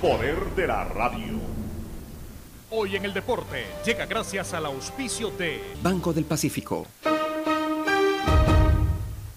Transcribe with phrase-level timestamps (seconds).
[0.00, 1.38] poder de la radio.
[2.70, 6.86] Hoy en el deporte llega gracias al auspicio de Banco del Pacífico.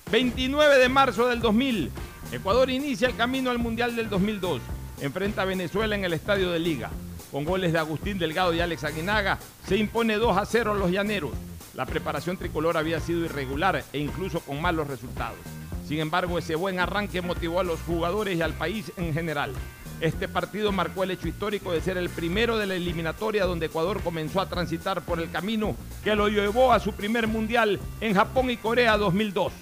[0.10, 1.91] 29 de marzo del 2000.
[2.31, 4.62] Ecuador inicia el camino al Mundial del 2002.
[5.02, 6.89] Enfrenta a Venezuela en el Estadio de Liga.
[7.30, 10.91] Con goles de Agustín Delgado y Alex Aguinaga, se impone 2 a 0 a los
[10.91, 11.32] llaneros.
[11.73, 15.39] La preparación tricolor había sido irregular e incluso con malos resultados.
[15.88, 19.54] Sin embargo, ese buen arranque motivó a los jugadores y al país en general.
[20.02, 24.01] Este partido marcó el hecho histórico de ser el primero de la eliminatoria donde Ecuador
[24.01, 28.50] comenzó a transitar por el camino que lo llevó a su primer mundial en Japón
[28.50, 29.54] y Corea 2002.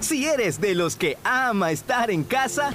[0.00, 2.74] Si eres de los que ama estar en casa,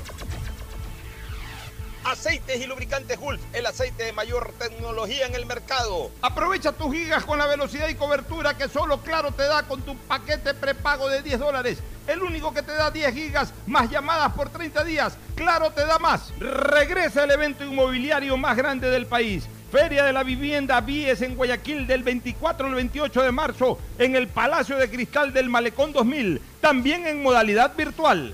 [2.03, 6.11] Aceites y lubricantes Gulf, el aceite de mayor tecnología en el mercado.
[6.21, 9.95] Aprovecha tus gigas con la velocidad y cobertura que solo Claro te da con tu
[9.95, 11.77] paquete prepago de 10 dólares.
[12.07, 15.17] El único que te da 10 gigas más llamadas por 30 días.
[15.35, 16.33] Claro te da más.
[16.39, 19.47] Regresa el evento inmobiliario más grande del país.
[19.71, 24.27] Feria de la Vivienda Vies en Guayaquil del 24 al 28 de marzo en el
[24.27, 28.33] Palacio de Cristal del Malecón 2000, también en modalidad virtual.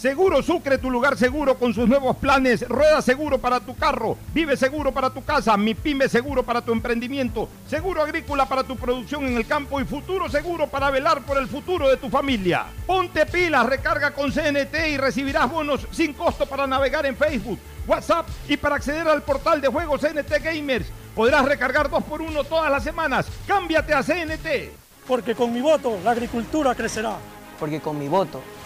[0.00, 2.66] Seguro Sucre, tu lugar seguro con sus nuevos planes.
[2.66, 4.16] Rueda seguro para tu carro.
[4.32, 5.54] Vive seguro para tu casa.
[5.58, 7.50] Mi pyme seguro para tu emprendimiento.
[7.68, 9.78] Seguro agrícola para tu producción en el campo.
[9.78, 12.64] Y futuro seguro para velar por el futuro de tu familia.
[12.86, 18.26] Ponte pilas, recarga con CNT y recibirás bonos sin costo para navegar en Facebook, WhatsApp
[18.48, 20.86] y para acceder al portal de juegos CNT Gamers.
[21.14, 23.26] Podrás recargar dos por uno todas las semanas.
[23.46, 24.72] Cámbiate a CNT.
[25.06, 27.18] Porque con mi voto la agricultura crecerá.
[27.58, 28.40] Porque con mi voto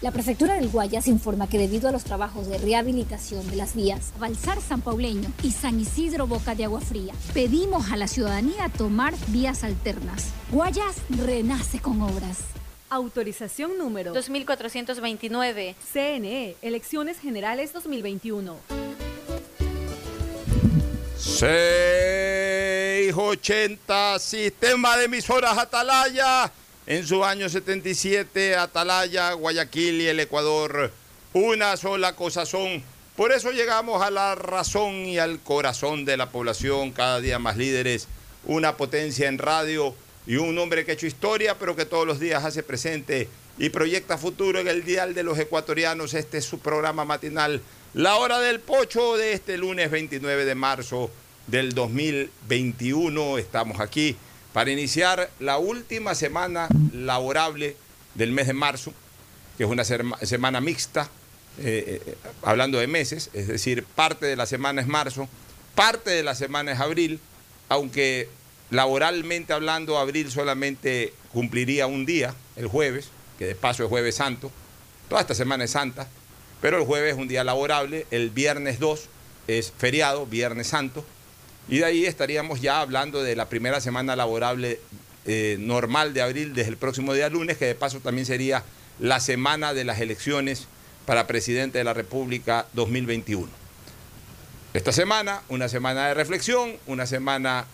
[0.00, 4.14] La prefectura del Guayas informa que debido a los trabajos de rehabilitación de las vías
[4.18, 9.12] Balsar San Pauleño y San Isidro Boca de Agua Fría, pedimos a la ciudadanía tomar
[9.26, 10.28] vías alternas.
[10.50, 12.38] Guayas renace con obras.
[12.88, 15.76] Autorización número 2429.
[15.92, 18.56] CNE, Elecciones Generales 2021.
[21.18, 26.50] 680, Sistema de Emisoras Atalaya.
[26.90, 30.90] En su año 77, Atalaya, Guayaquil y el Ecuador,
[31.32, 32.82] una sola cosa son.
[33.14, 37.56] Por eso llegamos a la razón y al corazón de la población, cada día más
[37.56, 38.08] líderes,
[38.44, 39.94] una potencia en radio
[40.26, 43.68] y un hombre que ha hecho historia, pero que todos los días hace presente y
[43.68, 46.14] proyecta futuro en el dial de los ecuatorianos.
[46.14, 47.62] Este es su programa matinal,
[47.94, 51.08] La Hora del Pocho, de este lunes 29 de marzo
[51.46, 53.38] del 2021.
[53.38, 54.16] Estamos aquí
[54.52, 57.76] para iniciar la última semana laborable
[58.14, 58.92] del mes de marzo.
[59.56, 61.10] que es una semana mixta,
[61.58, 65.28] eh, eh, hablando de meses, es decir, parte de la semana es marzo,
[65.74, 67.20] parte de la semana es abril,
[67.68, 68.28] aunque
[68.70, 73.08] laboralmente hablando, abril solamente cumpliría un día, el jueves,
[73.38, 74.50] que de paso es jueves santo,
[75.10, 76.08] toda esta semana es santa,
[76.62, 79.08] pero el jueves es un día laborable, el viernes 2
[79.48, 81.04] es feriado, viernes santo,
[81.70, 84.80] y de ahí estaríamos ya hablando de la primera semana laborable
[85.24, 88.64] eh, normal de abril desde el próximo día lunes, que de paso también sería
[88.98, 90.66] la semana de las elecciones
[91.06, 93.48] para presidente de la República 2021.
[94.74, 97.66] Esta semana, una semana de reflexión, una semana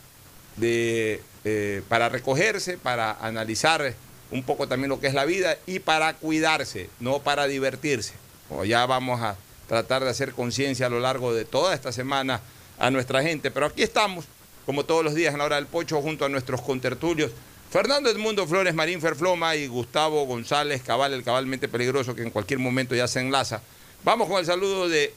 [0.57, 3.95] de, eh, para recogerse, para analizar
[4.31, 8.13] un poco también lo que es la vida y para cuidarse, no para divertirse.
[8.51, 9.37] O ya vamos a
[9.69, 12.43] tratar de hacer conciencia a lo largo de toda esta semana
[12.79, 13.51] a nuestra gente.
[13.51, 14.25] Pero aquí estamos,
[14.65, 17.33] como todos los días en la hora del pocho, junto a nuestros contertulios.
[17.71, 22.61] Fernando Edmundo Flores Marín Ferfloma y Gustavo González Cabal, el cabalmente peligroso que en cualquier
[22.61, 23.61] momento ya se enlaza.
[24.05, 25.13] Vamos con el saludo de,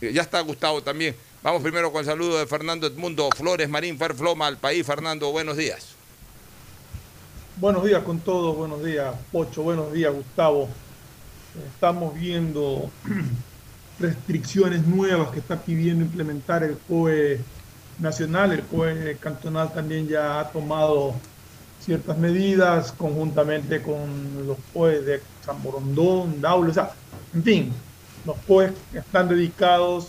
[0.00, 1.16] ya está Gustavo también.
[1.42, 4.86] Vamos primero con el saludo de Fernando Edmundo Flores Marín Ferfloma al país.
[4.86, 5.94] Fernando, buenos días.
[7.56, 10.68] Buenos días con todos, buenos días Pocho, buenos días Gustavo.
[11.72, 12.90] Estamos viendo
[13.98, 17.40] restricciones nuevas que está pidiendo implementar el COE
[17.98, 18.52] nacional.
[18.52, 21.14] El COE cantonal también ya ha tomado
[21.80, 26.90] ciertas medidas conjuntamente con los COE de San Borondón, Daule, o sea,
[27.34, 27.72] en fin,
[28.24, 30.08] los COE están dedicados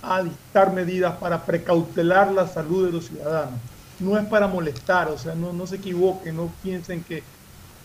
[0.00, 3.60] a dictar medidas para precautelar la salud de los ciudadanos.
[4.00, 7.22] No es para molestar, o sea, no, no se equivoquen, no piensen que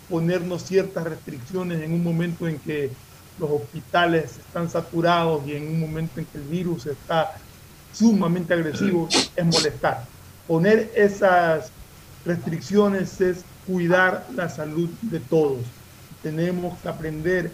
[0.10, 2.92] ponernos ciertas restricciones en un momento en que
[3.40, 7.38] los hospitales están saturados y en un momento en que el virus está
[7.94, 10.06] sumamente agresivo, es molestar.
[10.48, 11.72] Poner esas
[12.26, 15.60] restricciones es cuidar la salud de todos.
[16.24, 17.52] Tenemos que aprender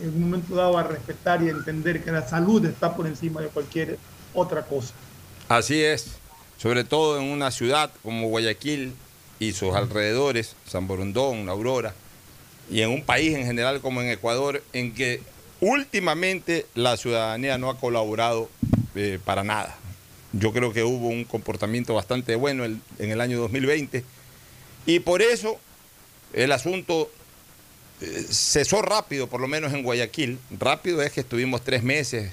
[0.00, 3.40] en un momento dado a respetar y a entender que la salud está por encima
[3.40, 3.98] de cualquier
[4.34, 4.94] otra cosa.
[5.48, 6.18] Así es,
[6.56, 8.94] sobre todo en una ciudad como Guayaquil
[9.38, 11.94] y sus alrededores, San Borondón, Aurora,
[12.70, 15.20] y en un país en general como en Ecuador, en que
[15.60, 18.48] últimamente la ciudadanía no ha colaborado
[18.94, 19.76] eh, para nada.
[20.32, 24.04] Yo creo que hubo un comportamiento bastante bueno en el año 2020
[24.86, 25.58] y por eso
[26.32, 27.10] el asunto
[28.00, 30.38] eh, cesó rápido, por lo menos en Guayaquil.
[30.58, 32.32] Rápido es que estuvimos tres meses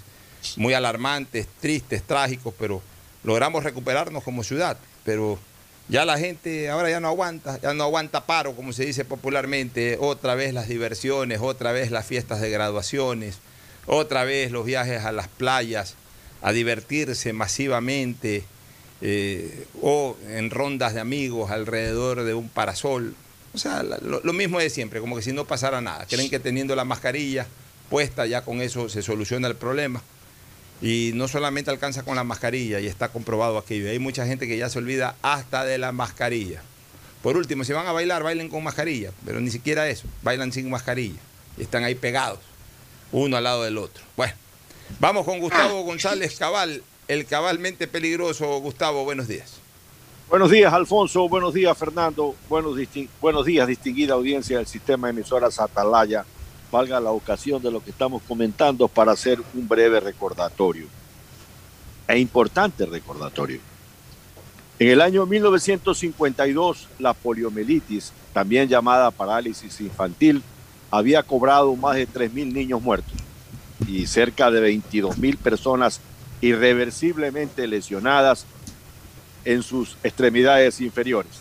[0.58, 2.82] muy alarmantes, tristes, trágicos, pero
[3.24, 4.78] logramos recuperarnos como ciudad.
[5.04, 5.40] Pero
[5.88, 9.98] ya la gente ahora ya no aguanta, ya no aguanta paro, como se dice popularmente.
[10.00, 13.40] Otra vez las diversiones, otra vez las fiestas de graduaciones,
[13.86, 15.96] otra vez los viajes a las playas,
[16.42, 18.44] a divertirse masivamente
[19.02, 23.16] eh, o en rondas de amigos alrededor de un parasol.
[23.54, 26.06] O sea, lo, lo mismo de siempre, como que si no pasara nada.
[26.08, 27.48] Creen que teniendo la mascarilla
[27.90, 30.02] puesta ya con eso se soluciona el problema.
[30.82, 33.86] Y no solamente alcanza con la mascarilla, y está comprobado aquí.
[33.88, 36.62] Hay mucha gente que ya se olvida hasta de la mascarilla.
[37.22, 40.70] Por último, si van a bailar, bailen con mascarilla, pero ni siquiera eso, bailan sin
[40.70, 41.20] mascarilla.
[41.58, 42.40] Están ahí pegados,
[43.12, 44.04] uno al lado del otro.
[44.16, 44.34] Bueno,
[45.00, 48.60] vamos con Gustavo González Cabal, el cabalmente peligroso.
[48.60, 49.54] Gustavo, buenos días.
[50.30, 51.28] Buenos días, Alfonso.
[51.30, 52.36] Buenos días, Fernando.
[52.50, 52.78] Buenos,
[53.22, 56.26] buenos días, distinguida audiencia del sistema de emisoras Atalaya
[56.76, 60.88] valga la ocasión de lo que estamos comentando para hacer un breve recordatorio.
[62.06, 63.62] E importante recordatorio.
[64.78, 70.44] En el año 1952, la poliomielitis, también llamada parálisis infantil,
[70.92, 73.16] había cobrado más de 3.000 niños muertos
[73.88, 76.02] y cerca de 22.000 personas
[76.42, 78.46] irreversiblemente lesionadas
[79.46, 81.32] en sus extremidades inferiores.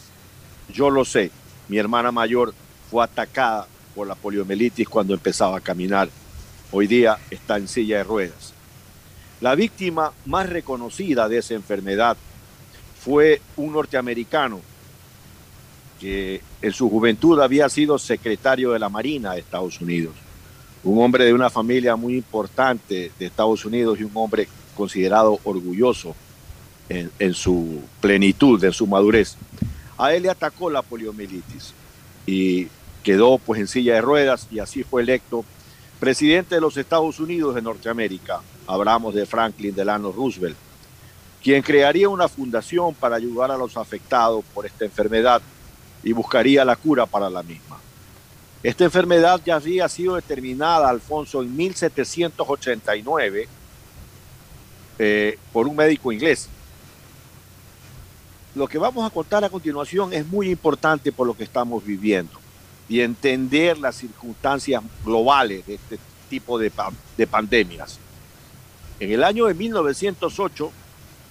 [0.73, 1.32] Yo lo sé,
[1.68, 2.54] mi hermana mayor
[2.88, 6.08] fue atacada por la poliomielitis cuando empezaba a caminar.
[6.72, 8.52] Hoy día está en silla de ruedas.
[9.40, 12.16] La víctima más reconocida de esa enfermedad
[13.00, 14.60] fue un norteamericano
[16.00, 20.14] que en su juventud había sido secretario de la Marina de Estados Unidos.
[20.82, 26.14] Un hombre de una familia muy importante de Estados Unidos y un hombre considerado orgulloso
[26.88, 29.36] en, su plenitud, en su madurez.
[29.96, 31.72] A él le atacó la poliomielitis
[32.26, 32.68] y
[33.04, 35.44] quedó pues en silla de ruedas y así fue electo
[36.00, 38.40] presidente de los Estados Unidos de Norteamérica.
[38.66, 40.56] Hablamos de Franklin Delano Roosevelt,
[41.42, 45.40] quien crearía una fundación para ayudar a los afectados por esta enfermedad
[46.02, 47.78] y buscaría la cura para la misma.
[48.62, 53.49] Esta enfermedad ya había sido determinada, Alfonso, en 1789
[54.99, 56.49] eh, por un médico inglés.
[58.54, 62.43] Lo que vamos a contar a continuación es muy importante por lo que estamos viviendo.
[62.88, 65.98] Y entender las circunstancias globales de este
[66.28, 66.70] tipo de,
[67.16, 67.98] de pandemias.
[69.00, 70.70] En el año de 1908,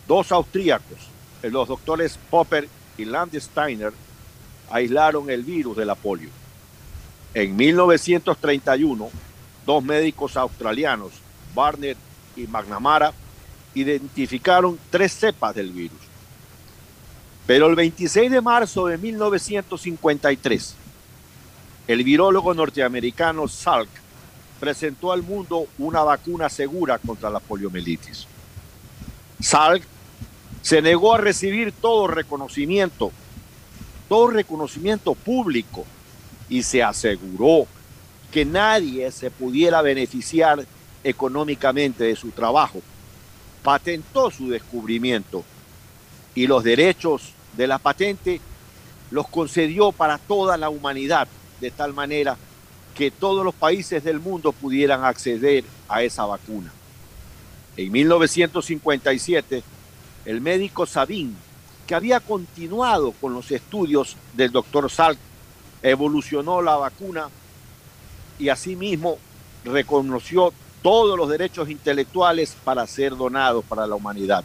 [0.07, 0.97] dos austríacos,
[1.43, 2.67] los doctores Popper
[2.97, 3.93] y Landsteiner,
[4.69, 6.29] aislaron el virus de la polio.
[7.33, 9.09] En 1931,
[9.65, 11.11] dos médicos australianos,
[11.53, 11.97] Barnett
[12.35, 13.13] y McNamara,
[13.73, 15.97] identificaron tres cepas del virus.
[17.45, 20.75] Pero el 26 de marzo de 1953,
[21.87, 23.89] el virólogo norteamericano Salk
[24.59, 28.27] presentó al mundo una vacuna segura contra la poliomielitis.
[29.41, 29.83] Salk
[30.61, 33.11] se negó a recibir todo reconocimiento,
[34.07, 35.85] todo reconocimiento público
[36.47, 37.67] y se aseguró
[38.31, 40.65] que nadie se pudiera beneficiar
[41.03, 42.81] económicamente de su trabajo.
[43.61, 45.43] Patentó su descubrimiento
[46.33, 48.39] y los derechos de la patente
[49.11, 51.27] los concedió para toda la humanidad,
[51.63, 52.37] de tal manera
[52.93, 56.71] que todos los países del mundo pudieran acceder a esa vacuna.
[57.77, 59.63] En 1957,
[60.25, 61.35] el médico Sabin,
[61.87, 65.17] que había continuado con los estudios del doctor Salk,
[65.81, 67.29] evolucionó la vacuna
[68.37, 69.17] y asimismo
[69.63, 74.43] reconoció todos los derechos intelectuales para ser donados para la humanidad.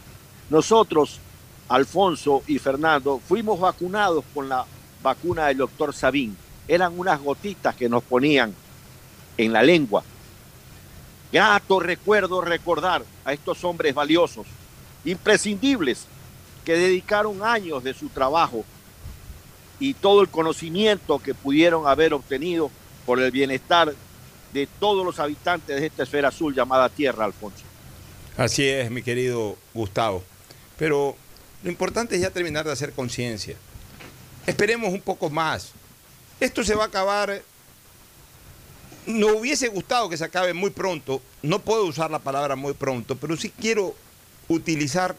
[0.49, 1.19] Nosotros,
[1.67, 4.65] Alfonso y Fernando, fuimos vacunados con la
[5.03, 6.35] vacuna del doctor Sabin.
[6.69, 8.53] Eran unas gotitas que nos ponían
[9.37, 10.03] en la lengua.
[11.31, 14.47] Grato recuerdo recordar a estos hombres valiosos,
[15.03, 16.05] imprescindibles,
[16.63, 18.63] que dedicaron años de su trabajo
[19.79, 22.69] y todo el conocimiento que pudieron haber obtenido
[23.05, 23.93] por el bienestar
[24.53, 27.63] de todos los habitantes de esta esfera azul llamada Tierra, Alfonso.
[28.37, 30.23] Así es, mi querido Gustavo.
[30.77, 31.15] Pero
[31.63, 33.55] lo importante es ya terminar de hacer conciencia.
[34.45, 35.73] Esperemos un poco más.
[36.39, 37.41] Esto se va a acabar.
[39.05, 41.21] Nos hubiese gustado que se acabe muy pronto.
[41.41, 43.95] No puedo usar la palabra muy pronto, pero sí quiero
[44.47, 45.15] utilizar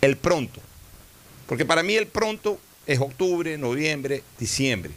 [0.00, 0.60] el pronto.
[1.46, 4.92] Porque para mí el pronto es octubre, noviembre, diciembre.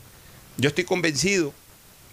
[0.58, 1.54] Yo estoy convencido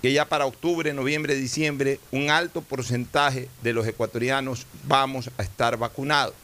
[0.03, 5.77] que ya para octubre, noviembre, diciembre, un alto porcentaje de los ecuatorianos vamos a estar
[5.77, 6.35] vacunados.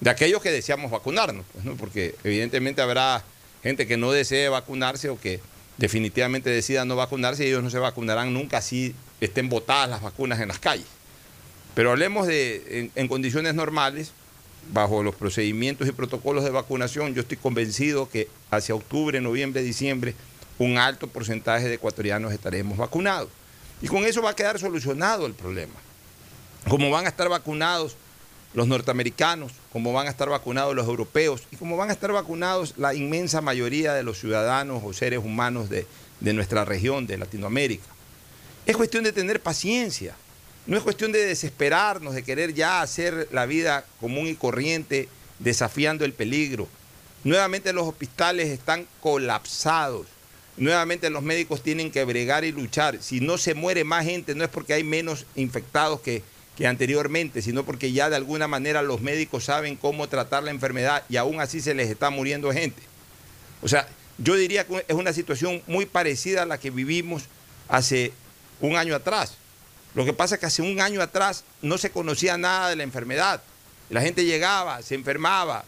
[0.00, 3.24] De aquellos que deseamos vacunarnos, pues, porque evidentemente habrá
[3.66, 5.40] gente que no desee vacunarse o que
[5.76, 10.48] definitivamente decida no vacunarse ellos no se vacunarán nunca si estén botadas las vacunas en
[10.48, 10.86] las calles.
[11.74, 14.12] Pero hablemos de en condiciones normales,
[14.72, 20.14] bajo los procedimientos y protocolos de vacunación, yo estoy convencido que hacia octubre, noviembre, diciembre,
[20.58, 23.28] un alto porcentaje de ecuatorianos estaremos vacunados.
[23.82, 25.74] Y con eso va a quedar solucionado el problema.
[26.68, 27.96] Como van a estar vacunados
[28.56, 32.72] los norteamericanos, como van a estar vacunados los europeos y como van a estar vacunados
[32.78, 35.86] la inmensa mayoría de los ciudadanos o seres humanos de,
[36.20, 37.84] de nuestra región, de Latinoamérica.
[38.64, 40.16] Es cuestión de tener paciencia.
[40.66, 46.06] No es cuestión de desesperarnos, de querer ya hacer la vida común y corriente, desafiando
[46.06, 46.66] el peligro.
[47.24, 50.06] Nuevamente los hospitales están colapsados.
[50.56, 53.02] Nuevamente los médicos tienen que bregar y luchar.
[53.02, 56.22] Si no se muere más gente, no es porque hay menos infectados que,
[56.56, 61.04] que anteriormente, sino porque ya de alguna manera los médicos saben cómo tratar la enfermedad
[61.08, 62.82] y aún así se les está muriendo gente.
[63.62, 63.86] O sea,
[64.18, 67.24] yo diría que es una situación muy parecida a la que vivimos
[67.68, 68.12] hace
[68.60, 69.34] un año atrás.
[69.94, 72.82] Lo que pasa es que hace un año atrás no se conocía nada de la
[72.82, 73.42] enfermedad.
[73.90, 75.64] La gente llegaba, se enfermaba,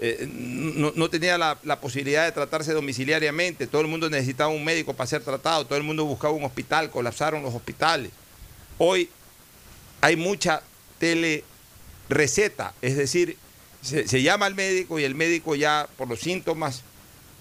[0.00, 4.94] eh, no, tenía la, la, posibilidad de tratarse domiciliariamente, todo el mundo necesitaba un médico
[4.94, 8.10] para ser tratado, todo el mundo buscaba un hospital, colapsaron los hospitales.
[8.78, 9.08] Hoy
[10.02, 10.62] hay mucha
[10.98, 13.38] telereceta, es decir,
[13.80, 16.82] se, llama al médico y el médico ya por los síntomas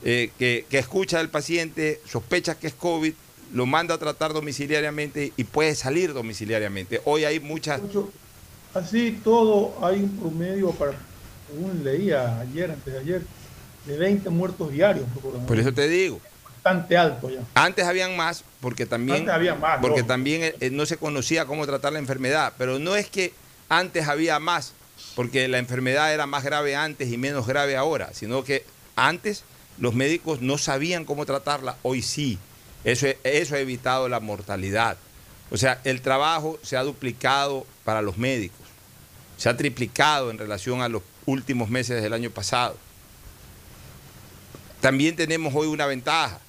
[0.03, 3.13] eh, que, que escucha del paciente, sospecha que es COVID,
[3.53, 7.01] lo manda a tratar domiciliariamente y puede salir domiciliariamente.
[7.03, 7.81] Hoy hay muchas...
[8.73, 10.93] Así todo hay un promedio para
[11.51, 13.21] según leía ayer, antes de ayer,
[13.85, 15.05] de 20 muertos diarios.
[15.47, 16.21] Por eso te digo.
[16.63, 17.39] Bastante alto ya.
[17.55, 21.93] Antes habían más, porque también, había más, porque también eh, no se conocía cómo tratar
[21.93, 22.53] la enfermedad.
[22.57, 23.33] Pero no es que
[23.67, 24.73] antes había más,
[25.15, 28.63] porque la enfermedad era más grave antes y menos grave ahora, sino que
[28.95, 29.43] antes
[29.79, 32.37] los médicos no sabían cómo tratarla, hoy sí.
[32.83, 34.97] Eso, eso ha evitado la mortalidad.
[35.49, 38.67] O sea, el trabajo se ha duplicado para los médicos,
[39.37, 42.77] se ha triplicado en relación a los últimos meses del año pasado.
[44.79, 46.39] También tenemos hoy una ventaja,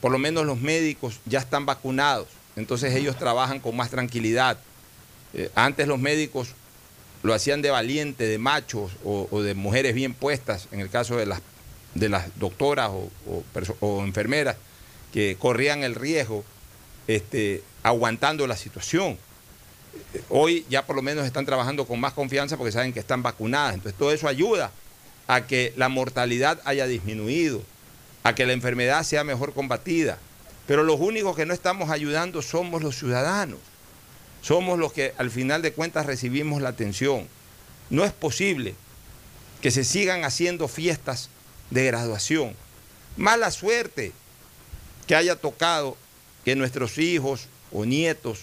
[0.00, 4.58] por lo menos los médicos ya están vacunados, entonces ellos trabajan con más tranquilidad.
[5.34, 6.54] Eh, antes los médicos
[7.22, 11.26] lo hacían de valiente, de machos o, de mujeres bien puestas, en el caso de
[11.26, 11.42] las,
[11.94, 12.90] de las doctoras
[13.80, 14.56] o, enfermeras,
[15.12, 16.44] que corrían el riesgo
[17.06, 19.18] este, aguantando la situación.
[20.28, 23.74] Hoy ya por lo menos están trabajando con más confianza porque saben que están vacunadas.
[23.74, 24.70] Entonces todo eso ayuda
[25.26, 27.62] a que la mortalidad haya disminuido,
[28.22, 30.18] a que la enfermedad sea mejor combatida.
[30.66, 33.58] Pero los únicos que no estamos ayudando somos los ciudadanos.
[34.42, 37.28] Somos los que al final de cuentas recibimos la atención.
[37.90, 38.74] No es posible
[39.60, 41.28] que se sigan haciendo fiestas
[41.70, 42.54] de graduación.
[43.16, 44.12] Mala suerte
[45.06, 45.96] que haya tocado
[46.44, 48.40] que nuestros hijos o nietos,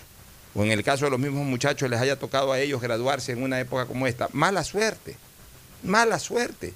[0.54, 3.42] o en el caso de los mismos muchachos, les haya tocado a ellos graduarse en
[3.42, 4.30] una época como esta.
[4.34, 5.16] Mala suerte,
[5.84, 6.74] mala suerte.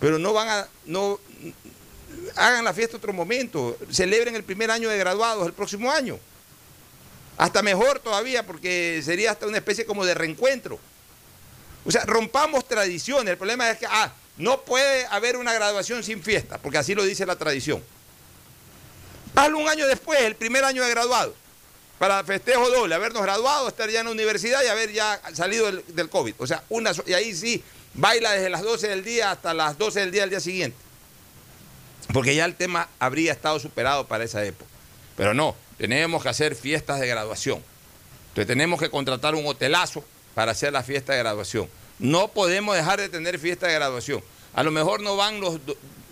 [0.00, 1.18] Pero no van a, no,
[2.36, 6.18] hagan la fiesta otro momento, celebren el primer año de graduados el próximo año.
[7.36, 10.78] Hasta mejor todavía, porque sería hasta una especie como de reencuentro.
[11.84, 13.32] O sea, rompamos tradiciones.
[13.32, 17.04] El problema es que, ah, no puede haber una graduación sin fiesta, porque así lo
[17.04, 17.82] dice la tradición.
[19.34, 21.34] Hazlo un año después, el primer año de graduado,
[21.98, 26.08] para festejo doble, habernos graduado, estar ya en la universidad y haber ya salido del,
[26.08, 26.34] COVID.
[26.38, 27.62] O sea, una, y ahí sí,
[27.94, 30.76] baila desde las 12 del día hasta las 12 del día del día siguiente.
[32.12, 34.70] Porque ya el tema habría estado superado para esa época.
[35.16, 37.62] Pero no, tenemos que hacer fiestas de graduación.
[38.28, 41.68] Entonces tenemos que contratar un hotelazo para hacer la fiesta de graduación.
[41.98, 44.22] No podemos dejar de tener fiesta de graduación.
[44.52, 45.60] A lo mejor no van los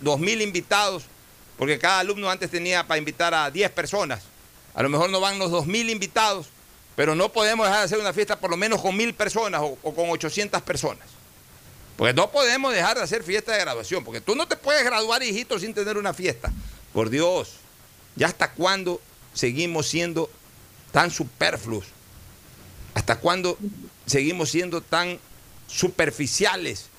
[0.03, 1.03] 2.000 invitados,
[1.57, 4.23] porque cada alumno antes tenía para invitar a 10 personas.
[4.73, 6.47] A lo mejor no van los 2.000 invitados,
[6.95, 9.75] pero no podemos dejar de hacer una fiesta por lo menos con 1.000 personas o,
[9.93, 11.07] con 800 personas.
[11.95, 15.21] Porque no podemos dejar de hacer fiesta de graduación, porque tú no te puedes graduar,
[15.21, 16.51] hijito, sin tener una fiesta.
[16.91, 17.53] Por Dios,
[18.15, 18.99] ¿ya hasta cuándo
[19.33, 20.29] seguimos siendo
[20.91, 21.85] tan superfluos?
[22.95, 23.57] ¿Hasta cuándo
[24.05, 25.19] seguimos siendo tan
[25.67, 26.89] superficiales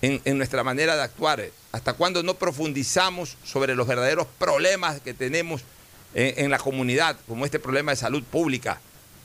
[0.00, 1.50] en, nuestra manera de actuar?
[1.70, 5.62] ¿Hasta cuándo no profundizamos sobre los verdaderos problemas que tenemos
[6.14, 8.80] en, la comunidad, como este problema de salud pública?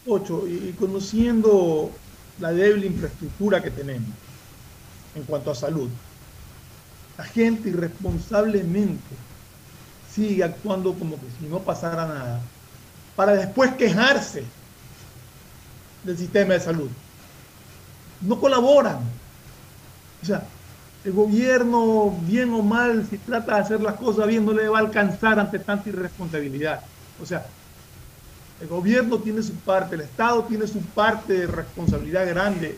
[0.05, 1.91] Ocho, y conociendo
[2.39, 4.09] la débil infraestructura que tenemos
[5.17, 5.89] en cuanto a salud,
[7.17, 9.15] la gente irresponsablemente
[10.13, 12.41] sigue actuando como que si no pasara nada,
[13.15, 14.43] para después quejarse
[16.03, 16.89] del sistema de salud.
[18.21, 18.99] No colaboran.
[20.21, 20.43] O sea,
[21.03, 24.79] el gobierno, bien o mal, si trata de hacer las cosas bien, no le va
[24.79, 26.81] a alcanzar ante tanta irresponsabilidad.
[27.21, 27.45] O sea,
[28.59, 32.77] el gobierno tiene su parte, el Estado tiene su parte de responsabilidad grande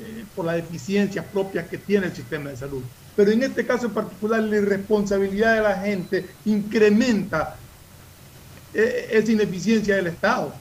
[0.00, 2.82] eh, por las deficiencias propias que tiene el sistema de salud.
[3.16, 7.56] Pero en este caso en particular, la irresponsabilidad de la gente incrementa
[8.74, 10.52] eh, esa ineficiencia del Estado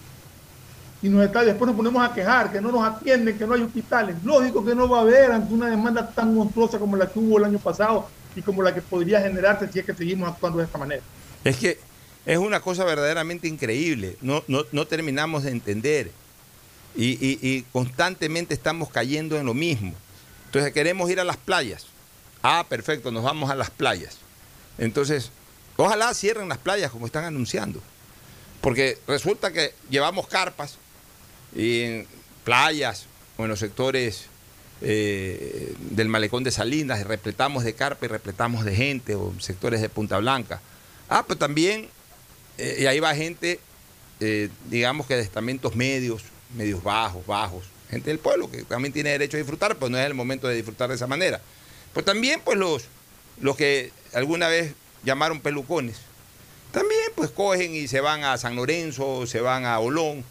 [1.02, 3.62] y nos está, después nos ponemos a quejar, que no nos atienden, que no hay
[3.62, 4.16] hospitales.
[4.24, 7.38] Lógico que no va a haber ante una demanda tan monstruosa como la que hubo
[7.38, 10.66] el año pasado y como la que podría generarse si es que seguimos actuando de
[10.66, 11.02] esta manera.
[11.44, 11.78] Es que
[12.26, 16.12] es una cosa verdaderamente increíble, no, no, terminamos de entender
[16.98, 19.94] y, y constantemente estamos cayendo en lo mismo.
[20.46, 21.86] Entonces queremos ir a las playas.
[22.42, 24.18] Ah, perfecto, nos vamos a las playas.
[24.78, 25.32] Entonces,
[25.76, 27.82] ojalá cierren las playas como están anunciando.
[28.62, 30.78] Porque resulta que llevamos carpas,
[31.56, 32.08] y en
[32.44, 33.06] playas
[33.38, 34.26] o en los sectores
[34.82, 39.90] eh, del malecón de Salinas, repletamos de carpa y repletamos de gente, o sectores de
[39.90, 40.62] Punta Blanca.
[41.10, 41.90] Ah, pero también,
[42.58, 43.60] eh, y ahí va gente,
[44.20, 46.24] eh, digamos que de estamentos medios,
[46.56, 50.06] medios bajos, bajos, gente del pueblo que también tiene derecho a disfrutar, pero no es
[50.06, 51.42] el momento de disfrutar de esa manera.
[51.94, 52.86] Pues también, pues los,
[53.42, 55.98] los que alguna vez llamaron pelucones,
[56.72, 60.24] también pues cogen y se van a San Lorenzo, se van a Olón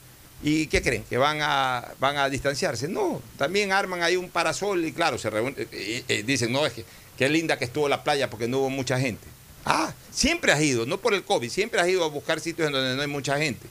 [0.42, 1.04] ¿Y qué creen?
[1.08, 2.88] ¿Que van a, van a distanciarse?
[2.88, 6.66] No, también arman ahí un parasol y claro, se reúnen, eh, eh, eh, dicen, no,
[6.66, 6.84] es que
[7.16, 9.26] qué linda que estuvo la playa porque no hubo mucha gente.
[9.64, 12.74] Ah, siempre has ido, no por el COVID, siempre has ido a buscar sitios en
[12.74, 13.66] donde no hay mucha gente.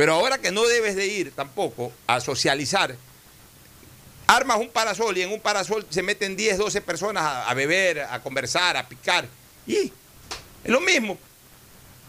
[0.00, 2.96] Pero ahora que no debes de ir tampoco a socializar,
[4.28, 8.00] armas un parasol y en un parasol se meten 10, 12 personas a, a beber,
[8.00, 9.26] a conversar, a picar.
[9.66, 9.92] Y
[10.64, 11.18] es lo mismo.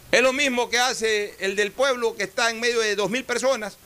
[0.09, 3.77] Es lo mismo que hace el del pueblo que está en medio de 2.000 personas,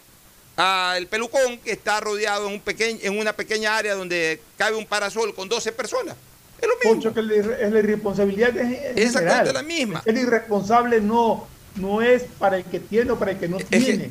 [0.95, 5.33] el pelucón que está rodeado en, un en una pequeña área donde cabe un parasol
[5.33, 6.15] con 12 personas.
[6.61, 7.11] Es lo mismo.
[7.11, 10.03] que es la irresponsabilidad es, exactamente la misma.
[10.05, 14.09] El irresponsable no, no es para el que tiene o para el que no tiene.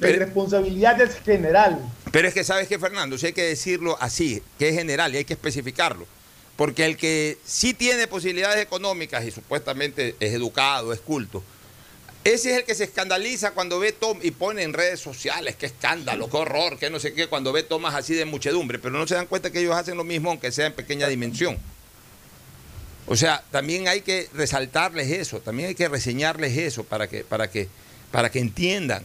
[0.00, 1.78] la irresponsabilidad es general.
[2.10, 5.18] Pero es que sabes que Fernando, si hay que decirlo así, que es general y
[5.18, 6.06] hay que especificarlo.
[6.56, 11.42] Porque el que sí tiene posibilidades económicas y supuestamente es educado, es culto,
[12.24, 15.66] ese es el que se escandaliza cuando ve Tom y pone en redes sociales, qué
[15.66, 19.06] escándalo, qué horror, qué no sé qué, cuando ve tomas así de muchedumbre, pero no
[19.06, 21.58] se dan cuenta que ellos hacen lo mismo aunque sea en pequeña dimensión.
[23.06, 27.50] O sea, también hay que resaltarles eso, también hay que reseñarles eso para que, para
[27.50, 27.68] que,
[28.10, 29.04] para que entiendan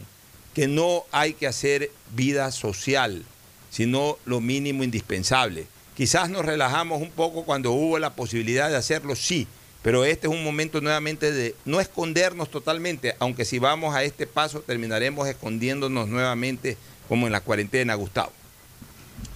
[0.54, 3.24] que no hay que hacer vida social,
[3.70, 5.66] sino lo mínimo indispensable.
[5.96, 9.46] Quizás nos relajamos un poco cuando hubo la posibilidad de hacerlo, sí,
[9.82, 14.26] pero este es un momento nuevamente de no escondernos totalmente, aunque si vamos a este
[14.26, 18.32] paso terminaremos escondiéndonos nuevamente como en la cuarentena, Gustavo.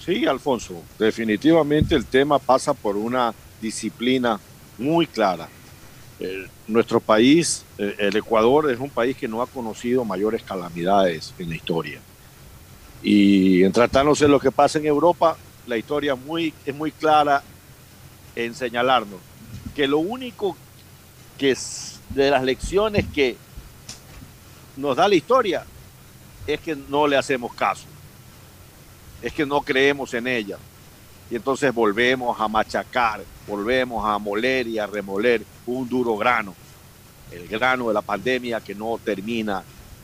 [0.05, 4.41] Sí, Alfonso, definitivamente el tema pasa por una disciplina
[4.79, 5.49] muy clara.
[6.21, 11.35] Eh, nuestro país, eh, el Ecuador, es un país que no ha conocido mayores calamidades
[11.39, 12.01] en la historia.
[13.03, 17.43] Y en tratándose de lo que pasa en Europa, la historia muy, es muy clara
[18.37, 19.21] en señalarnos
[19.75, 20.57] que lo único
[21.37, 23.37] que es de las lecciones que
[24.77, 25.65] nos da la historia
[26.47, 27.87] es que no le hacemos caso,
[29.23, 30.59] es que no creemos en ella.
[31.31, 36.55] Y entonces volvemos a machacar, volvemos a moler y a remoler un duro grano,
[37.31, 39.63] el grano de la pandemia que no termina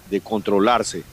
[0.09, 1.05] de controlarse.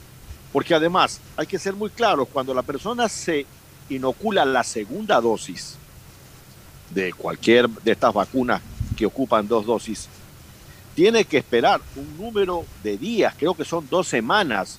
[0.52, 3.46] Porque además, hay que ser muy claros, cuando la persona se
[3.90, 5.76] inocula la segunda dosis
[6.90, 8.62] de cualquier de estas vacunas
[8.96, 10.08] que ocupan dos dosis,
[10.94, 14.78] tiene que esperar un número de días, creo que son dos semanas,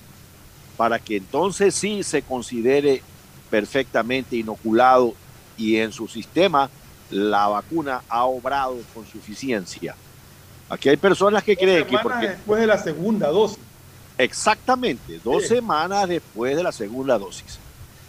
[0.76, 3.02] para que entonces sí se considere
[3.48, 5.14] perfectamente inoculado
[5.60, 6.70] y en su sistema
[7.10, 9.94] la vacuna ha obrado con suficiencia.
[10.70, 13.58] Aquí hay personas que creen que porque después de la segunda dosis.
[14.16, 17.58] Exactamente, dos semanas después de la segunda dosis.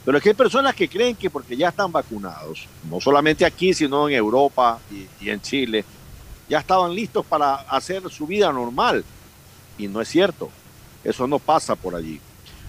[0.06, 3.74] Pero es que hay personas que creen que porque ya están vacunados, no solamente aquí,
[3.74, 5.84] sino en Europa y, y en Chile,
[6.50, 9.04] ya estaban listos para hacer su vida normal.
[9.78, 10.50] Y no es cierto,
[11.04, 12.20] eso no pasa por allí.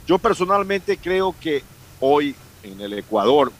[0.06, 1.62] Yo personalmente creo que
[2.00, 3.52] hoy en el Ecuador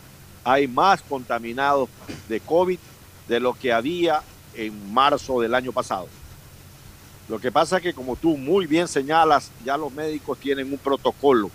[0.45, 1.89] hay más contaminados
[2.29, 2.79] de COVID
[3.29, 4.23] de lo que había
[4.55, 6.09] en marzo del año pasado.
[7.29, 10.79] Lo que pasa es que como tú muy bien señalas, ya los médicos tienen un
[10.79, 11.51] protocolo,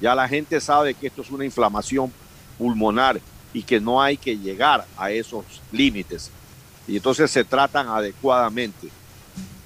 [0.00, 2.12] ya la gente sabe que esto es una inflamación
[2.58, 3.20] pulmonar
[3.52, 6.30] y que no hay que llegar a esos límites.
[6.88, 8.88] Y entonces se tratan adecuadamente.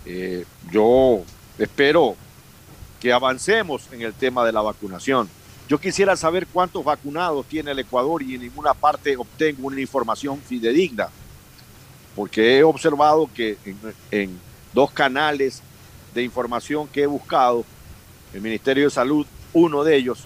[0.04, 1.22] Eh, yo
[1.58, 2.16] espero
[3.00, 5.28] que avancemos en el tema de la vacunación.
[5.68, 10.40] Yo quisiera saber cuántos vacunados tiene el Ecuador y en ninguna parte obtengo una información
[10.40, 11.08] fidedigna,
[12.14, 13.58] porque he observado que
[14.12, 14.38] en,
[14.72, 15.62] dos canales
[16.14, 17.64] de información que he buscado,
[18.32, 20.24] el Ministerio de Salud, uno de ellos,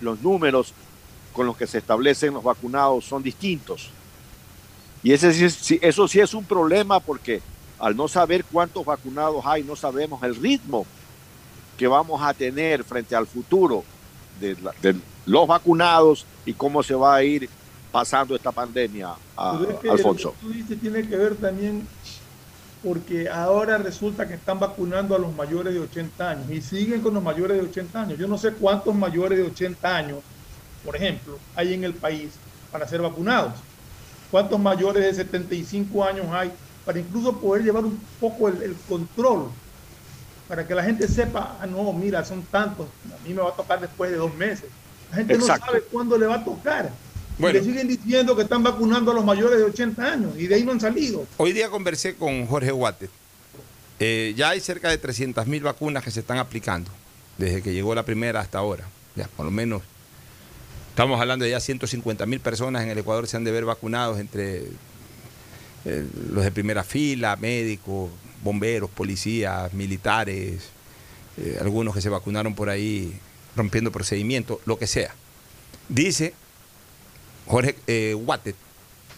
[0.00, 0.72] los números
[1.32, 3.90] con los que se establecen los vacunados son distintos.
[5.02, 5.30] Y ese,
[5.80, 7.40] eso sí es un problema porque
[7.80, 10.86] al no saber cuántos vacunados hay, no sabemos el ritmo
[11.76, 13.84] que vamos a tener frente al futuro
[14.40, 14.96] de, la- de
[15.26, 17.48] los vacunados y cómo se va a ir
[17.90, 20.28] pasando esta pandemia, a- es que Alfonso.
[20.28, 21.86] lo que tú dices tiene que ver también
[22.82, 27.12] porque ahora resulta que están vacunando a los mayores de 80 años y siguen con
[27.14, 28.18] los mayores de 80 años.
[28.18, 30.18] Yo no sé cuántos mayores de 80 años,
[30.84, 32.34] por ejemplo, hay en el país
[32.70, 33.54] para ser vacunados.
[34.30, 36.52] ¿Cuántos mayores de 75 años hay
[36.84, 39.48] para incluso poder llevar un poco el, el control?
[40.48, 43.54] Para que la gente sepa, ah, no, mira, son tantos, a mí me va a
[43.54, 44.64] tocar después de dos meses.
[45.10, 45.66] La gente Exacto.
[45.66, 46.90] no sabe cuándo le va a tocar.
[47.38, 47.58] Bueno.
[47.58, 50.54] Y le siguen diciendo que están vacunando a los mayores de 80 años y de
[50.54, 51.26] ahí no han salido.
[51.36, 53.10] Hoy día conversé con Jorge Guate.
[54.00, 56.90] Eh, ya hay cerca de 300 mil vacunas que se están aplicando
[57.36, 58.84] desde que llegó la primera hasta ahora.
[59.14, 59.82] Ya, por lo menos
[60.90, 64.18] estamos hablando de ya 150 mil personas en el Ecuador se han de ver vacunados
[64.18, 64.64] entre
[65.84, 68.10] eh, los de primera fila, médicos,
[68.42, 70.70] bomberos, policías, militares,
[71.36, 73.18] eh, algunos que se vacunaron por ahí
[73.56, 75.14] rompiendo procedimientos, lo que sea.
[75.88, 76.34] Dice
[77.46, 78.16] Jorge eh,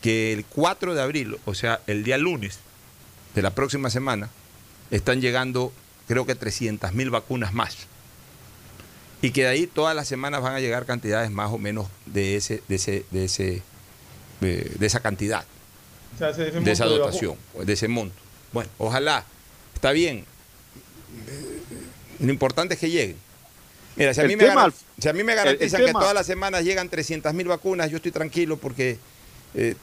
[0.00, 2.58] que el 4 de abril, o sea, el día lunes
[3.34, 4.30] de la próxima semana,
[4.90, 5.72] están llegando
[6.10, 7.76] creo que 300 mil vacunas más.
[9.22, 12.36] Y que de ahí todas las semanas van a llegar cantidades más o menos de,
[12.36, 13.62] ese, de, ese, de, ese,
[14.40, 15.44] de, de esa cantidad,
[16.14, 18.16] O sea, de esa de dotación, o de ese monto.
[18.52, 19.24] Bueno, ojalá,
[19.74, 20.24] está bien.
[22.18, 23.16] Lo importante es que lleguen.
[23.96, 25.92] Mira, si a mí me, tema, garan- si a mí me el- el garantizan que
[26.00, 28.98] todas las semanas llegan 300 mil vacunas, yo estoy tranquilo porque
[29.54, 29.74] eh,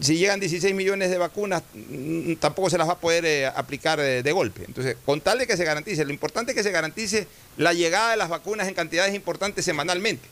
[0.00, 4.00] si llegan 16 millones de vacunas, mm, tampoco se las va a poder eh, aplicar
[4.00, 4.64] eh, de golpe.
[4.66, 8.10] Entonces, con tal de que se garantice, lo importante es que se garantice la llegada
[8.10, 10.26] de las vacunas en cantidades importantes semanalmente.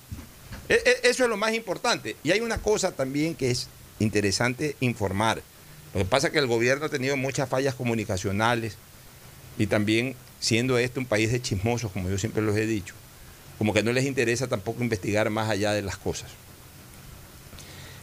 [0.68, 2.16] E- e- Eso es lo más importante.
[2.24, 3.68] Y hay una cosa también que es
[4.00, 5.40] interesante informar.
[5.94, 8.76] Lo que pasa es que el gobierno ha tenido muchas fallas comunicacionales
[9.58, 12.94] y también siendo este un país de chismosos, como yo siempre los he dicho,
[13.58, 16.30] como que no les interesa tampoco investigar más allá de las cosas.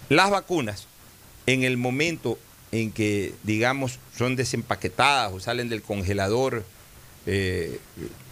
[0.09, 0.87] Las vacunas,
[1.45, 2.37] en el momento
[2.71, 6.63] en que, digamos, son desempaquetadas o salen del congelador
[7.25, 7.79] eh,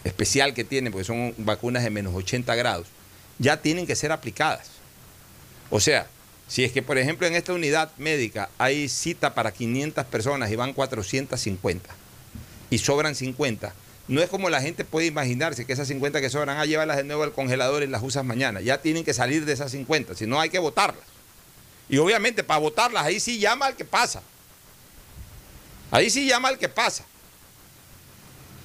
[0.04, 2.88] especial que tienen, porque son vacunas de menos 80 grados,
[3.40, 4.70] ya tienen que ser aplicadas.
[5.70, 6.08] O sea,
[6.48, 10.56] si es que, por ejemplo, en esta unidad médica hay cita para 500 personas y
[10.56, 11.90] van 450
[12.70, 13.74] y sobran 50,
[14.08, 17.04] no es como la gente puede imaginarse que esas 50 que sobran, ah, llévalas de
[17.04, 18.62] nuevo al congelador y las usas mañana.
[18.62, 21.04] Ya tienen que salir de esas 50, si no hay que votarlas.
[21.90, 24.22] Y obviamente para votarlas, ahí sí llama al que pasa.
[25.90, 27.06] Ahí sí llama al que pasa.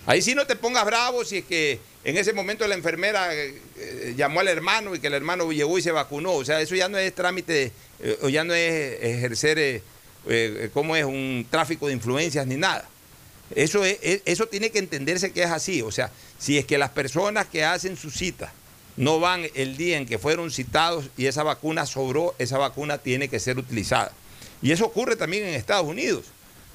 [0.06, 3.54] Ahí sí no te pongas bravo si es que en ese momento la enfermera eh,
[3.76, 6.32] eh, llamó al hermano y que el hermano llegó y se vacunó.
[6.32, 9.82] O sea, eso ya no es trámite, eh, o ya no es ejercer,
[10.72, 11.04] ¿cómo es?
[11.04, 12.88] Un tráfico de influencias ni nada.
[13.54, 15.82] Eso, es, eso tiene que entenderse que es así.
[15.82, 18.52] O sea, si es que las personas que hacen su cita
[18.96, 23.28] no van el día en que fueron citados y esa vacuna sobró, esa vacuna tiene
[23.28, 24.12] que ser utilizada.
[24.62, 26.26] Y eso ocurre también en Estados Unidos.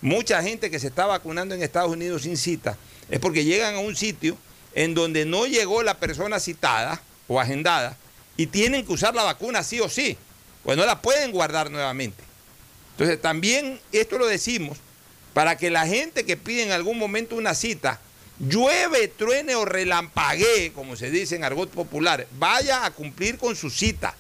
[0.01, 2.77] Mucha gente que se está vacunando en Estados Unidos sin cita
[3.09, 4.37] es porque llegan a un sitio
[4.75, 7.97] en donde no llegó la persona citada o agendada
[8.37, 10.17] y tienen que usar la vacuna sí o sí,
[10.63, 12.23] pues no la pueden guardar nuevamente.
[12.91, 14.77] Entonces también esto lo decimos
[15.33, 17.99] para que la gente que pide en algún momento una cita,
[18.39, 23.69] llueve, truene o relampaguee, como se dice en argot popular, vaya a cumplir con su
[23.69, 24.15] cita.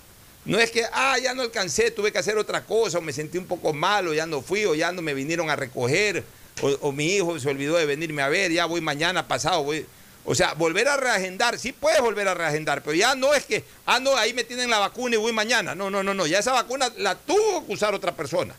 [0.45, 3.37] No es que, ah, ya no alcancé, tuve que hacer otra cosa, o me sentí
[3.37, 6.23] un poco malo, ya no fui, o ya no me vinieron a recoger,
[6.61, 9.85] o, o mi hijo se olvidó de venirme a ver, ya voy mañana pasado, voy,
[10.25, 13.63] o sea, volver a reagendar, sí puedes volver a reagendar, pero ya no es que,
[13.85, 15.75] ah, no, ahí me tienen la vacuna y voy mañana.
[15.75, 18.55] No, no, no, no, ya esa vacuna la tuvo que usar otra persona.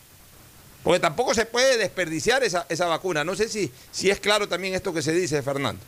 [0.85, 3.24] Porque tampoco se puede desperdiciar esa, vacuna.
[3.24, 5.83] No sé si, si es claro también esto que se dice, Fernando.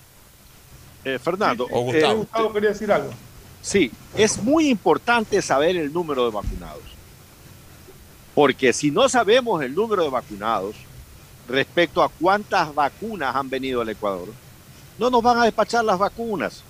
[1.05, 2.13] Eh, Fernando, o Gustavo.
[2.13, 3.13] Eh, Gustavo quería decir algo.
[3.63, 6.83] Sí, es muy importante saber el número de vacunados.
[8.35, 10.75] Porque si no sabemos el número de vacunados
[11.49, 14.29] respecto a cuántas vacunas han venido al Ecuador,
[14.99, 16.63] no nos van a despachar las vacunas,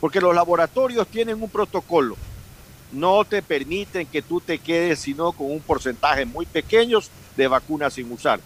[0.00, 2.16] porque los laboratorios tienen un protocolo.
[2.92, 6.98] No te permiten que tú te quedes sino con un porcentaje muy pequeño
[7.36, 8.38] de vacunas sin usar.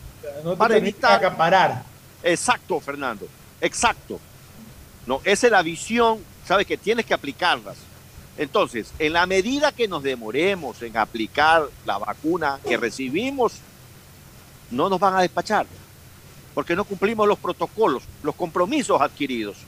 [0.44, 1.82] No te para evitar acaparar.
[2.22, 3.26] Exacto, Fernando.
[3.60, 4.20] Exacto.
[5.04, 7.76] No, esa es la visión, sabes que tienes que aplicarlas.
[8.38, 13.54] Entonces, en la medida que nos demoremos en aplicar la vacuna que recibimos,
[14.70, 15.66] no nos van a despachar
[16.56, 19.58] porque no cumplimos los protocolos, los compromisos adquiridos.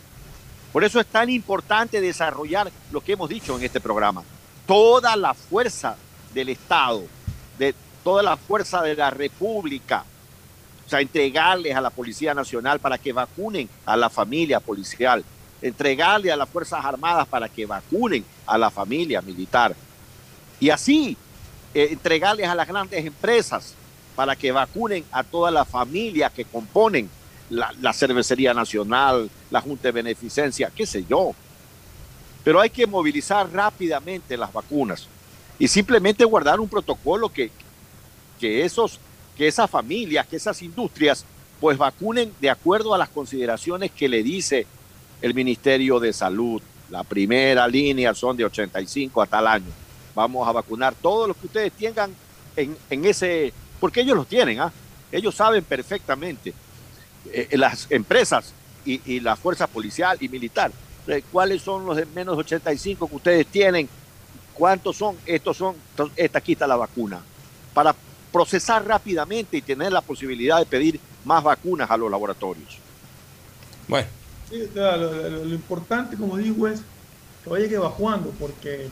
[0.72, 4.22] Por eso es tan importante desarrollar lo que hemos dicho en este programa.
[4.66, 5.96] Toda la fuerza
[6.32, 7.02] del Estado,
[7.58, 10.02] de toda la fuerza de la República,
[10.86, 15.22] o sea, entregarles a la Policía Nacional para que vacunen a la familia policial,
[15.60, 19.76] entregarle a las Fuerzas Armadas para que vacunen a la familia militar.
[20.58, 21.18] Y así,
[21.74, 23.74] eh, entregarles a las grandes empresas
[24.18, 27.08] para que vacunen a toda la familia que componen
[27.50, 31.36] la, Cervecería Nacional, la Junta de Beneficencia, qué sé yo.
[32.42, 35.06] Pero hay que movilizar rápidamente las vacunas
[35.56, 37.52] y simplemente guardar un protocolo que,
[38.40, 38.98] que, esos,
[39.36, 41.24] que esas familias, que esas industrias,
[41.60, 44.66] pues vacunen de acuerdo a las consideraciones que le dice
[45.22, 46.60] el Ministerio de Salud.
[46.90, 49.70] La primera línea son de 85 a tal año.
[50.12, 52.12] Vamos a vacunar todos los que ustedes tengan
[52.56, 54.72] en, en ese porque ellos los tienen, ¿ah?
[55.10, 56.52] ellos saben perfectamente,
[57.32, 58.52] eh, las empresas
[58.84, 60.72] y, la fuerza policial y militar,
[61.06, 63.88] eh, cuáles son los de menos 85 que ustedes tienen,
[64.54, 65.76] cuántos son, estos son,
[66.16, 67.20] esta aquí está la vacuna,
[67.74, 67.94] para
[68.32, 72.78] procesar rápidamente y tener la posibilidad de pedir más vacunas a los laboratorios.
[73.86, 74.06] Bueno.
[74.74, 76.80] lo, importante, como digo, es
[77.44, 78.88] que vaya que bajando, porque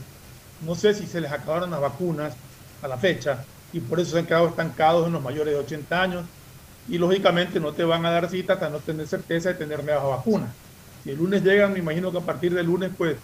[0.62, 2.35] no sé si se les acabaron las vacunas
[2.83, 3.44] a la fecha,
[3.77, 6.25] y por eso se han quedado estancados en los mayores de 80 años
[6.89, 10.03] y lógicamente no te van a dar cita hasta no tener certeza de tener nuevas
[10.03, 10.49] vacunas.
[11.05, 13.17] Si el lunes llegan, me imagino que a partir del lunes pues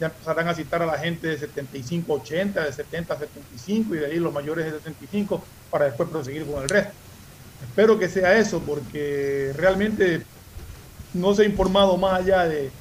[0.00, 3.98] ya empezarán a citar a la gente de 75 80, de 70 a 75 y
[3.98, 6.92] de ahí los mayores de 65 para después proseguir con el resto.
[7.62, 10.24] Espero que sea eso porque realmente
[11.14, 12.72] no se ha informado más allá de,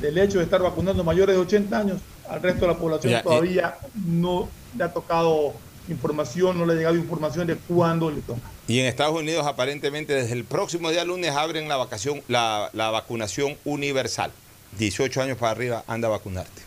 [0.00, 2.00] del hecho de estar vacunando mayores de 80 años.
[2.26, 5.52] Al resto de la población todavía no le ha tocado
[5.92, 8.40] información, no le ha llegado información de cuándo le toca.
[8.68, 13.56] Y en Estados Unidos aparentemente desde el próximo día lunes abren la, vacación, la, vacunación
[13.64, 14.32] universal.
[14.78, 16.62] 18 años para arriba anda a vacunarte.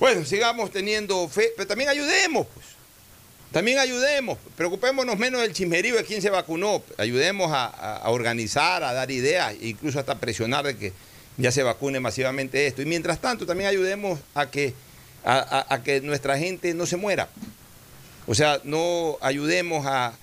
[0.00, 2.66] Bueno, sigamos teniendo fe, pero también ayudemos, pues.
[3.52, 9.10] También ayudemos, preocupémonos menos del chismerío de quién se vacunó, ayudemos a, organizar, a dar
[9.10, 10.92] ideas, incluso hasta presionar de que
[11.36, 12.80] ya se vacune masivamente esto.
[12.80, 14.72] Y mientras tanto, también ayudemos a que
[15.24, 17.28] a, que nuestra gente no se muera.
[18.26, 20.14] O sea, no ayudemos a,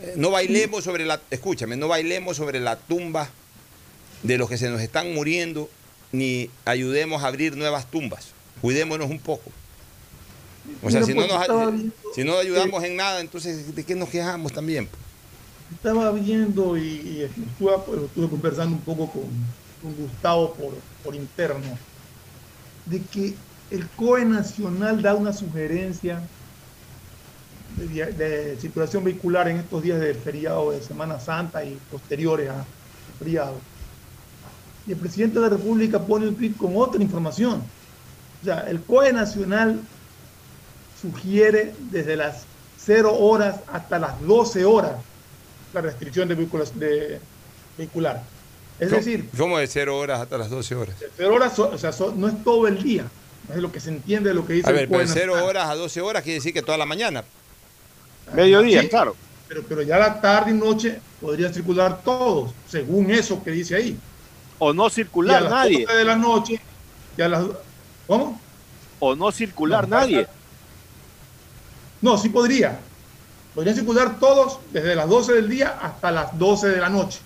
[0.00, 3.28] Eh, No bailemos sobre la, escúchame, no bailemos sobre la tumba
[4.22, 5.68] de los que se nos están muriendo,
[6.12, 8.28] ni ayudemos a abrir nuevas tumbas.
[8.60, 9.50] Cuidémonos un poco.
[10.82, 13.84] O sea, Mira, si no, pues, nos, viendo si no ayudamos en nada, entonces ¿de
[13.84, 14.88] qué nos quejamos también?
[15.74, 19.28] Estaba viendo y, y estuve, pues, estuve conversando un poco con,
[19.82, 21.76] con Gustavo por, por interno,
[22.86, 23.34] de que
[23.70, 26.22] el COE Nacional da una sugerencia
[27.78, 32.64] de, de circulación vehicular en estos días del feriado de Semana Santa y posteriores a
[33.18, 33.54] feriado.
[34.86, 37.62] Y el presidente de la República pone un tweet con otra información.
[38.40, 39.80] O sea, el COE Nacional
[41.00, 42.44] sugiere desde las
[42.84, 44.92] 0 horas hasta las 12 horas
[45.74, 47.20] la restricción de, de
[47.76, 48.22] vehicular.
[48.80, 50.94] Es ¿Cómo- decir, ¿Cómo de 0 horas hasta las 12 horas?
[51.16, 53.04] 0 horas o sea, no es todo el día.
[53.50, 55.12] Es lo que se entiende de lo que dice A ver, el pero COE de
[55.12, 55.48] 0 Nacional.
[55.50, 57.24] horas a 12 horas quiere decir que toda la mañana.
[58.34, 59.16] Mediodía, Sí, claro.
[59.48, 63.98] Pero, pero ya la tarde y noche podrían circular todos, según eso que dice ahí.
[64.58, 65.84] O no Y a circular las nadie.
[65.86, 66.60] 12 de la noche,
[67.16, 67.44] y a las...
[68.06, 68.40] ¿Cómo?
[69.00, 70.26] O no circular No, nadie.
[72.00, 72.78] No, sí podría.
[73.54, 77.18] Podrían circular todos desde las 12 del día hasta las 12 de la noche.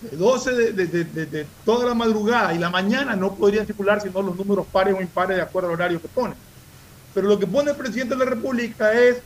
[0.00, 3.66] De 12 de, de- de- de- de toda la madrugada y la mañana no podrían
[3.66, 6.34] circular sino los números pares o impares de acuerdo al horario que pone.
[7.14, 9.18] Pero lo que pone el presidente de la República es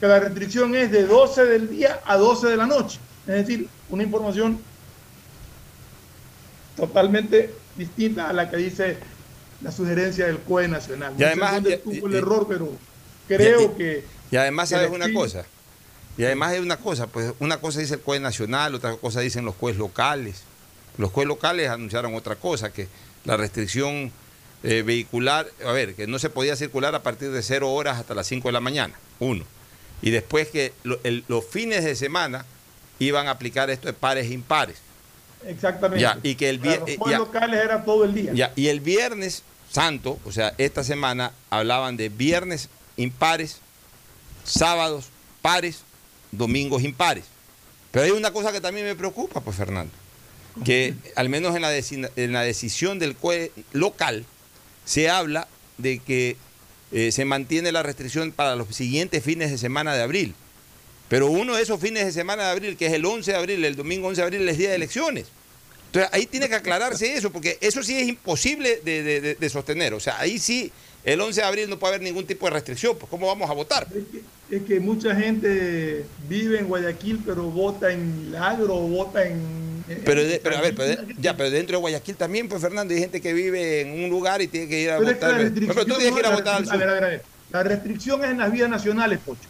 [0.00, 2.98] que la restricción es de 12 del día a 12 de la noche.
[3.26, 4.58] Es decir, una información
[6.76, 8.96] totalmente distinta a la que dice
[9.62, 11.12] la sugerencia del COE Nacional.
[11.16, 12.72] Y No sé además- y- el y- error, pero
[13.28, 14.04] creo y- que...
[14.30, 15.44] Y además, que ¿sabes una cosa?
[16.16, 19.44] Y además hay una cosa, pues una cosa dice el COE nacional, otra cosa dicen
[19.44, 20.42] los COEs locales.
[20.98, 22.88] Los COEs locales anunciaron otra cosa, que
[23.24, 24.12] la restricción
[24.62, 28.14] eh, vehicular, a ver, que no se podía circular a partir de 0 horas hasta
[28.14, 29.44] las 5 de la mañana, uno.
[30.02, 32.44] Y después que lo- el- los fines de semana
[32.98, 34.78] iban a aplicar esto de pares e impares.
[35.46, 36.02] Exactamente.
[36.02, 37.18] Ya, y que el Para los eh, ya.
[37.18, 38.32] locales era todo el día.
[38.34, 43.58] Ya, y el viernes santo, o sea, esta semana hablaban de viernes impares,
[44.44, 45.06] sábados
[45.42, 45.80] pares,
[46.32, 47.24] domingos impares.
[47.90, 49.92] Pero hay una cosa que también me preocupa, pues Fernando,
[50.64, 54.24] que al menos en la, en la decisión del COE local
[54.84, 56.36] se habla de que
[56.92, 60.34] eh, se mantiene la restricción para los siguientes fines de semana de abril.
[61.08, 63.64] Pero uno de esos fines de semana de abril, que es el 11 de abril,
[63.64, 65.26] el domingo 11 de abril, es día de elecciones.
[65.86, 69.92] Entonces ahí tiene que aclararse eso, porque eso sí es imposible de, de- de- sostener.
[69.94, 70.70] O sea, ahí sí,
[71.04, 72.96] el 11 de abril no puede haber ningún tipo de restricción.
[72.98, 73.86] Pues ¿cómo vamos a votar?
[74.50, 79.70] Es que mucha gente vive en Guayaquil, pero vota en Milagro o vota en...
[80.04, 82.92] Pero, de- pero a ver, pero de- ya, pero dentro de Guayaquil también, pues Fernando,
[82.94, 85.24] hay gente que vive en un lugar y tiene que ir a Pero es que
[85.26, 85.40] votar.
[85.40, 86.88] ejemplo, tú tienes que ir a votar al a ver, sur.
[86.88, 87.22] a ver, a ver.
[87.50, 89.40] La restricción es en las vías nacionales, Pocho.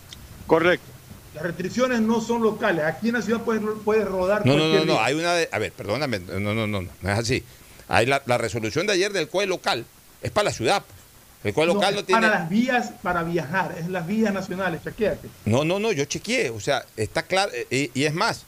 [0.46, 0.86] Correcto.
[1.34, 2.84] Las restricciones no son locales.
[2.84, 5.48] Aquí en la ciudad puedes, puedes rodar No, no, cualquier no, no, hay una de,
[5.52, 7.42] a ver, perdóname, no, no, no, no, no es así.
[7.88, 9.84] Hay la, la resolución de ayer del COE local
[10.22, 10.82] es para la ciudad.
[10.86, 10.99] pues.
[11.42, 12.20] El COE local no, es tiene...
[12.22, 15.28] Para las vías para viajar, es las vías nacionales, chequéate.
[15.46, 18.44] No, no, no, yo chequeé, o sea, está claro, eh, y, y es más,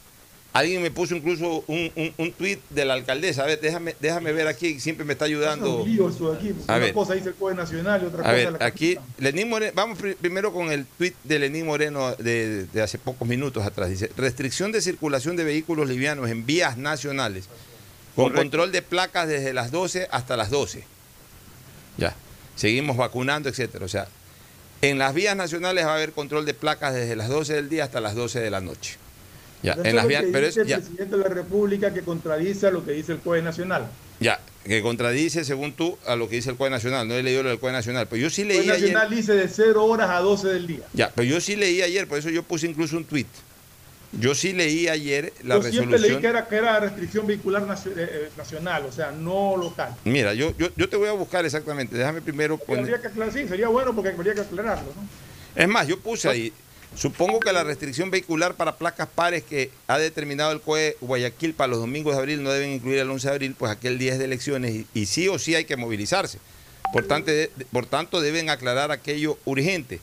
[0.53, 4.33] alguien me puso incluso un, un, un tuit de la alcaldesa, a ver, déjame, déjame
[4.33, 5.77] ver aquí, siempre me está Es ayudando.
[5.83, 6.49] un lío eso de aquí.
[6.67, 6.93] A una ver.
[6.93, 9.97] cosa dice el COE Nacional y otra A cosa ver, la aquí, Lenín Moreno, vamos
[9.99, 13.89] pri- primero con el tuit de Lenín Moreno de, de hace pocos minutos atrás.
[13.89, 17.47] Dice, restricción de circulación de vehículos livianos en vías nacionales,
[18.15, 18.43] con Correcto.
[18.43, 20.85] control de placas desde las 12 hasta las 12.
[21.97, 22.15] Ya,
[22.57, 23.85] seguimos vacunando, etcétera.
[23.85, 24.09] O sea,
[24.81, 27.85] en las vías nacionales va a haber control de placas desde las 12 del día
[27.85, 28.97] hasta las 12 de la noche.
[29.63, 32.73] Ya, en las vías, pero es, ya, el presidente de la República que contradice a
[32.73, 33.87] lo que dice el COE Nacional.
[34.19, 37.07] ya, que contradice, según tú, a lo que dice el COE Nacional.
[37.07, 38.93] No he leído lo del COE Nacional, pero yo sí El leí COE ayer...
[38.93, 40.83] Nacional dice de 0 horas a 12 del día.
[40.95, 43.27] Ya, pero yo sí leí ayer, por eso yo puse incluso un tweet.
[44.13, 46.21] Yo sí leí ayer la Yo siempre leí resolución.
[46.21, 49.95] que era, que era restricción vehicular eh, eh, nacional, o sea, no local.
[50.05, 51.97] Mira, yo, yo, yo te voy a buscar exactamente.
[51.97, 52.83] Déjame primero poner.
[52.83, 55.09] habría que aclarar, sí, sería bueno porque habría que aclararlo, ¿no?
[55.63, 56.53] Es más, yo puse ahí.
[56.95, 61.69] Supongo que la restricción vehicular para placas pares que ha determinado el COE Guayaquil para
[61.69, 64.19] los domingos de abril no deben incluir el 11 de abril, pues aquel día es
[64.19, 66.39] de elecciones y, y sí o sí hay que movilizarse.
[66.93, 70.01] Por tanto, de- por tanto, deben aclarar aquello urgente.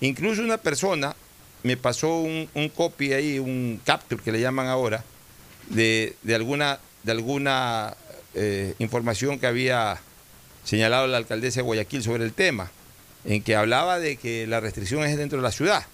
[0.00, 1.14] Incluso una persona
[1.62, 5.04] me pasó un, un copy ahí, un capture que le llaman ahora,
[5.68, 7.96] de, de alguna, de alguna
[8.34, 10.00] eh, información que había
[10.64, 12.70] señalado la alcaldesa de Guayaquil sobre el tema,
[13.24, 15.86] en que hablaba de que la restricción es dentro de la ciudad,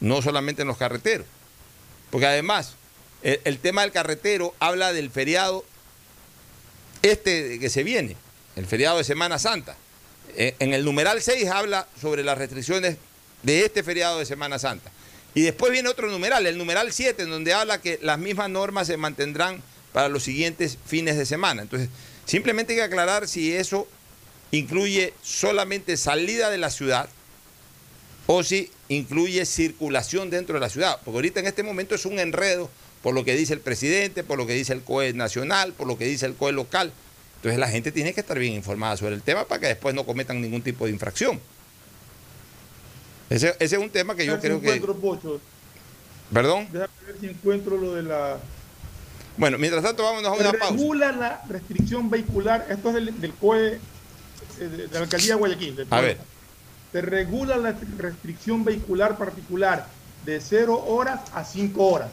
[0.00, 1.26] no solamente en los carreteros.
[2.10, 2.74] Porque además,
[3.22, 5.64] el, tema del carretero habla del feriado
[7.02, 8.16] este que se viene,
[8.56, 9.76] el feriado de Semana Santa.
[10.36, 12.96] Eh, En el numeral 6 habla sobre las restricciones
[13.44, 14.90] de este feriado de Semana Santa.
[15.34, 18.86] Y después viene otro numeral, el numeral 7, en donde habla que las mismas normas
[18.86, 21.62] se mantendrán para los siguientes fines de semana.
[21.62, 21.88] Entonces,
[22.24, 23.86] simplemente hay que aclarar si eso
[24.50, 27.08] incluye solamente salida de la ciudad
[28.26, 31.00] o si incluye circulación dentro de la ciudad.
[31.04, 32.70] Porque ahorita en este momento es un enredo
[33.02, 35.98] por lo que dice el presidente, por lo que dice el COE nacional, por lo
[35.98, 36.92] que dice el COE local.
[37.36, 40.06] Entonces la gente tiene que estar bien informada sobre el tema para que después no
[40.06, 41.40] cometan ningún tipo de infracción.
[43.30, 44.80] Ese, ese es un tema que yo creo que...
[44.80, 45.40] Pocho.
[46.32, 46.66] ¿Perdón?
[46.72, 48.38] Déjame ver si encuentro lo de la...
[49.36, 50.74] Bueno, mientras tanto vámonos a una Se pausa.
[50.74, 53.80] regula la restricción vehicular, esto es del, del COE, eh,
[54.58, 55.76] de, de la alcaldía de Guayaquil.
[55.76, 56.18] del A ver.
[56.92, 59.86] Se regula la restricción vehicular particular
[60.24, 62.10] de 0 horas a 5 horas.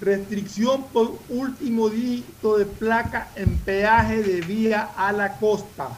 [0.00, 5.88] Restricción por último dígito de placa en peaje de vía a la costa.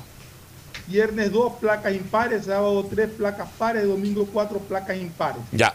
[0.89, 5.43] Viernes 2 placas impares, sábado 3 placas pares, domingo 4 placas impares.
[5.53, 5.75] Ya.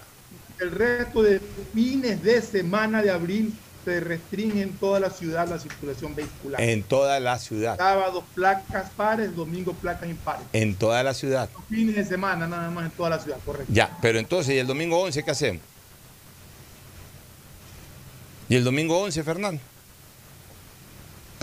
[0.60, 1.40] El resto de
[1.74, 3.54] fines de semana de abril
[3.86, 6.60] se restringe en toda la ciudad la circulación vehicular.
[6.62, 7.78] En toda la ciudad.
[7.78, 10.46] Sábado placas pares, domingo placas impares.
[10.54, 11.50] En toda la ciudad.
[11.70, 13.72] Fines de semana nada más en toda la ciudad, correcto.
[13.72, 15.62] Ya, pero entonces, ¿y el domingo 11 qué hacemos?
[18.50, 19.62] ¿Y el domingo 11, Fernando?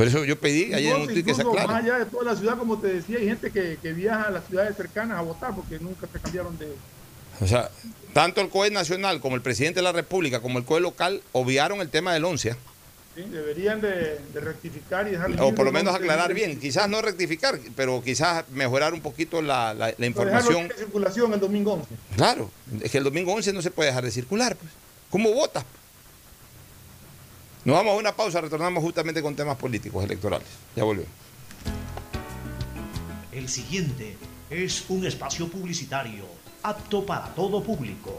[0.01, 1.67] Por eso yo pedí ayer en un tuit que se aclare.
[1.67, 4.31] Más allá de toda la ciudad, como te decía, hay gente que, que viaja a
[4.31, 6.73] las ciudades cercanas a votar porque nunca se cambiaron de...
[7.43, 7.71] O sea,
[8.15, 11.83] tanto el COE nacional como el presidente de la República como el COE local obviaron
[11.83, 12.53] el tema del 11.
[12.53, 12.57] ¿ah?
[13.15, 13.25] ¿sí?
[13.31, 15.33] Deberían de, de rectificar y dejar...
[15.39, 15.99] O por lo menos ¿no?
[15.99, 16.59] aclarar bien.
[16.59, 20.67] Quizás no rectificar, pero quizás mejorar un poquito la, la- la información.
[20.69, 21.89] de circulación el domingo 11.
[22.17, 22.51] Claro,
[22.83, 24.57] es que el domingo 11 no se puede dejar de circular.
[24.57, 24.73] Pues.
[25.11, 25.63] ¿Cómo votas?
[27.65, 30.49] Nos vamos a una pausa, retornamos justamente con temas políticos electorales.
[30.75, 31.11] Ya volvemos.
[33.33, 34.17] El siguiente
[34.49, 36.25] es un espacio publicitario
[36.63, 38.19] apto para todo público.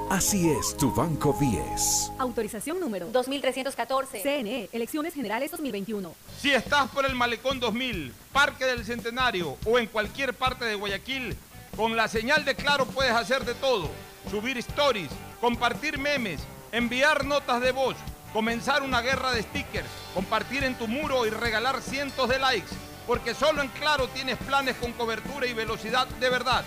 [0.11, 2.11] Así es tu Banco 10.
[2.19, 4.21] Autorización número 2314.
[4.21, 6.13] CNE, Elecciones Generales 2021.
[6.37, 11.37] Si estás por el Malecón 2000, Parque del Centenario o en cualquier parte de Guayaquil,
[11.77, 13.89] con la señal de Claro puedes hacer de todo.
[14.29, 15.09] Subir stories,
[15.39, 16.41] compartir memes,
[16.73, 17.95] enviar notas de voz,
[18.33, 22.75] comenzar una guerra de stickers, compartir en tu muro y regalar cientos de likes.
[23.07, 26.65] Porque solo en Claro tienes planes con cobertura y velocidad de verdad.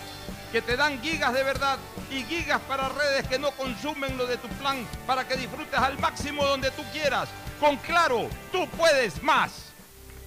[0.51, 1.77] Que te dan gigas de verdad
[2.09, 5.99] y gigas para redes que no consumen lo de tu plan para que disfrutes al
[5.99, 7.29] máximo donde tú quieras.
[7.59, 9.73] Con Claro, tú puedes más.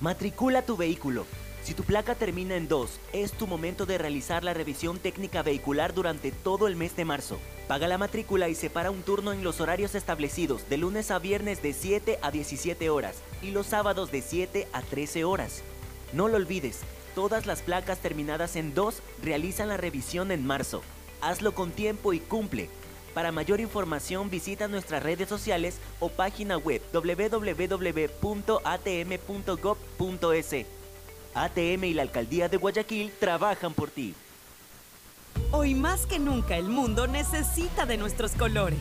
[0.00, 1.26] Matricula tu vehículo.
[1.62, 5.92] Si tu placa termina en 2, es tu momento de realizar la revisión técnica vehicular
[5.92, 7.38] durante todo el mes de marzo.
[7.66, 11.60] Paga la matrícula y separa un turno en los horarios establecidos de lunes a viernes
[11.60, 15.62] de 7 a 17 horas y los sábados de 7 a 13 horas.
[16.14, 16.80] No lo olvides,
[17.18, 20.84] todas las placas terminadas en 2 realizan la revisión en marzo.
[21.20, 22.70] Hazlo con tiempo y cumple.
[23.12, 27.36] Para mayor información visita nuestras redes sociales o página web www.atm.gov.es.
[31.34, 34.14] ATM y la Alcaldía de Guayaquil trabajan por ti.
[35.50, 38.78] Hoy más que nunca el mundo necesita de nuestros colores.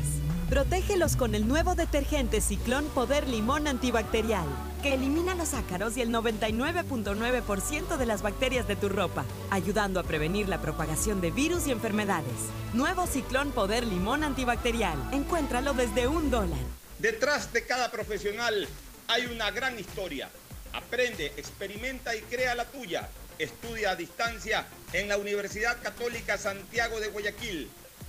[0.49, 4.47] Protégelos con el nuevo detergente Ciclón Poder Limón Antibacterial,
[4.81, 10.03] que elimina los ácaros y el 99.9% de las bacterias de tu ropa, ayudando a
[10.03, 12.31] prevenir la propagación de virus y enfermedades.
[12.73, 14.97] Nuevo Ciclón Poder Limón Antibacterial.
[15.11, 16.59] Encuéntralo desde un dólar.
[16.97, 18.69] Detrás de cada profesional
[19.09, 20.29] hay una gran historia.
[20.71, 23.09] Aprende, experimenta y crea la tuya.
[23.37, 27.69] Estudia a distancia en la Universidad Católica Santiago de Guayaquil.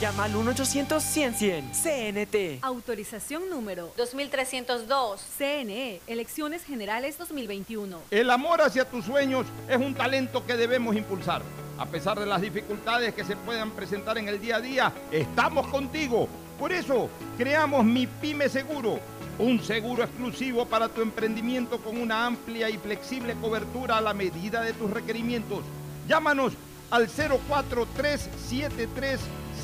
[0.00, 1.72] Llama al 1-800-100-100.
[1.72, 2.64] CNT.
[2.64, 5.20] Autorización número 2302.
[5.36, 8.00] CNE, Elecciones Generales 2021.
[8.10, 11.42] El amor hacia tus sueños es un talento que debemos impulsar.
[11.76, 15.66] A pesar de las dificultades que se puedan presentar en el día a día, estamos
[15.66, 16.30] contigo.
[16.58, 19.00] Por eso, creamos Mi Pyme Seguro,
[19.38, 24.62] un seguro exclusivo para tu emprendimiento con una amplia y flexible cobertura a la medida
[24.62, 25.62] de tus requerimientos.
[26.08, 26.54] Llámanos
[26.90, 27.10] al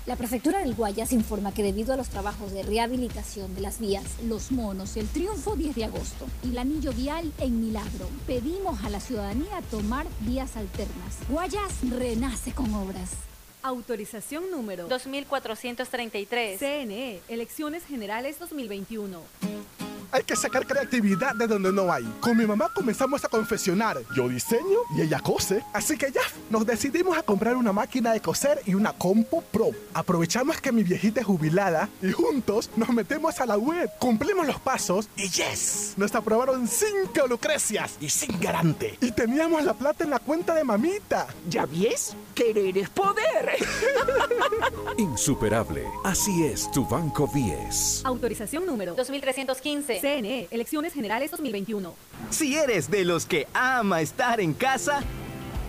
[0.08, 4.06] La Prefectura del Guayas informa que debido a los trabajos de rehabilitación de las vías
[4.24, 8.90] Los Monos, el Triunfo 10 de agosto y el anillo vial en Milagro, pedimos a
[8.90, 11.18] la ciudadanía tomar vías alternas.
[11.28, 13.10] Guayas renace con obras.
[13.68, 16.58] Autorización número 2433.
[16.58, 19.22] CNE, Elecciones Generales 2021.
[20.12, 22.06] Hay que sacar creatividad de donde no hay.
[22.22, 23.98] Con mi mamá comenzamos a confeccionar.
[24.16, 25.64] Yo diseño y ella cose.
[25.74, 29.72] Así que ya, nos decidimos a comprar una máquina de coser y una Compo Pro.
[29.94, 33.90] Aprovechamos que mi viejita es jubilada y juntos nos metemos a la web.
[34.00, 38.98] Cumplimos los pasos y yes, nos aprobaron cinco lucrecias y sin garante.
[39.02, 41.28] Y teníamos la plata en la cuenta de mamita.
[41.50, 42.16] ¿Ya ves?
[42.34, 43.57] Querer es poder.
[44.98, 45.84] Insuperable.
[46.04, 48.02] Así es tu Banco 10.
[48.06, 50.00] Autorización número 2315.
[50.00, 51.94] CNE, Elecciones Generales 2021.
[52.30, 55.04] Si eres de los que ama estar en casa,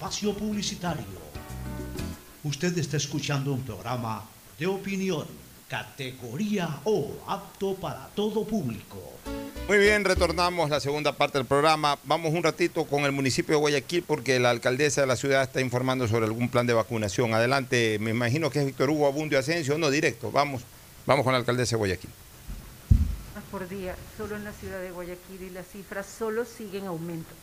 [0.00, 1.04] Espacio publicitario.
[2.42, 4.24] Usted está escuchando un programa
[4.58, 5.26] de opinión,
[5.68, 8.96] categoría O, apto para todo público.
[9.68, 11.98] Muy bien, retornamos la segunda parte del programa.
[12.04, 15.60] Vamos un ratito con el municipio de Guayaquil porque la alcaldesa de la ciudad está
[15.60, 17.34] informando sobre algún plan de vacunación.
[17.34, 20.32] Adelante, me imagino que es Víctor Hugo Abundio Asensio, no directo.
[20.32, 20.62] Vamos,
[21.04, 22.10] vamos con la alcaldesa de Guayaquil.
[23.50, 27.34] Por día, solo en la ciudad de Guayaquil y las cifras solo siguen aumento.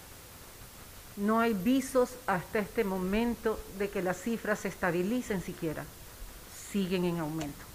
[1.17, 5.83] No hay visos hasta este momento de que las cifras se estabilicen siquiera.
[6.71, 7.65] Siguen en aumento.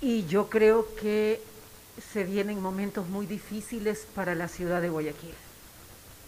[0.00, 1.42] Y yo creo que
[2.12, 5.34] se vienen momentos muy difíciles para la ciudad de Guayaquil,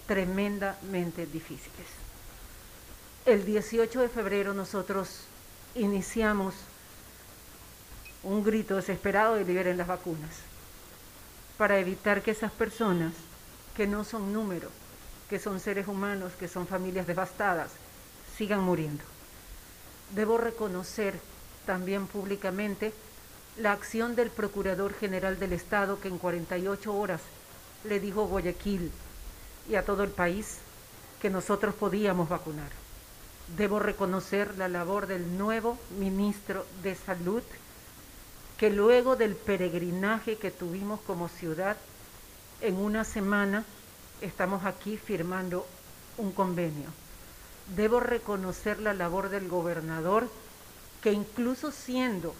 [0.07, 1.87] tremendamente difíciles.
[3.25, 5.21] El 18 de febrero nosotros
[5.75, 6.55] iniciamos
[8.23, 10.31] un grito desesperado de liberen las vacunas
[11.57, 13.13] para evitar que esas personas
[13.77, 14.68] que no son número,
[15.29, 17.70] que son seres humanos, que son familias devastadas,
[18.37, 19.05] sigan muriendo.
[20.14, 21.18] Debo reconocer
[21.66, 22.93] también públicamente
[23.57, 27.20] la acción del Procurador General del Estado que en 48 horas
[27.85, 28.91] le dijo Guayaquil
[29.68, 30.59] y a todo el país
[31.20, 32.70] que nosotros podíamos vacunar.
[33.57, 37.43] Debo reconocer la labor del nuevo ministro de Salud,
[38.57, 41.77] que luego del peregrinaje que tuvimos como ciudad,
[42.63, 43.65] en una semana
[44.21, 45.67] estamos aquí firmando
[46.17, 46.89] un convenio.
[47.75, 50.29] Debo reconocer la labor del gobernador,
[51.03, 52.35] que incluso siendo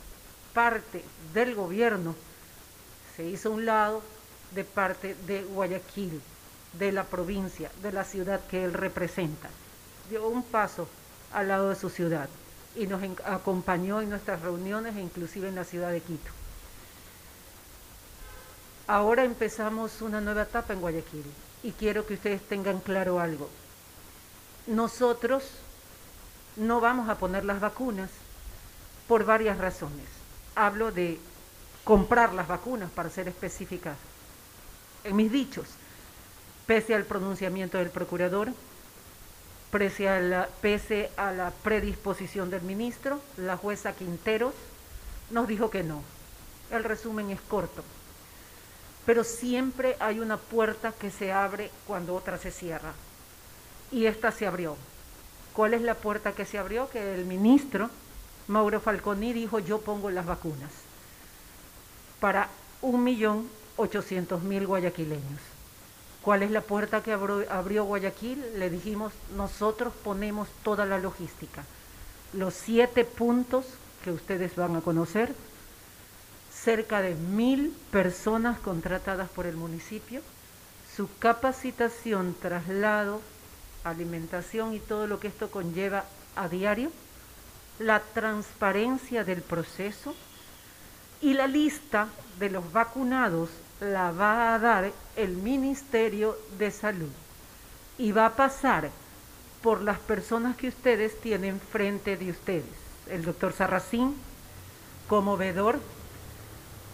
[0.55, 1.05] parte
[1.35, 2.15] del gobierno,
[3.17, 4.03] se hizo un lado
[4.53, 6.21] de parte de Guayaquil,
[6.79, 9.51] de la provincia, de la ciudad que él representa.
[10.09, 10.89] Dio un paso
[11.33, 12.29] al lado de su ciudad
[12.77, 16.42] y nos acompañó en nuestras reuniones, inclusive en la ciudad de Quito.
[18.93, 21.25] Ahora empezamos una nueva etapa en Guayaquil
[21.63, 23.49] y quiero que ustedes tengan claro algo.
[24.67, 25.45] Nosotros
[26.57, 28.11] no vamos a poner las vacunas
[29.09, 30.05] por varias razones.
[30.55, 31.19] Hablo de
[31.85, 33.97] comprar las vacunas para ser específicas.
[35.05, 35.69] En mis dichos,
[36.67, 38.53] pese al pronunciamiento del procurador,
[39.71, 44.53] pese a la, pese a la predisposición del ministro, la jueza Quinteros
[45.31, 46.03] nos dijo que no.
[46.71, 47.83] El resumen es corto.
[49.05, 52.93] Pero siempre hay una puerta que se abre cuando otra se cierra.
[53.91, 54.77] Y esta se abrió.
[55.53, 56.89] ¿Cuál es la puerta que se abrió?
[56.89, 57.91] Que el ministro
[58.49, 60.71] Mauro Falconi dijo yo pongo las vacunas
[62.21, 62.49] para
[62.83, 65.41] 1.800.000 guayaquileños.
[66.23, 68.59] ¿Cuál es la puerta que abrió, Guayaquil?
[68.59, 71.65] Le dijimos, nosotros ponemos toda la logística.
[72.33, 73.67] Los siete puntos
[74.05, 75.35] que ustedes van a conocer,
[76.65, 80.23] cerca de mil personas contratadas por el municipio,
[80.95, 83.21] su capacitación, traslado,
[83.85, 86.05] alimentación y todo lo que esto conlleva
[86.37, 86.91] a diario,
[87.79, 90.15] la transparencia del proceso.
[91.21, 92.09] Y la lista
[92.41, 93.49] de los vacunados
[93.81, 97.11] la va a dar el Ministerio de Salud.
[97.97, 98.91] Y va a pasar
[99.63, 102.65] por las personas que ustedes tienen frente de ustedes.
[103.09, 104.17] El doctor Sarracín,
[105.07, 105.79] como veedor,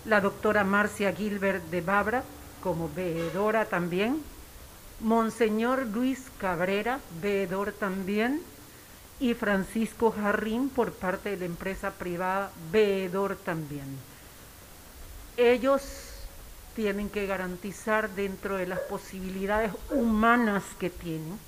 [0.09, 2.25] la doctora Marcia Gilbert de Babra,
[2.63, 4.23] como veedora también,
[5.01, 8.41] Monseñor Luis Cabrera, veedor también,
[9.21, 13.87] y Francisco Jarrín por parte de la empresa privada, veedor también.
[15.37, 15.83] Ellos
[16.75, 21.39] tienen que garantizar dentro de las posibilidades humanas que tienen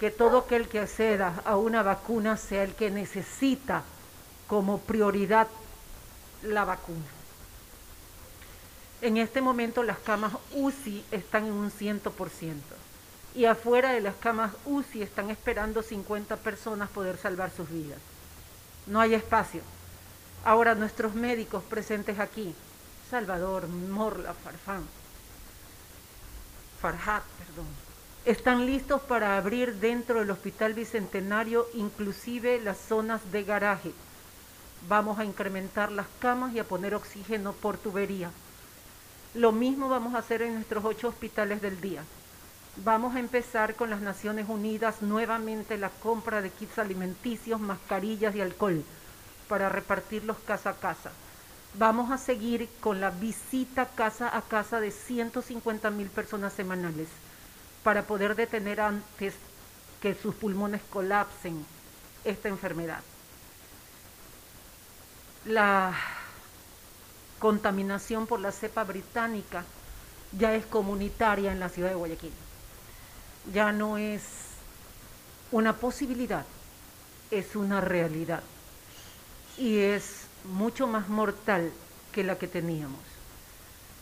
[0.00, 3.82] que todo aquel que acceda a una vacuna sea el que necesita
[4.48, 5.46] como prioridad
[6.42, 7.04] la vacuna.
[9.02, 12.54] En este momento las camas UCI están en un 100%
[13.34, 17.98] y afuera de las camas UCI están esperando 50 personas poder salvar sus vidas.
[18.86, 19.62] No hay espacio.
[20.44, 22.54] Ahora nuestros médicos presentes aquí
[23.10, 24.84] Salvador, Morla, Farfán,
[26.80, 27.66] Farhat, perdón,
[28.24, 33.92] están listos para abrir dentro del Hospital Bicentenario inclusive las zonas de garaje.
[34.88, 38.30] Vamos a incrementar las camas y a poner oxígeno por tubería.
[39.34, 42.02] Lo mismo vamos a hacer en nuestros ocho hospitales del día.
[42.84, 48.40] Vamos a empezar con las Naciones Unidas nuevamente la compra de kits alimenticios, mascarillas y
[48.40, 48.82] alcohol
[49.48, 51.10] para repartirlos casa a casa.
[51.74, 57.08] Vamos a seguir con la visita casa a casa de 150 mil personas semanales
[57.84, 59.34] para poder detener antes
[60.00, 61.64] que sus pulmones colapsen
[62.24, 63.02] esta enfermedad.
[65.46, 65.94] La
[67.38, 69.64] contaminación por la cepa británica
[70.38, 72.32] ya es comunitaria en la ciudad de Guayaquil.
[73.52, 74.22] Ya no es
[75.50, 76.44] una posibilidad,
[77.30, 78.42] es una realidad.
[79.56, 81.72] Y es mucho más mortal
[82.12, 83.00] que la que teníamos.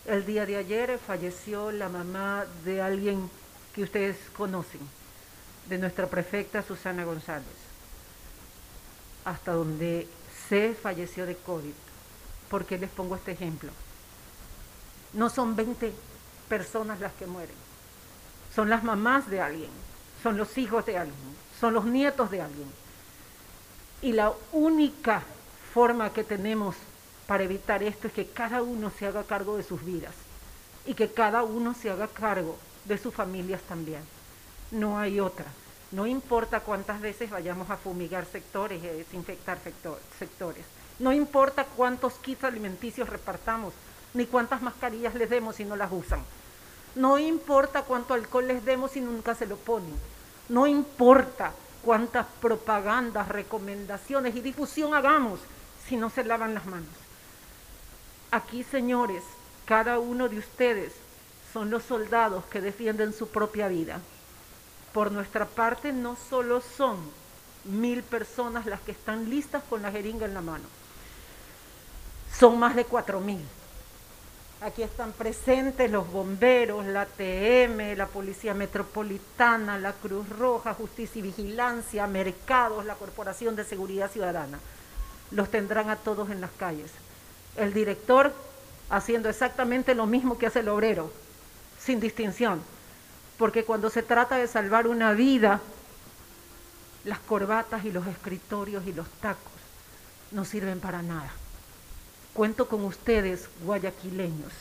[0.07, 3.31] El día de ayer falleció la mamá de alguien
[3.75, 4.81] que ustedes conocen,
[5.69, 7.47] de nuestra prefecta Susana González,
[9.25, 10.09] hasta donde
[10.49, 11.73] se falleció de COVID.
[12.51, 13.71] ¿Por qué les pongo este ejemplo?
[15.13, 15.93] No son 20
[16.49, 17.55] personas las que mueren,
[18.55, 19.71] son las mamás de alguien,
[20.23, 21.17] son los hijos de alguien,
[21.61, 22.71] son los nietos de alguien.
[24.01, 25.23] Y la única
[25.75, 26.77] forma que tenemos
[27.27, 30.15] para evitar esto es que cada uno se haga cargo de sus vidas
[30.87, 34.01] y que cada uno se haga cargo de sus familias también.
[34.71, 35.47] No hay otra.
[35.91, 39.59] No importa cuántas veces vayamos a fumigar sectores y a desinfectar
[40.19, 40.65] sectores.
[40.99, 43.73] No importa cuántos kits alimenticios repartamos,
[44.15, 46.21] ni cuántas mascarillas les demos si no las usan.
[46.95, 49.95] No importa cuánto alcohol les demos si nunca se lo ponen.
[50.49, 55.41] No importa cuántas propagandas, recomendaciones y difusión hagamos
[55.87, 56.89] si no se lavan las manos.
[58.31, 59.23] Aquí, señores,
[59.65, 60.93] cada uno de ustedes
[61.53, 64.01] son los soldados que defienden su propia vida.
[64.99, 66.97] Por nuestra parte, no solo son
[67.63, 70.65] mil personas las que están listas con la jeringa en la mano,
[72.37, 73.41] son más de cuatro mil.
[74.61, 81.23] Aquí están presentes los bomberos, la TM, la Policía Metropolitana, la Cruz Roja, Justicia y
[81.23, 84.59] Vigilancia, Mercados, la Corporación de Seguridad Ciudadana.
[85.31, 86.91] Los tendrán a todos en las calles.
[87.55, 88.35] El director
[88.91, 91.13] haciendo exactamente lo mismo que hace el obrero,
[91.79, 92.61] sin distinción.
[93.39, 95.61] Porque cuando se trata de salvar una vida,
[97.05, 99.53] las corbatas y los escritorios y los tacos
[100.33, 101.31] no sirven para nada.
[102.35, 104.53] Cuento con ustedes, guayaquileños,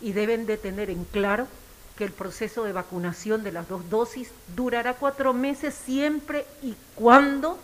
[0.00, 1.46] y deben de tener en claro
[1.96, 7.58] que el proceso de vacunación de las dos dosis durará cuatro meses siempre y cuando,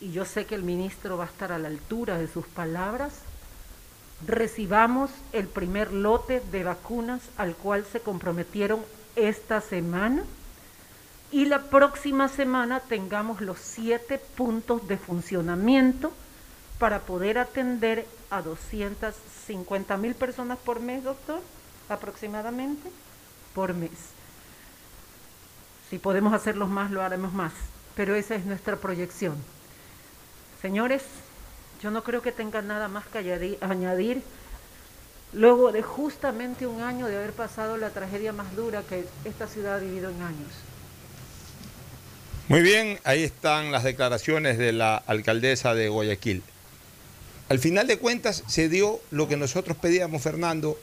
[0.00, 3.14] y yo sé que el ministro va a estar a la altura de sus palabras,
[4.26, 8.80] recibamos el primer lote de vacunas al cual se comprometieron
[9.16, 10.22] esta semana
[11.30, 16.12] y la próxima semana tengamos los siete puntos de funcionamiento
[16.78, 21.40] para poder atender a 250 mil personas por mes, doctor,
[21.88, 22.90] aproximadamente,
[23.54, 23.90] por mes.
[25.88, 27.52] Si podemos hacerlos más, lo haremos más,
[27.94, 29.36] pero esa es nuestra proyección.
[30.60, 31.02] Señores,
[31.82, 34.22] yo no creo que tenga nada más que añadir.
[35.32, 39.76] Luego de justamente un año de haber pasado la tragedia más dura que esta ciudad
[39.76, 40.52] ha vivido en años.
[42.48, 46.42] Muy bien, ahí están las declaraciones de la alcaldesa de Guayaquil.
[47.48, 50.78] Al final de cuentas se dio lo que nosotros pedíamos, Fernando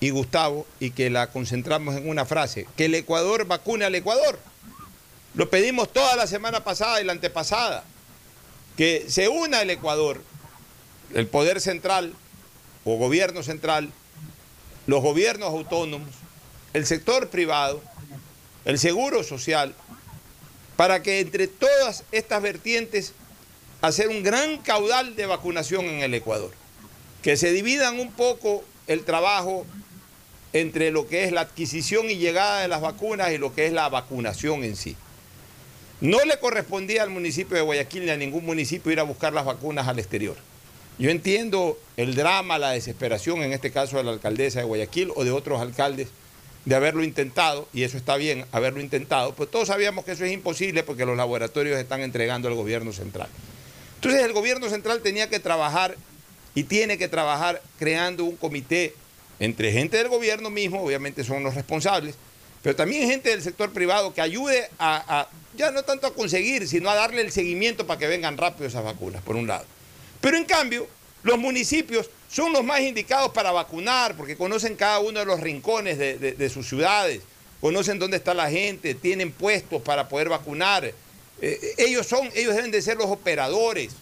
[0.00, 4.38] y Gustavo, y que la concentramos en una frase, que el Ecuador vacune al Ecuador.
[5.34, 7.84] Lo pedimos toda la semana pasada y la antepasada,
[8.76, 10.22] que se una el Ecuador,
[11.14, 12.14] el poder central
[12.84, 13.90] o gobierno central,
[14.86, 16.08] los gobiernos autónomos,
[16.72, 17.82] el sector privado,
[18.64, 19.74] el seguro social,
[20.76, 23.12] para que entre todas estas vertientes
[23.82, 26.52] hacer un gran caudal de vacunación en el Ecuador.
[27.22, 29.66] Que se dividan un poco el trabajo
[30.52, 33.72] entre lo que es la adquisición y llegada de las vacunas y lo que es
[33.72, 34.96] la vacunación en sí.
[36.00, 39.44] No le correspondía al municipio de Guayaquil ni a ningún municipio ir a buscar las
[39.44, 40.36] vacunas al exterior.
[41.00, 45.24] Yo entiendo el drama, la desesperación, en este caso de la alcaldesa de Guayaquil o
[45.24, 46.08] de otros alcaldes,
[46.66, 50.32] de haberlo intentado, y eso está bien, haberlo intentado, pues todos sabíamos que eso es
[50.32, 53.28] imposible porque los laboratorios están entregando al gobierno central.
[53.94, 55.96] Entonces el gobierno central tenía que trabajar
[56.54, 58.94] y tiene que trabajar creando un comité
[59.38, 62.16] entre gente del gobierno mismo, obviamente son los responsables,
[62.62, 66.90] pero también gente del sector privado que ayude a, ya no tanto a conseguir, sino
[66.90, 69.64] a darle el seguimiento para que vengan rápido esas vacunas, por un lado.
[70.20, 70.86] Pero en cambio,
[71.22, 75.98] los municipios son los más indicados para vacunar, porque conocen cada uno de los rincones
[75.98, 77.22] de, sus ciudades,
[77.60, 80.92] conocen dónde está la gente, tienen puestos para poder vacunar,
[81.42, 83.92] eh, ellos son, ellos deben de ser los operadores.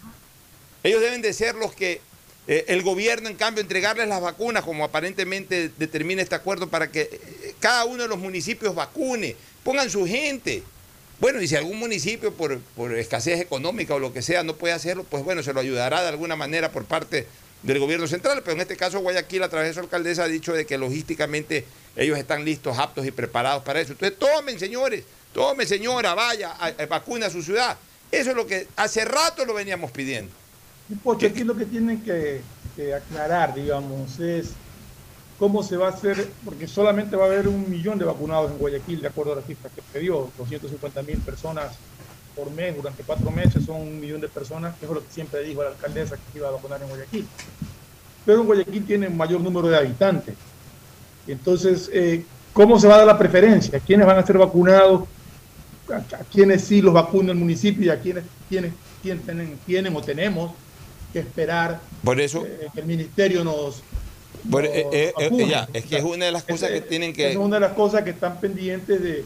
[0.82, 2.00] Ellos deben de ser los que
[2.46, 7.02] eh, el gobierno, en cambio, entregarles las vacunas, como aparentemente determina este acuerdo, para que
[7.02, 10.62] eh, cada uno de los municipios vacune, pongan su gente.
[11.20, 14.74] Bueno, y si algún municipio por, por, escasez económica o lo que sea no puede
[14.74, 17.26] hacerlo, pues bueno, se lo ayudará de alguna manera por parte
[17.62, 18.42] del gobierno central.
[18.44, 21.64] Pero en este caso Guayaquil, a través de su alcaldesa, ha dicho de que logísticamente
[21.96, 23.92] ellos están listos, aptos y preparados para eso.
[23.92, 26.54] Entonces tomen, señores, Tome, señora, vaya,
[26.88, 27.76] vacuna a su ciudad.
[28.10, 30.32] Eso es lo que hace rato lo veníamos pidiendo.
[31.04, 32.42] Porque aquí lo que tienen que,
[32.94, 34.50] aclarar, digamos, es
[35.38, 38.58] cómo se va a hacer, porque solamente va a haber un millón de vacunados en
[38.58, 41.72] Guayaquil, de acuerdo a las cifras que se dio, 250 mil personas
[42.34, 45.42] por mes durante cuatro meses, son un millón de personas, que es lo que siempre
[45.42, 47.26] dijo la alcaldesa que iba a vacunar en Guayaquil.
[48.26, 50.34] Pero en Guayaquil tiene un mayor número de habitantes.
[51.26, 53.80] Entonces, eh, ¿cómo se va a dar la preferencia?
[53.80, 55.04] ¿Quiénes van a ser vacunados?
[55.92, 58.74] a, quienes sí los vacuna el municipio y a quienes, tienen,
[59.66, 60.52] tienen o tenemos
[61.12, 63.82] que esperar por eso, eh, que el ministerio nos,
[64.64, 65.12] eh, eh,
[65.72, 67.30] es que es una de las cosas que tienen que...
[67.30, 69.24] Es una de las cosas que están pendientes de,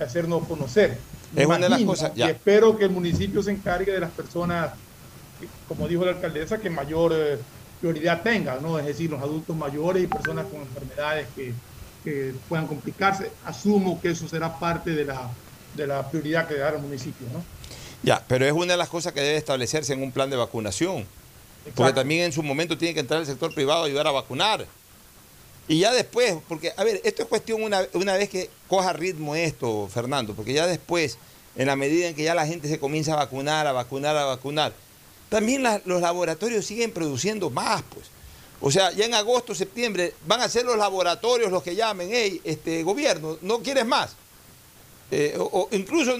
[0.00, 0.98] hacernos conocer.
[1.34, 2.12] es una de las cosas...
[2.14, 4.70] Y espero que el municipio se encargue de las personas,
[5.68, 7.40] como dijo la alcaldesa, que mayor
[7.80, 8.78] prioridad tengan, ¿no?
[8.78, 11.52] Es decir, los adultos mayores y personas con enfermedades que,
[12.04, 13.30] que puedan complicarse.
[13.44, 15.30] Asumo que eso será parte de la
[15.76, 17.44] de la prioridad que da al municipio, ¿no?
[18.02, 21.04] Ya, pero es una de las cosas que debe establecerse en un plan de vacunación.
[21.74, 24.66] Porque también en su momento tiene que entrar el sector privado a ayudar a vacunar.
[25.68, 29.34] Y ya después, porque, a ver, esto es cuestión una, una vez que coja ritmo
[29.34, 31.18] esto, Fernando, porque ya después,
[31.56, 34.24] en la medida en que ya la gente se comienza a vacunar, a vacunar, a
[34.26, 34.72] vacunar,
[35.28, 38.06] también los laboratorios siguen produciendo más, pues.
[38.60, 42.40] O sea, ya en agosto, septiembre, van a ser los laboratorios los que llamen, hey,
[42.44, 44.14] este gobierno, ¿no quieres más?
[45.10, 46.16] Eh, o, incluso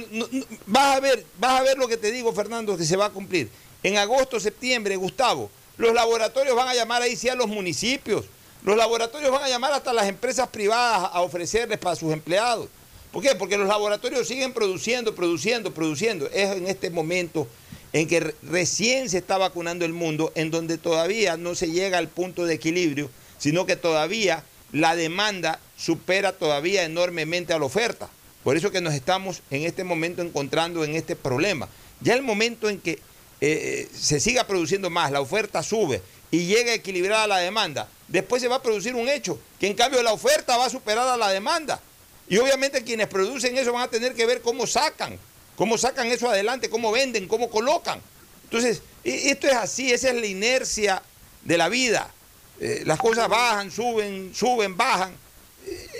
[0.67, 3.11] vas a ver, vas a ver lo que te digo, Fernando, que se va a
[3.11, 3.49] cumplir.
[3.87, 8.25] En agosto, septiembre, Gustavo, los laboratorios van a llamar ahí sí a los municipios
[8.65, 12.69] Los laboratorios van a llamar hasta las empresas privadas a ofrecerles para sus empleados.
[13.13, 13.37] ¿Por qué?
[13.37, 16.29] Porque los laboratorios siguen produciendo, produciendo, produciendo.
[16.33, 17.47] Es en este momento
[17.93, 22.09] en que recién se está vacunando el mundo, en donde todavía no se llega al
[22.09, 23.09] punto de equilibrio,
[23.39, 28.09] sino que todavía la demanda supera todavía enormemente a la oferta.
[28.43, 31.69] Por eso que nos estamos en este momento encontrando en este problema.
[32.01, 32.99] Ya el momento en que
[33.41, 38.49] eh, se siga produciendo más, la oferta sube y llega equilibrada la demanda, después se
[38.49, 41.31] va a producir un hecho, que en cambio la oferta va a superar a la
[41.31, 41.81] demanda.
[42.29, 45.19] Y obviamente quienes producen eso van a tener que ver cómo sacan,
[45.55, 48.01] cómo sacan eso adelante, cómo venden, cómo colocan.
[48.45, 51.03] Entonces, e, esto es así, esa es la inercia
[51.45, 52.13] de la vida.
[52.61, 55.15] Eh, las cosas bajan, suben, suben, bajan.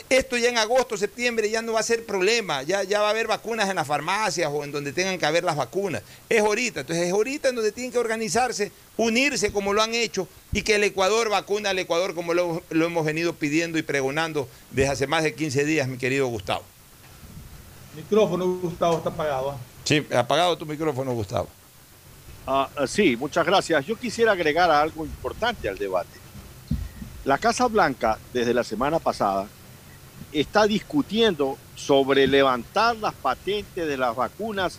[0.09, 3.11] Esto ya en agosto, septiembre ya no va a ser problema, ya, ya va a
[3.11, 6.03] haber vacunas en las farmacias o en donde tengan que haber las vacunas.
[6.29, 10.29] Es ahorita, entonces es ahorita en donde tienen que organizarse, unirse como lo han hecho
[10.53, 14.49] y que el Ecuador vacuna al Ecuador como lo, lo hemos venido pidiendo y pregonando
[14.71, 16.63] desde hace más de 15 días, mi querido Gustavo.
[17.97, 19.53] Micrófono, Gustavo, está apagado.
[19.53, 19.57] ¿eh?
[19.83, 21.49] Sí, apagado tu micrófono, Gustavo.
[22.47, 23.85] Ah, sí, muchas gracias.
[23.87, 26.21] Yo quisiera agregar algo importante al debate.
[27.25, 29.49] La Casa Blanca, desde la semana pasada,
[30.33, 34.79] está discutiendo sobre levantar las patentes de las vacunas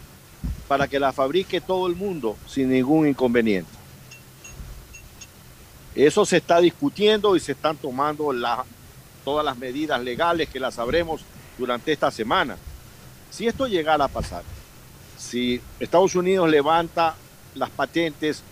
[0.68, 3.72] para que las fabrique todo el mundo sin ningún inconveniente.
[5.96, 8.32] Eso se está discutiendo y se están tomando
[9.24, 11.22] todas las medidas legales que las sabremos
[11.58, 12.58] durante esta semana.
[13.32, 14.44] Si esto llegara a pasar,
[15.18, 17.16] si Estados Unidos levanta
[17.56, 18.44] las patentes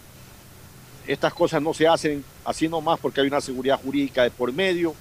[1.07, 4.95] estas cosas no se hacen así nomás porque hay una seguridad jurídica de por medio,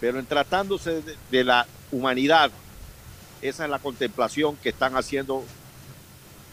[0.00, 2.50] pero en tratándose de, la humanidad,
[3.42, 5.44] esa es la contemplación que están haciendo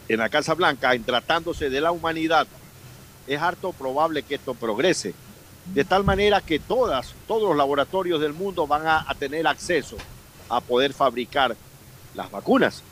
[0.08, 2.46] en la Casa Blanca, en tratándose de la humanidad,
[3.26, 5.14] es harto probable que esto progrese.
[5.72, 9.96] De tal manera que todas, todos los laboratorios del mundo van a, tener acceso
[10.50, 11.56] a poder fabricar
[12.14, 12.82] las vacunas.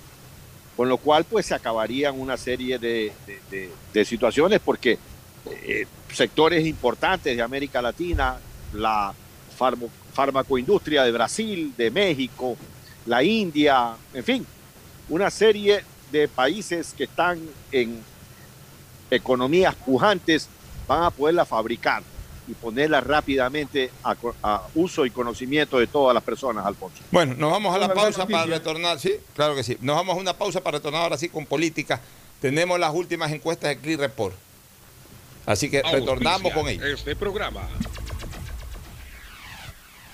[0.75, 3.13] Con lo cual, pues se acabarían una serie de,
[3.93, 4.99] de situaciones porque
[5.45, 8.37] eh, sectores importantes de América Latina,
[8.73, 9.13] la
[10.13, 12.57] farmacoindustria de Brasil, de México,
[13.07, 14.47] la India, en fin,
[15.09, 17.41] una serie de países que están
[17.71, 18.03] en
[19.11, 20.49] economías pujantes
[20.87, 22.03] van a poderla fabricar
[22.49, 27.03] y ponerla rápidamente a, uso y conocimiento de todas las personas, Alfonso.
[27.11, 29.79] Bueno, nos vamos a la pausa para retornar, sí, claro que sí.
[29.81, 32.01] Nos vamos a una pausa para retornar ahora sí con política.
[32.41, 34.35] Tenemos las últimas encuestas de Click Report.
[35.47, 36.85] Así que retornamos con ellos.
[36.85, 37.63] Este programa.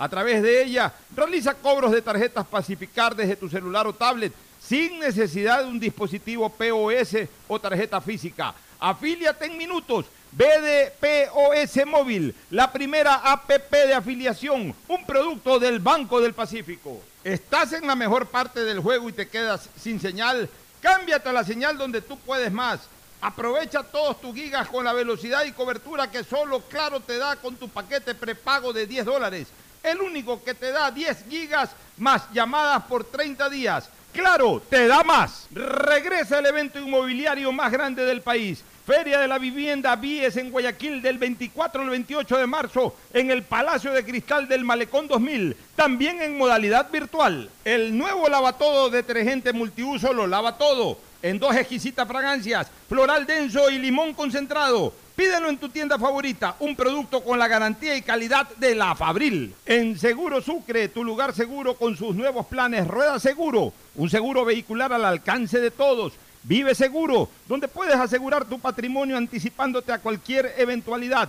[0.00, 4.98] A través de ella, realiza cobros de tarjetas Pacificar desde tu celular o tablet sin
[4.98, 8.54] necesidad de un dispositivo POS o tarjeta física.
[8.78, 10.06] Afíliate en minutos.
[10.32, 17.02] BDPOS Móvil, la primera APP de afiliación, un producto del Banco del Pacífico.
[17.22, 20.48] ¿Estás en la mejor parte del juego y te quedas sin señal?
[20.80, 22.80] Cámbiate a la señal donde tú puedes más.
[23.20, 27.56] Aprovecha todos tus gigas con la velocidad y cobertura que solo Claro te da con
[27.56, 29.48] tu paquete prepago de 10 dólares.
[29.82, 33.88] El único que te da 10 gigas más llamadas por 30 días.
[34.12, 35.46] Claro, te da más.
[35.52, 38.64] Regresa el evento inmobiliario más grande del país.
[38.84, 43.44] Feria de la Vivienda Vies en Guayaquil del 24 al 28 de marzo en el
[43.44, 47.48] Palacio de Cristal del Malecón 2000, también en modalidad virtual.
[47.64, 53.78] El nuevo lavatodo detergente multiuso lo lava todo en dos exquisitas fragancias, floral denso y
[53.78, 54.92] limón concentrado.
[55.20, 59.54] Pídelo en tu tienda favorita, un producto con la garantía y calidad de la Fabril.
[59.66, 64.94] En Seguro Sucre, tu lugar seguro con sus nuevos planes Rueda Seguro, un seguro vehicular
[64.94, 66.14] al alcance de todos.
[66.42, 71.28] Vive Seguro, donde puedes asegurar tu patrimonio anticipándote a cualquier eventualidad.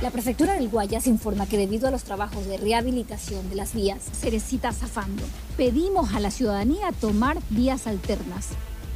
[0.00, 3.98] La prefectura del Guayas informa que debido a los trabajos de rehabilitación de las vías
[4.12, 5.24] Cerecita Zafando,
[5.56, 8.50] pedimos a la ciudadanía tomar vías alternas.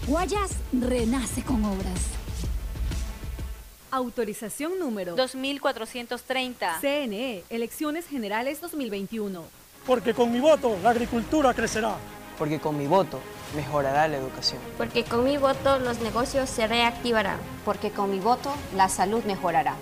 [0.07, 1.99] Guayas renace con obras.
[3.91, 6.79] Autorización número 2430.
[6.81, 9.43] CNE, Elecciones Generales 2021.
[9.85, 11.97] Porque con mi voto la agricultura crecerá.
[12.39, 13.19] Porque con mi voto
[13.57, 14.61] mejorará la educación.
[14.79, 17.41] Porque con mi voto los negocios se reactivarán.
[17.65, 19.75] Porque con mi voto la salud mejorará.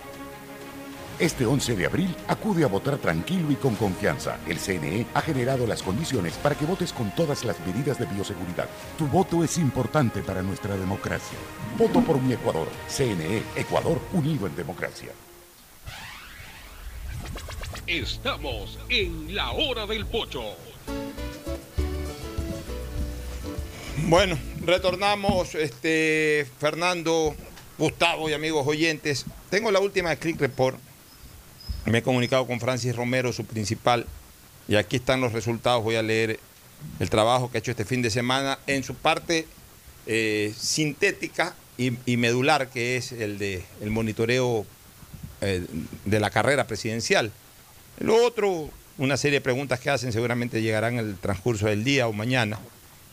[1.20, 4.38] Este 11 de abril acude a votar tranquilo y con confianza.
[4.48, 8.66] El CNE ha generado las condiciones para que votes con todas las medidas de bioseguridad.
[8.96, 11.36] Tu voto es importante para nuestra democracia.
[11.76, 12.68] Voto por mi Ecuador.
[12.88, 15.10] CNE, Ecuador unido en democracia.
[17.86, 20.42] Estamos en la hora del pocho.
[24.06, 27.34] Bueno, retornamos, este, Fernando,
[27.76, 29.26] Gustavo y amigos oyentes.
[29.50, 30.78] Tengo la última de Click Report.
[31.86, 34.06] Me he comunicado con Francis Romero, su principal,
[34.68, 35.82] y aquí están los resultados.
[35.82, 36.38] Voy a leer
[36.98, 39.46] el trabajo que ha hecho este fin de semana en su parte
[40.06, 44.66] eh, sintética y, medular, que es el de el monitoreo
[45.40, 45.64] eh,
[46.04, 47.32] de la carrera presidencial.
[47.98, 48.68] Lo otro,
[48.98, 52.58] una serie de preguntas que hacen seguramente llegarán en el transcurso del día o mañana.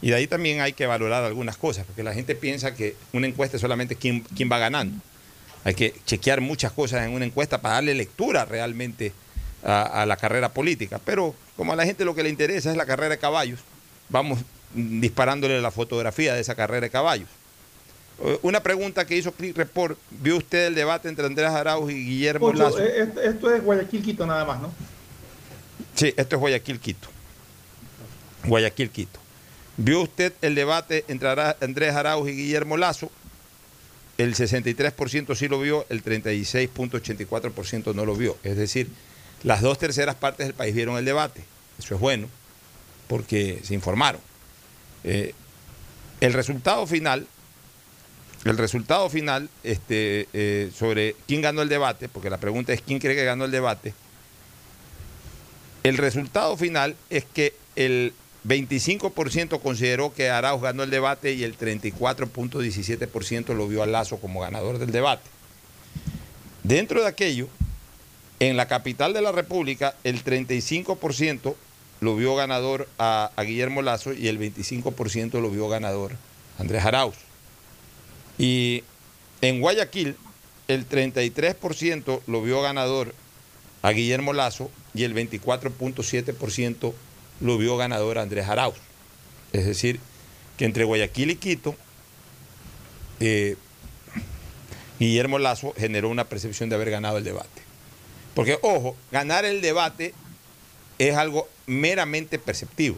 [0.01, 3.25] Y de ahí también hay que valorar algunas cosas, porque la gente piensa que una
[3.27, 5.01] encuesta es solamente quién, quién va ganando.
[5.63, 9.11] Hay que chequear muchas cosas en una encuesta para darle lectura realmente
[9.63, 10.99] a, a, la carrera política.
[11.03, 13.59] Pero como a la gente lo que le interesa es la carrera de caballos,
[14.09, 14.39] vamos
[14.73, 17.29] disparándole la fotografía de esa carrera de caballos.
[18.41, 22.47] Una pregunta que hizo Click Report, ¿vio usted el debate entre Andrés Arauz y Guillermo
[22.47, 22.79] Ocho, Lazo?
[22.79, 24.73] Esto, esto es Guayaquil Quito nada más, ¿no?
[25.93, 27.09] Sí, esto es Guayaquil Quito.
[28.45, 29.19] Guayaquil Quito.
[29.77, 31.29] ¿Vio usted el debate entre
[31.61, 33.11] Andrés Arauz y Guillermo Lazo?
[34.17, 38.37] El 63% sí lo vio, el 36.84% no lo vio.
[38.43, 38.89] Es decir,
[39.43, 41.43] las dos terceras partes del país vieron el debate.
[41.77, 42.27] Eso es bueno,
[43.07, 44.21] porque se informaron.
[45.03, 45.33] Eh,
[46.19, 47.27] el resultado final,
[48.43, 52.97] el resultado final este, eh, sobre quién ganó el debate, porque la pregunta es quién
[52.99, 53.93] cree que ganó el debate,
[55.83, 58.13] el resultado final es que el
[58.47, 64.39] 25% consideró que Arauz ganó el debate y el 34.17% lo vio a Lazo como
[64.39, 65.29] ganador del debate.
[66.63, 67.49] Dentro de aquello,
[68.39, 71.55] en la capital de la República, el 35%
[71.99, 76.13] lo vio ganador a, Guillermo Lazo y el 25% lo vio ganador
[76.57, 77.15] a Andrés Arauz.
[78.37, 78.83] Y
[79.41, 80.15] en Guayaquil,
[80.67, 83.13] el 33% lo vio ganador
[83.81, 86.93] a Guillermo Lazo y el 24.7%
[87.39, 88.75] lo vio ganador Andrés Arauz.
[89.53, 89.99] Es decir,
[90.57, 91.75] que entre Guayaquil y Quito,
[93.19, 93.55] eh,
[94.99, 97.61] Guillermo Lazo generó una percepción de haber ganado el debate.
[98.33, 100.13] Porque, ojo, ganar el debate
[100.99, 102.97] es algo meramente perceptivo.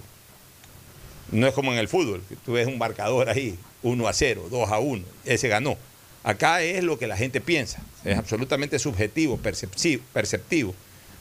[1.31, 4.47] No es como en el fútbol, que tú ves un marcador ahí, 1 a 0,
[4.49, 5.77] 2 a 1, ese ganó.
[6.23, 10.73] Acá es lo que la gente piensa, es absolutamente subjetivo, perceptivo.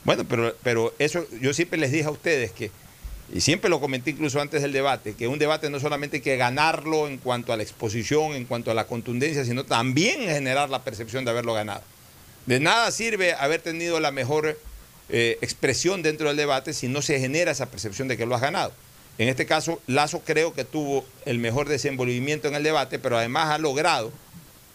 [0.04, 2.70] Bueno, pero, pero eso yo siempre les dije a ustedes que
[3.32, 6.36] y siempre lo comenté incluso antes del debate, que un debate no solamente hay que
[6.36, 10.82] ganarlo en cuanto a la exposición, en cuanto a la contundencia, sino también generar la
[10.82, 11.82] percepción de haberlo ganado.
[12.46, 14.58] De nada sirve haber tenido la mejor
[15.10, 18.40] eh, expresión dentro del debate si no se genera esa percepción de que lo has
[18.40, 18.72] ganado.
[19.18, 23.50] En este caso, Lazo creo que tuvo el mejor desenvolvimiento en el debate, pero además
[23.50, 24.12] ha logrado,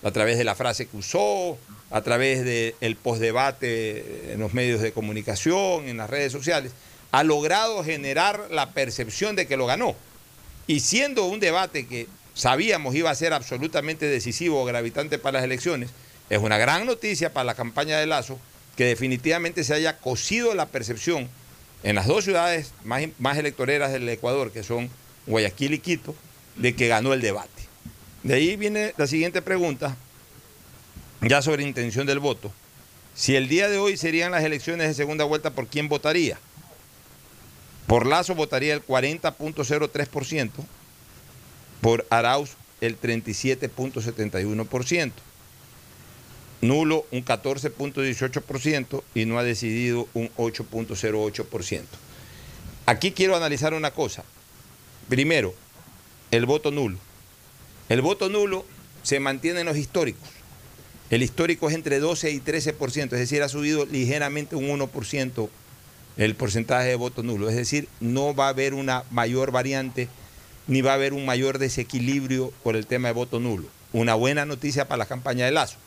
[0.03, 1.57] a través de la frase que usó,
[1.89, 6.73] a través del postdebate en los medios de comunicación, en las redes sociales,
[7.13, 9.95] ha logrado generar la percepción de que lo ganó.
[10.65, 15.43] Y siendo un debate que sabíamos iba a ser absolutamente decisivo o gravitante para las
[15.43, 15.91] elecciones,
[16.31, 18.39] es una gran noticia para la campaña de Lazo
[18.75, 21.29] que definitivamente se haya cosido la percepción
[21.83, 24.89] en las dos ciudades más, más electoreras del Ecuador, que son
[25.27, 26.15] Guayaquil y Quito,
[26.55, 27.61] de que ganó el debate.
[28.23, 29.95] De ahí viene la siguiente pregunta,
[31.21, 32.51] ya sobre intención del voto.
[33.13, 36.39] Si el día de hoy serían las elecciones de segunda vuelta, ¿por quién votaría?
[37.87, 40.51] Por Lazo votaría el 40.03%,
[41.81, 45.11] por Arauz el 37.71%,
[46.61, 51.83] nulo un 14.18% y no ha decidido un 8.08%.
[52.85, 54.23] Aquí quiero analizar una cosa.
[55.09, 55.53] Primero,
[56.31, 56.97] el voto nulo.
[57.89, 58.65] El voto nulo
[59.03, 60.29] se mantiene en los históricos.
[61.09, 65.49] El histórico es entre 12 y 13%, es decir, ha subido ligeramente un 1%
[66.17, 67.49] el porcentaje de voto nulo.
[67.49, 70.09] Es decir, no va a haber una mayor variante
[70.67, 73.67] ni va a haber un mayor desequilibrio por el tema de voto nulo.
[73.91, 75.77] Una buena noticia para la campaña de Lazo,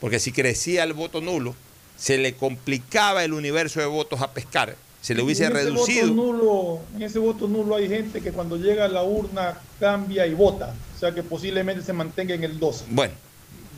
[0.00, 1.54] porque si crecía el voto nulo,
[1.96, 6.08] se le complicaba el universo de votos a pescar, se le hubiese en reducido.
[6.08, 10.26] Voto nulo, en ese voto nulo hay gente que cuando llega a la urna cambia
[10.26, 12.86] y vota, o sea que posiblemente se mantenga en el 12.
[12.90, 13.14] Bueno,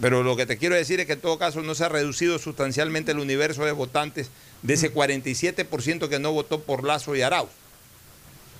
[0.01, 2.39] pero lo que te quiero decir es que en todo caso no se ha reducido
[2.39, 4.31] sustancialmente el universo de votantes
[4.63, 7.51] de ese 47% que no votó por Lazo y Arauz.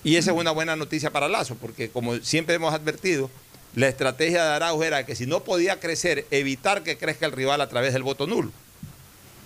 [0.03, 3.29] Y esa es una buena noticia para Lazo, porque como siempre hemos advertido,
[3.75, 7.61] la estrategia de Arauz era que si no podía crecer, evitar que crezca el rival
[7.61, 8.51] a través del voto nulo.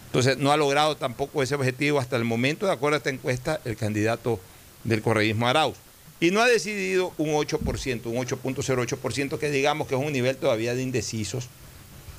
[0.08, 3.62] Entonces no ha logrado tampoco ese objetivo hasta el momento, de acuerdo a esta encuesta,
[3.66, 4.39] el candidato
[4.84, 5.78] del correísmo Arauz.
[6.20, 10.74] Y no ha decidido un 8%, un 8.08%, que digamos que es un nivel todavía
[10.74, 11.50] de indecisos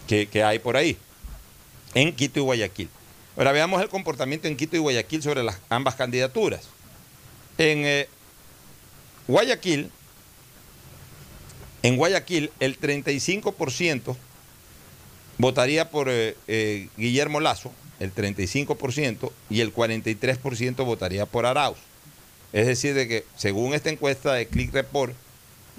[0.06, 0.96] que, hay por ahí,
[1.94, 2.88] en Quito y Guayaquil.
[3.36, 6.62] Ahora veamos el comportamiento en Quito y Guayaquil sobre las ambas candidaturas.
[7.58, 8.08] En eh,
[9.28, 9.90] Guayaquil,
[11.82, 14.16] en Guayaquil el 35%
[15.38, 21.78] votaría por eh, eh, Guillermo Lazo, el 35%, y el 43% votaría por Arauz.
[22.52, 25.14] Es decir, de que según esta encuesta de Click Report,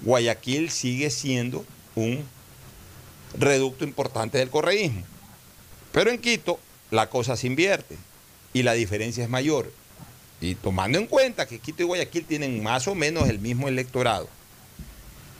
[0.02, 1.64] Guayaquil sigue siendo
[1.94, 2.24] un
[3.36, 5.02] reducto importante del correísmo.
[5.92, 6.58] Pero en Quito
[6.90, 7.96] la cosa se invierte
[8.52, 9.72] y la diferencia es mayor.
[10.40, 14.28] Y tomando en cuenta que Quito y Guayaquil tienen más o menos el mismo electorado,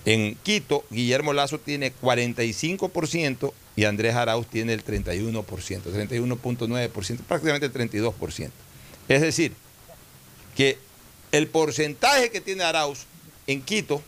[0.04, 7.72] en Quito Guillermo Lazo tiene 45% y Andrés Arauz tiene el 31%, 31.9%, prácticamente el
[7.72, 8.50] 32%.
[9.08, 9.52] Es decir,
[10.56, 10.78] que
[11.30, 13.06] el porcentaje que tiene Arauz
[13.46, 14.02] en Quito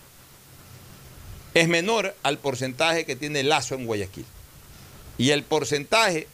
[1.54, 4.26] es menor al porcentaje que tiene Lazo en Guayaquil.
[5.18, 6.26] Y el porcentaje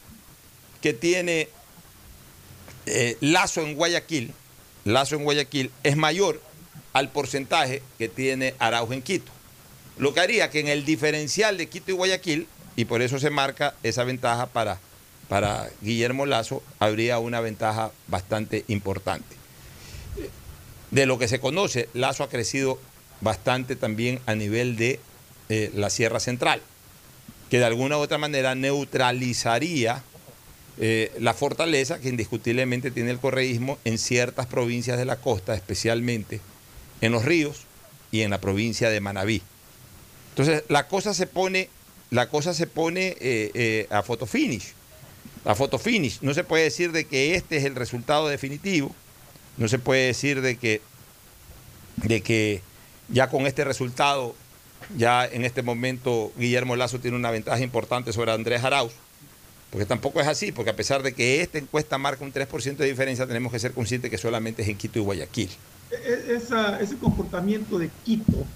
[0.80, 1.48] que tiene
[2.86, 4.32] eh, Lazo en Guayaquil,
[4.84, 6.40] Lazo en Guayaquil es mayor
[6.92, 9.32] al porcentaje que tiene Araujo en Quito.
[9.98, 12.46] Lo que haría que en el diferencial de Quito y Guayaquil,
[12.76, 14.78] y por eso se marca esa ventaja para,
[15.28, 19.34] para Guillermo Lazo, habría una ventaja bastante importante.
[20.90, 22.78] De lo que se conoce, Lazo ha crecido
[23.20, 25.00] bastante también a nivel de
[25.48, 26.60] eh, la Sierra Central,
[27.50, 30.02] que de alguna u otra manera neutralizaría
[30.78, 36.40] eh, la fortaleza que indiscutiblemente tiene el correísmo en ciertas provincias de la costa, especialmente
[37.00, 37.62] en los ríos
[38.10, 39.42] y en la provincia de Manabí.
[40.30, 41.70] Entonces la cosa se pone,
[42.10, 44.74] la cosa se pone eh, a photo finish.
[45.44, 46.18] A photo finish.
[46.22, 48.94] No se puede decir de que este es el resultado definitivo.
[49.56, 50.82] No se puede decir de que,
[51.96, 52.62] de que
[53.08, 54.34] ya con este resultado,
[54.96, 58.92] ya en este momento Guillermo Lazo tiene una ventaja importante sobre Andrés Arauz.
[59.70, 62.86] Porque tampoco es así, porque a pesar de que esta encuesta marca un 3% de
[62.86, 65.50] diferencia, tenemos que ser conscientes que solamente es en Quito y Guayaquil.
[65.90, 68.46] E-, esa, ese comportamiento de Quito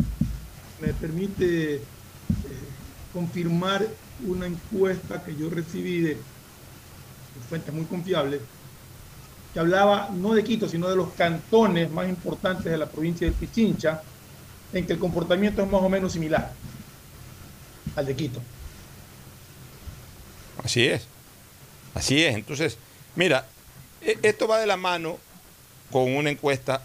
[0.81, 1.81] me permite eh,
[3.13, 3.87] confirmar
[4.27, 6.17] una encuesta que yo recibí de, de
[7.49, 8.41] fuentes muy confiables,
[9.53, 13.33] que hablaba no de Quito, sino de los cantones más importantes de la provincia de
[13.33, 14.01] Pichincha,
[14.73, 16.53] en que el comportamiento es más o menos similar
[17.97, 18.41] al de Quito.
[20.63, 21.03] Así es.
[21.95, 22.35] Así es.
[22.35, 22.79] Entonces,
[23.17, 23.47] mira,
[24.01, 25.19] e- esto va de la mano
[25.91, 26.83] con una encuesta.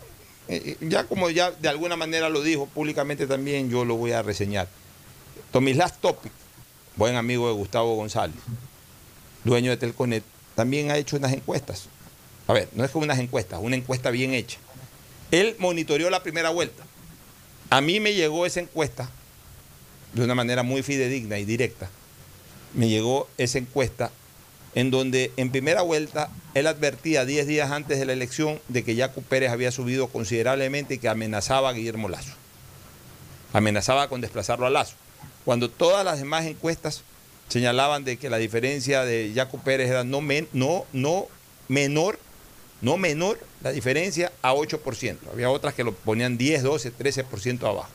[0.47, 4.21] eh, Ya como ya de alguna manera lo dijo públicamente también, yo lo voy a
[4.21, 4.67] reseñar.
[5.51, 6.31] Tomislas Topic,
[6.95, 8.35] buen amigo de Gustavo González,
[9.43, 10.23] dueño de Telconet,
[10.55, 11.87] también ha hecho unas encuestas.
[12.47, 14.57] A ver, no es como unas encuestas, una encuesta bien hecha.
[15.31, 16.83] Él monitoreó la primera vuelta.
[17.75, 19.09] A mí me llegó esa encuesta
[20.13, 21.89] de una manera muy fidedigna y directa
[22.73, 24.11] me llegó esa encuesta
[24.75, 28.95] en donde en primera vuelta él advertía 10 días antes de la elección de que
[28.95, 32.31] Jaco Pérez había subido considerablemente y que amenazaba a Guillermo Lazo.
[33.51, 34.95] Amenazaba con desplazarlo a Lazo.
[35.43, 37.03] Cuando todas las demás encuestas
[37.49, 41.27] señalaban de que la diferencia de Jaco Pérez era no, men- no
[41.67, 42.19] menor,
[42.81, 45.17] no menor la diferencia a 8%.
[45.31, 47.89] Había otras que lo ponían 10, 12, 13% abajo.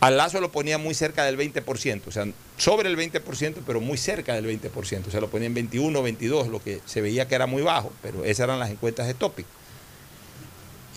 [0.00, 2.26] A Lazo lo ponía muy cerca del 20%, o sea,
[2.56, 5.06] sobre el 20%, pero muy cerca del 20%.
[5.06, 7.92] O sea, lo ponía en 21, 22, lo que se veía que era muy bajo,
[8.02, 9.46] pero esas eran las encuestas de Topic.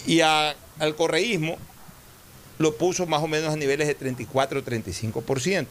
[0.07, 0.55] Y al
[0.97, 1.59] correísmo
[2.57, 5.67] lo puso más o menos a niveles de 34, 35%.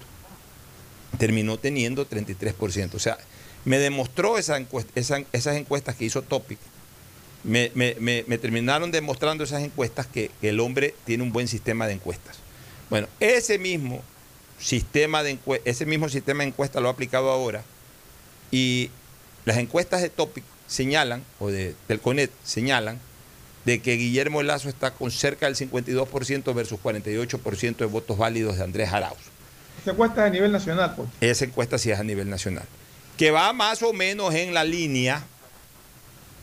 [1.19, 2.95] Terminó teniendo 33%.
[2.95, 3.19] O sea,
[3.65, 6.59] me demostró esas encuestas que hizo Topic.
[7.45, 11.47] Me, me- me- me terminaron demostrando esas encuestas que, que el hombre tiene un buen
[11.47, 12.37] sistema de encuestas.
[12.91, 14.03] Bueno, ese mismo
[14.59, 17.63] sistema de encue- ese mismo sistema de encuesta lo ha aplicado ahora
[18.51, 18.91] y
[19.45, 22.99] las encuestas de Topic señalan, o de, del CONET señalan,
[23.67, 28.65] de que Guillermo Lazo está con cerca del 52% versus 48% de votos válidos de
[28.65, 29.19] Andrés Arauz.
[29.85, 31.09] Se cuesta a nivel nacional, pues.
[31.21, 32.65] Esa encuesta sí es a nivel nacional.
[33.19, 35.25] Que va más o menos en la línea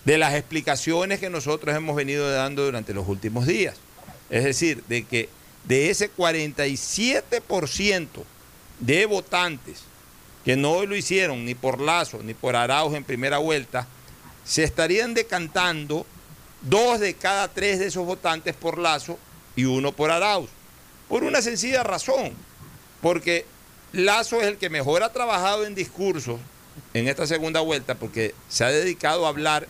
[0.06, 3.76] de las explicaciones que nosotros hemos venido dando durante los últimos días.
[4.30, 5.30] Es decir, de que
[5.66, 8.08] de ese 47%
[8.80, 9.84] de votantes
[10.44, 13.88] que no lo hicieron ni por Lazo ni por Arauz en primera vuelta,
[14.44, 16.06] se estarían decantando
[16.62, 19.20] dos de cada tres de esos votantes por Lazo
[19.56, 20.50] y uno por Arauz.
[21.08, 22.34] Por una sencilla razón,
[23.02, 23.46] porque
[23.92, 26.40] Lazo es el que mejor ha trabajado en discursos
[26.94, 29.68] en esta segunda vuelta, porque se ha dedicado a hablar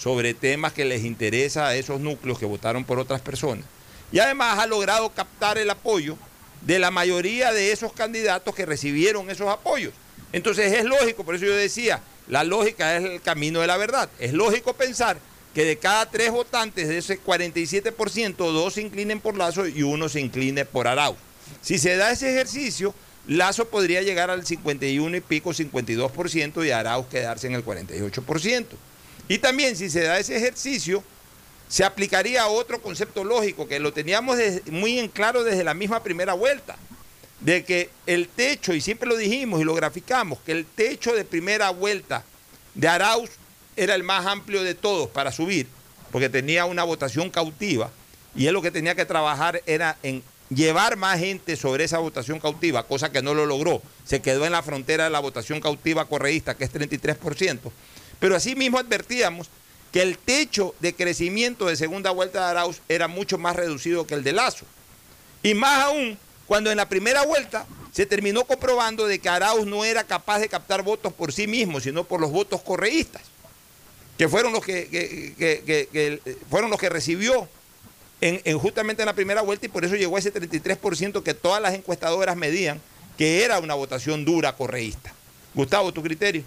[0.00, 3.66] sobre temas que les interesa a esos núcleos que votaron por otras personas.
[4.10, 6.16] Y además ha logrado captar el apoyo
[6.62, 9.92] de la mayoría de esos candidatos que recibieron esos apoyos.
[10.32, 14.08] Entonces es lógico, por eso yo decía, la lógica es el camino de la verdad.
[14.18, 15.18] Es lógico pensar
[15.54, 20.08] que de cada tres votantes de ese 47%, dos se inclinen por Lazo y uno
[20.08, 21.18] se incline por Arauz.
[21.60, 22.94] Si se da ese ejercicio,
[23.26, 28.64] Lazo podría llegar al 51 y pico, 52% y Arauz quedarse en el 48%.
[29.30, 31.04] Y también si se da ese ejercicio,
[31.68, 34.36] se aplicaría otro concepto lógico que lo teníamos
[34.72, 36.76] muy en claro desde la misma primera vuelta,
[37.38, 41.24] de que el techo, y siempre lo dijimos y lo graficamos, que el techo de
[41.24, 42.24] primera vuelta
[42.74, 43.30] de Arauz
[43.76, 45.68] era el más amplio de todos para subir,
[46.10, 47.92] porque tenía una votación cautiva,
[48.34, 52.40] y él lo que tenía que trabajar era en llevar más gente sobre esa votación
[52.40, 53.80] cautiva, cosa que no lo logró.
[54.04, 57.70] Se quedó en la frontera de la votación cautiva correísta, que es 33%.
[58.20, 59.48] Pero así mismo advertíamos
[59.92, 64.14] que el techo de crecimiento de segunda vuelta de Arauz era mucho más reducido que
[64.14, 64.66] el de Lazo.
[65.42, 66.16] Y más aún,
[66.46, 70.48] cuando en la primera vuelta se terminó comprobando de que Arauz no era capaz de
[70.48, 73.22] captar votos por sí mismo, sino por los votos correístas,
[74.16, 77.48] que fueron los que, fueron los que recibió
[78.20, 81.34] en, en justamente en la primera vuelta y por eso llegó a ese 33% que
[81.34, 82.80] todas las encuestadoras medían
[83.16, 85.12] que era una votación dura correísta.
[85.54, 86.44] Gustavo, tu criterio.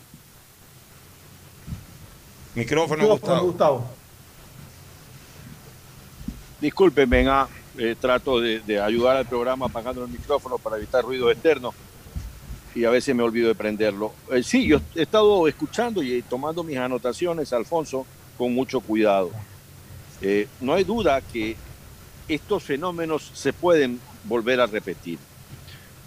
[2.56, 3.46] Micrófono, Micrófono, Gustavo.
[3.46, 3.90] Gustavo.
[6.62, 7.48] Discúlpenme, ah,
[7.78, 11.74] eh, trato de, de ayudar al programa apagando el micrófono para evitar ruido externo
[12.76, 14.14] y a veces me olvido de prenderlo.
[14.32, 18.06] Eh, sí, yo he estado escuchando y tomando mis anotaciones, Alfonso,
[18.38, 19.32] con mucho cuidado.
[20.22, 21.56] Eh, no hay duda que
[22.28, 25.20] estos fenómenos se pueden volver a repetir.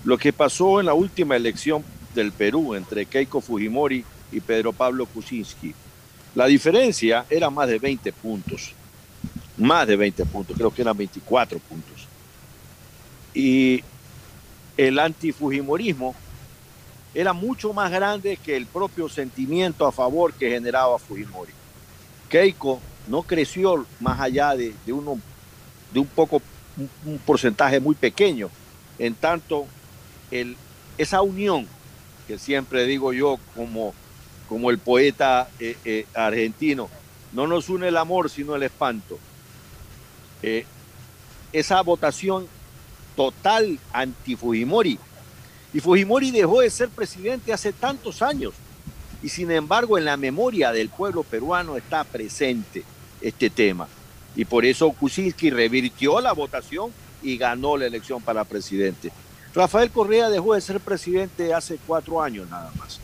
[0.05, 5.06] Lo que pasó en la última elección del Perú entre Keiko Fujimori y Pedro Pablo
[5.06, 5.74] Kuczynski,
[6.37, 8.73] la diferencia era más de 20 puntos
[9.57, 12.07] más de 20 puntos, creo que eran 24 puntos.
[13.35, 13.83] Y
[14.77, 16.15] el antifujimorismo
[17.15, 21.53] era mucho más grande que el propio sentimiento a favor que generaba Fujimori.
[22.29, 25.19] Keiko no creció más allá de, de uno,
[25.93, 26.43] de un poco,
[26.77, 28.51] un, un porcentaje muy pequeño,
[28.99, 29.67] en tanto
[30.31, 30.57] el,
[30.99, 31.67] esa unión
[32.27, 33.95] que siempre digo yo como,
[34.48, 36.89] como el poeta eh, eh, argentino,
[37.32, 39.18] no nos une el amor sino el espanto.
[40.43, 40.64] Eh,
[41.52, 42.47] esa votación
[43.14, 44.98] total anti-Fujimori.
[45.73, 48.55] Y Fujimori dejó de ser presidente hace tantos años.
[49.23, 52.85] Y sin embargo, en la memoria del pueblo peruano está presente
[53.20, 53.89] este tema.
[54.36, 56.93] Y por eso Kuczynski revirtió la votación
[57.23, 59.10] y ganó la elección para presidente.
[59.55, 63.01] Rafael Correa dejó de ser presidente hace cuatro años nada más.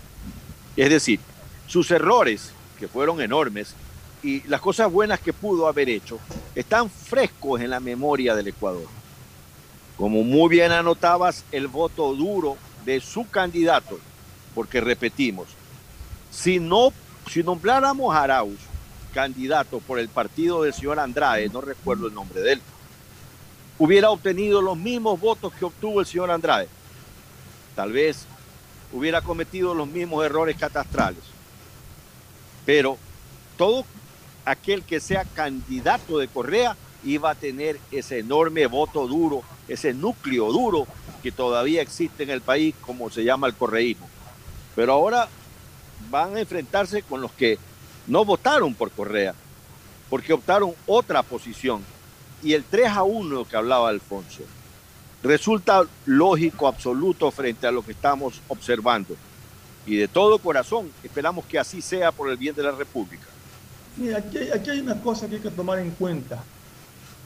[0.76, 1.18] Es decir,
[1.66, 3.74] sus errores, que fueron enormes,
[4.22, 6.18] y las cosas buenas que pudo haber hecho
[6.54, 8.86] están frescos en la memoria del Ecuador.
[9.96, 13.98] Como muy bien anotabas, el voto duro de su candidato,
[14.54, 15.48] porque repetimos,
[16.30, 16.92] Si no,
[17.30, 18.58] si nombráramos a Arauz
[19.12, 22.62] candidato por el partido del señor Andrade, no recuerdo el nombre de él,
[23.78, 26.68] hubiera obtenido los mismos votos que obtuvo el señor Andrade.
[27.76, 28.26] Tal vez
[28.92, 31.31] hubiera cometido los mismos errores catastrales.
[32.64, 32.98] Pero
[33.56, 33.84] todo
[34.44, 40.52] aquel que sea candidato de Correa iba a tener ese enorme voto duro, ese núcleo
[40.52, 40.86] duro
[41.22, 44.08] que todavía existe en el país, como se llama el correísmo.
[44.74, 45.28] Pero ahora
[46.10, 47.58] van a enfrentarse con los que
[48.06, 49.34] no votaron por Correa,
[50.10, 51.84] porque optaron otra posición.
[52.42, 54.42] Y el 3 a 1 que hablaba Alfonso
[55.22, 59.16] resulta lógico, absoluto frente a lo que estamos observando.
[59.86, 63.26] Y de todo corazón esperamos que así sea por el bien de la República.
[63.96, 66.42] Mira, aquí, aquí hay una cosa que hay que tomar en cuenta.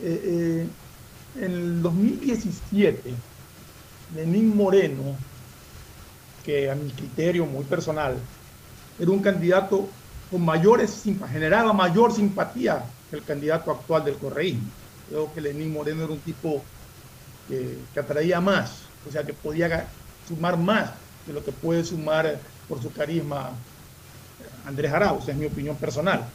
[0.01, 0.67] Eh, eh,
[1.37, 3.15] en el 2017,
[4.15, 5.17] Lenín Moreno,
[6.45, 8.17] que a mi criterio muy personal,
[8.99, 9.89] era un candidato
[10.31, 14.69] con mayores, generaba mayor simpatía que el candidato actual del correísmo.
[15.09, 16.63] Creo que Lenín Moreno era un tipo
[17.49, 19.87] que, que, atraía más, o sea, que podía
[20.27, 20.91] sumar más
[21.27, 22.39] de lo que puede sumar
[22.69, 23.53] por su carisma
[24.67, 26.27] Andrés Arauz, es mi opinión personal.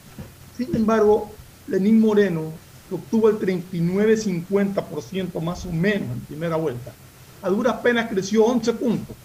[0.56, 1.30] Sin embargo,
[1.66, 2.52] Lenín Moreno
[2.90, 6.92] obtuvo el 39-50% más o menos en primera vuelta.
[7.42, 9.16] A duras penas creció 11 puntos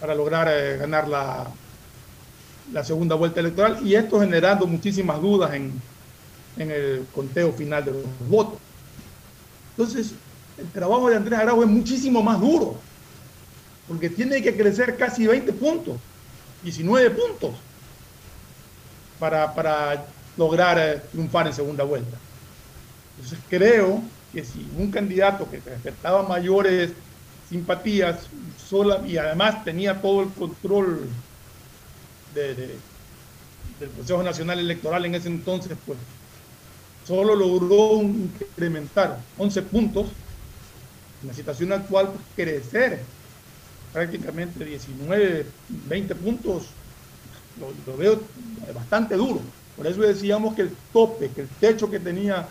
[0.00, 1.46] para lograr eh, ganar la,
[2.72, 5.72] la segunda vuelta electoral y esto generando muchísimas dudas en,
[6.56, 8.58] en el conteo final de los votos.
[9.76, 10.12] Entonces,
[10.58, 12.78] el trabajo de Andrés Arauz es muchísimo más duro,
[13.90, 15.96] porque tiene que crecer casi 20 puntos,
[16.62, 17.50] 19 puntos,
[19.18, 20.06] para, para
[20.36, 22.16] lograr eh, triunfar en segunda vuelta.
[23.16, 24.00] Entonces, creo
[24.32, 26.92] que si un candidato que respetaba mayores
[27.48, 28.28] simpatías
[28.64, 31.08] sola, y además tenía todo el control
[32.32, 32.76] de, de,
[33.80, 35.98] del Consejo Nacional Electoral en ese entonces, pues
[37.08, 40.06] solo logró incrementar 11 puntos,
[41.22, 43.00] en la situación actual pues, crecer
[43.92, 46.66] prácticamente 19, 20 puntos,
[47.86, 48.20] lo, veo
[48.74, 49.40] bastante duro.
[49.76, 52.46] Por eso decíamos que el tope, que el techo que tenía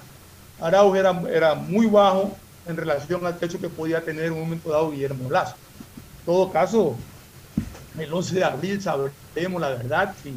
[0.60, 2.36] Arauz era, era muy bajo
[2.68, 5.56] en relación al techo que podía tener en un momento dado Guillermo Lazo.
[6.20, 6.96] En todo caso,
[7.98, 10.34] el 11 de abril sabremos la verdad si,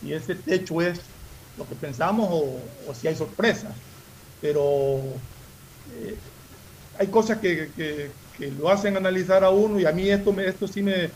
[0.00, 1.00] si ese techo es
[1.56, 3.72] lo que pensamos o, si hay sorpresas.
[4.40, 5.00] Pero
[5.94, 6.16] eh,
[6.98, 10.68] hay cosas que, que, lo hacen analizar a uno y a mí esto, me, esto
[10.68, 11.10] sí me,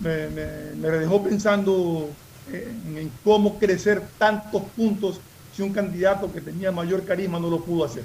[0.00, 2.10] me, dejó pensando
[2.52, 5.20] en, en, cómo crecer tantos puntos
[5.54, 8.04] si un candidato que tenía mayor carisma no lo pudo hacer.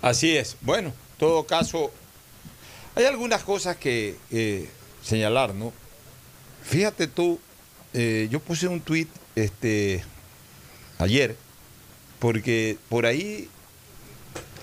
[0.00, 0.56] Así es.
[0.60, 1.90] Bueno, en todo caso,
[2.94, 4.68] hay algunas cosas que eh,
[5.02, 5.72] señalar, ¿no?
[6.62, 7.38] Fíjate tú,
[7.94, 10.04] eh, yo puse un tuit este,
[10.98, 11.36] ayer,
[12.18, 13.48] porque por ahí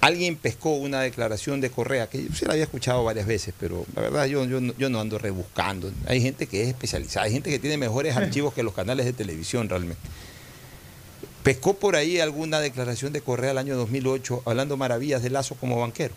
[0.05, 3.85] alguien pescó una declaración de Correa, que yo se la había escuchado varias veces, pero
[3.95, 5.91] la verdad yo, yo, yo no ando rebuscando.
[6.07, 9.13] Hay gente que es especializada, hay gente que tiene mejores archivos que los canales de
[9.13, 10.01] televisión realmente.
[11.43, 15.79] Pescó por ahí alguna declaración de Correa el año 2008 hablando maravillas de Lazo como
[15.79, 16.13] banquero.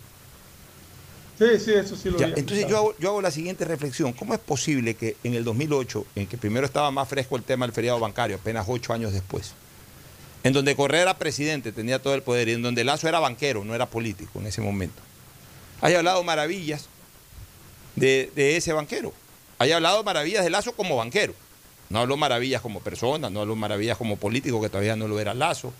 [1.39, 4.11] Sí, sí, eso sí lo ya, Entonces yo hago, yo hago, la siguiente reflexión.
[4.13, 7.65] ¿Cómo es posible que en el 2008, en que primero estaba más fresco el tema
[7.65, 9.53] del feriado bancario, apenas ocho años después,
[10.43, 13.63] en donde Correa era presidente, tenía todo el poder, y en donde Lazo era banquero,
[13.63, 15.01] no era político en ese momento,
[15.81, 16.87] haya hablado maravillas
[17.95, 19.13] de, de ese banquero?
[19.57, 21.33] Haya hablado maravillas de Lazo como banquero.
[21.89, 25.33] No habló maravillas como persona, no habló maravillas como político, que todavía no lo era
[25.33, 25.73] Lazo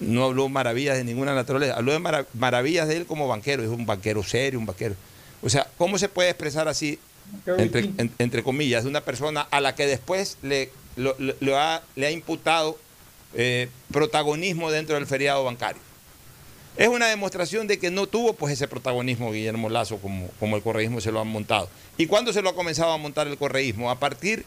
[0.00, 3.68] no habló maravillas de ninguna naturaleza, habló de marav maravillas de él como banquero, es
[3.68, 4.94] un banquero serio, un banquero.
[5.42, 6.98] O sea, ¿cómo se puede expresar así,
[7.46, 11.82] entre, en, entre, comillas, de una persona a la que después le, lo, lo ha,
[11.94, 12.78] le ha imputado
[13.36, 15.80] eh, protagonismo dentro del feriado bancario?
[16.76, 20.62] Es una demostración de que no tuvo pues ese protagonismo Guillermo Lazo como, como el
[20.62, 21.70] correísmo se lo ha montado.
[21.96, 23.90] ¿Y cuándo se lo ha comenzado a montar el correísmo?
[23.90, 24.44] A partir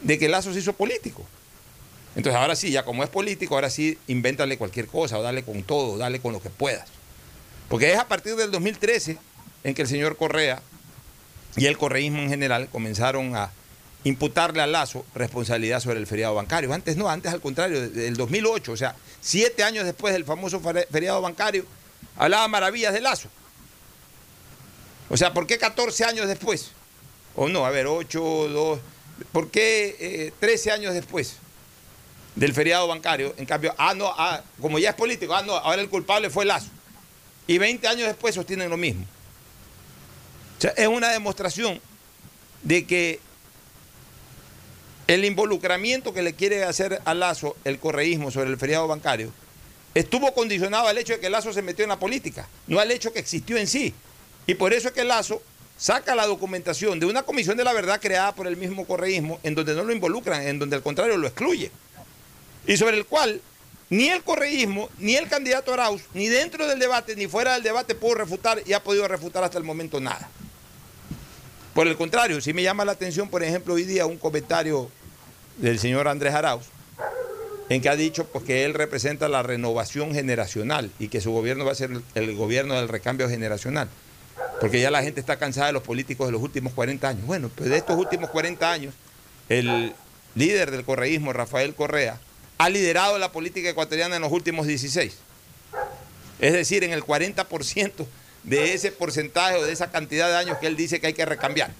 [0.00, 1.26] de que Lazo se hizo político.
[2.14, 5.62] Entonces ahora sí, ya como es político, ahora sí, invéntale cualquier cosa, o dale con
[5.62, 6.88] todo, dale con lo que puedas.
[7.68, 9.18] Porque es a partir del 2013
[9.64, 10.62] en que el señor Correa
[11.56, 13.50] y el correísmo en general comenzaron a
[14.04, 16.72] imputarle a Lazo responsabilidad sobre el feriado bancario.
[16.72, 21.20] Antes no, antes al contrario, del 2008, o sea, siete años después del famoso feriado
[21.20, 21.64] bancario,
[22.16, 23.28] hablaba maravillas de Lazo.
[25.08, 26.72] O sea, ¿por qué 14 años después?
[27.34, 28.80] O no, a ver, 8, 2,
[29.30, 31.36] ¿por qué eh, 13 años después?
[32.34, 33.34] del feriado bancario.
[33.36, 36.44] En cambio, ah, no, ah, como ya es político, ah, no, ahora el culpable fue
[36.44, 36.68] Lazo.
[37.46, 39.04] Y 20 años después sostienen lo mismo.
[40.58, 41.80] O sea, es una demostración
[42.62, 43.20] de que
[45.12, 49.30] el involucramiento que le quiere hacer a Lazo el correísmo sobre el feriado bancario
[49.94, 53.12] estuvo condicionado al hecho de que Lazo se metió en la política, no al hecho
[53.12, 53.92] que existió en sí.
[54.46, 55.42] Y por eso es que Lazo
[55.76, 59.54] saca la documentación de una comisión de la verdad creada por el mismo correísmo, en
[59.54, 61.70] donde no lo involucran, en donde al contrario lo excluye.
[62.66, 63.42] Y sobre el cual
[63.90, 67.94] ni el correísmo, ni el candidato Arauz, ni dentro del debate, ni fuera del debate
[67.94, 70.30] pudo refutar y ha podido refutar hasta el momento nada.
[71.74, 74.90] Por el contrario, sí me llama la atención, por ejemplo, hoy día un comentario
[75.58, 76.66] del señor Andrés Arauz,
[77.68, 81.64] en que ha dicho pues, que él representa la renovación generacional y que su gobierno
[81.64, 83.88] va a ser el, gobierno del recambio generacional.
[84.60, 87.26] Porque ya la gente está cansada de los políticos de los últimos 40 años.
[87.26, 88.94] Bueno, pues de estos últimos 40 años,
[89.48, 89.92] el
[90.34, 92.18] líder del correísmo, Rafael Correa,
[92.58, 95.16] ha liderado la política ecuatoriana en los últimos 16.
[96.40, 98.06] Es decir, en el 40%
[98.44, 101.24] de ese porcentaje o de esa cantidad de años que él dice que hay que
[101.24, 101.72] recambiar.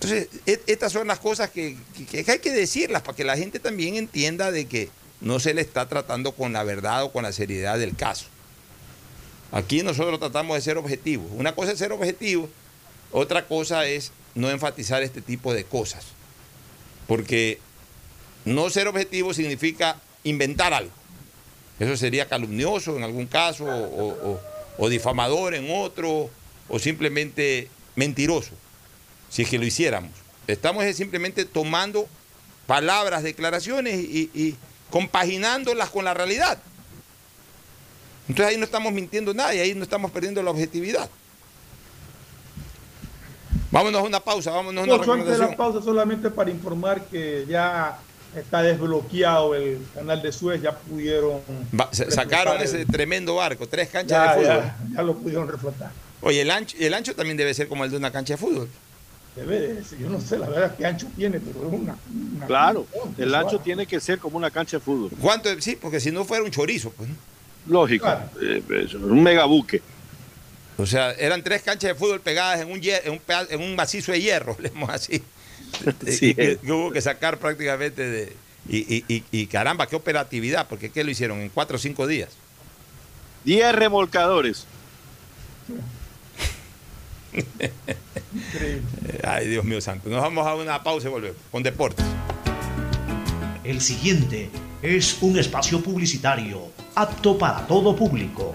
[0.00, 1.76] Entonces, e- estas son las cosas que,
[2.14, 5.88] hay que decirlas para que la gente también entienda de que no se le está
[5.88, 8.26] tratando con la verdad o con la seriedad del caso.
[9.50, 11.26] Aquí nosotros tratamos de ser objetivos.
[11.32, 12.48] Una cosa es ser objetivo,
[13.10, 16.04] otra cosa es no enfatizar este tipo de cosas.
[17.08, 17.58] Porque
[18.44, 20.92] no ser objetivo significa inventar algo.
[21.80, 26.30] Eso sería calumnioso en algún caso, o difamador en otro,
[26.68, 28.50] o simplemente mentiroso,
[29.28, 30.10] si es que lo hiciéramos.
[30.46, 32.08] Estamos es simplemente tomando
[32.66, 34.56] palabras, declaraciones y, y
[34.90, 36.58] compaginándolas con la realidad.
[38.28, 41.08] Entonces ahí no estamos mintiendo nada y ahí no estamos perdiendo la objetividad.
[43.70, 47.04] Vámonos a una pausa, vámonos a una Pocho, antes de la pausa, solamente para informar
[47.06, 47.98] que ya
[48.34, 51.40] está desbloqueado el canal de Suez, ya pudieron.
[51.78, 54.56] Va- sacaron ese el- tremendo barco, tres canchas ya, de fútbol.
[54.64, 55.90] ya, ya lo pudieron reflotar.
[56.22, 58.68] Oye, el ancho, el ancho también debe ser como el de una cancha de fútbol.
[59.36, 61.96] Debe de ser, yo no sé, la verdad, qué ancho tiene, pero es una.
[62.34, 62.86] una- Claro,
[63.16, 65.10] el ancho tiene que ser como una cancha de fútbol.
[65.20, 65.48] ¿Cuánto?
[65.60, 67.08] Sí, porque si no fuera un chorizo, pues.
[67.08, 67.14] ¿no?
[67.68, 68.08] Lógico,
[68.42, 69.80] eh, es un megabuque.
[70.76, 74.12] O sea, eran tres canchas de fútbol pegadas en un, en un, en un macizo
[74.12, 75.22] de hierro, leemos así.
[76.06, 78.32] Sí, Y que, que hubo que sacar prácticamente de.
[78.68, 81.40] Y, y- y- y caramba, qué operatividad, porque ¿qué lo hicieron?
[81.40, 82.30] En cuatro o cinco días.
[83.44, 84.66] 10 remolcadores.
[89.22, 90.08] Ay, Dios mío santo.
[90.08, 92.04] Nos vamos a una pausa y volvemos con deportes.
[93.64, 94.50] El siguiente
[94.82, 98.54] es un espacio publicitario apto para todo público.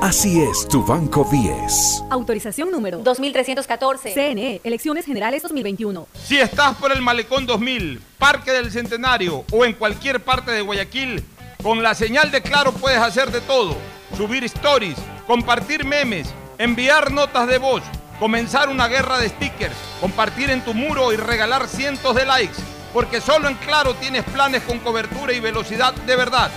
[0.00, 2.04] Así es tu Banco 10.
[2.10, 4.14] Autorización número 2314.
[4.14, 6.06] CNE, Elecciones Generales 2021.
[6.14, 11.24] Si estás por el Malecón 2000, Parque del Centenario o en cualquier parte de Guayaquil,
[11.64, 13.76] con la señal de Claro puedes hacer de todo.
[14.16, 14.96] Subir stories,
[15.26, 17.82] compartir memes, enviar notas de voz,
[18.20, 22.62] comenzar una guerra de stickers, compartir en tu muro y regalar cientos de likes.
[22.94, 26.52] Porque solo en Claro tienes planes con cobertura y velocidad de verdad,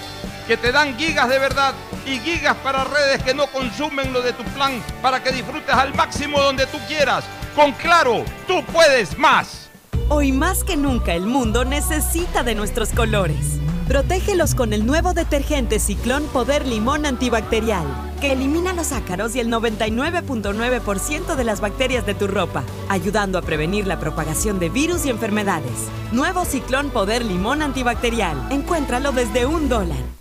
[0.48, 1.74] que te dan gigas de verdad
[2.06, 5.94] y gigas para redes que no consumen lo de tu plan para que disfrutes al
[5.94, 7.24] máximo donde tú quieras.
[7.56, 9.70] Con Claro, tú puedes más.
[10.10, 13.60] Hoy más que nunca el mundo necesita de nuestros colores.
[13.88, 17.86] Protégelos con el nuevo detergente Ciclón Poder Limón Antibacterial,
[18.22, 23.42] que elimina los ácaros y el 99.9% de las bacterias de tu ropa, ayudando a
[23.42, 25.90] prevenir la propagación de virus y enfermedades.
[26.14, 28.38] Nuevo Ciclón Poder Limón Antibacterial.
[28.50, 30.21] Encuéntralo desde un dólar.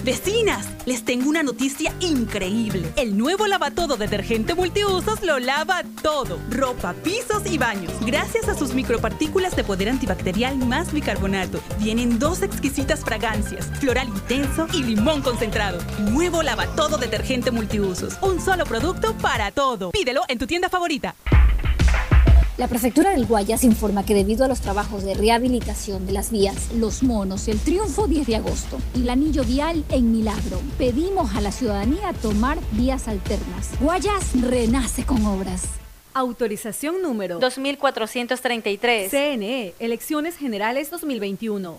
[0.07, 2.93] Vecinas, les tengo una noticia increíble.
[2.95, 6.39] El nuevo lavatodo detergente multiusos lo lava todo.
[6.49, 7.93] Ropa, pisos y baños.
[8.03, 11.59] Gracias a sus micropartículas de poder antibacterial más bicarbonato.
[11.81, 15.81] Vienen dos exquisitas fragancias, floral intenso y limón concentrado.
[16.13, 18.17] Nuevo lavatodo detergente multiusos.
[18.23, 19.91] Un solo producto para todo.
[19.91, 21.17] Pídelo en tu tienda favorita.
[22.57, 26.73] La Prefectura del Guayas informa que debido a los trabajos de rehabilitación de las vías
[26.73, 31.43] Los Monos, el Triunfo 10 de agosto y el anillo vial en Milagro, pedimos a
[31.43, 33.73] la ciudadanía tomar vías alternas.
[33.79, 35.65] Guayas renace con obras.
[36.15, 39.11] Autorización número 2433.
[39.11, 41.79] CNE, Elecciones Generales 2021.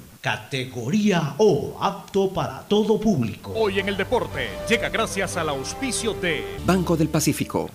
[0.21, 3.53] categoría O, apto para todo público.
[3.55, 7.71] Hoy en el deporte llega gracias al auspicio de Banco del Pacífico.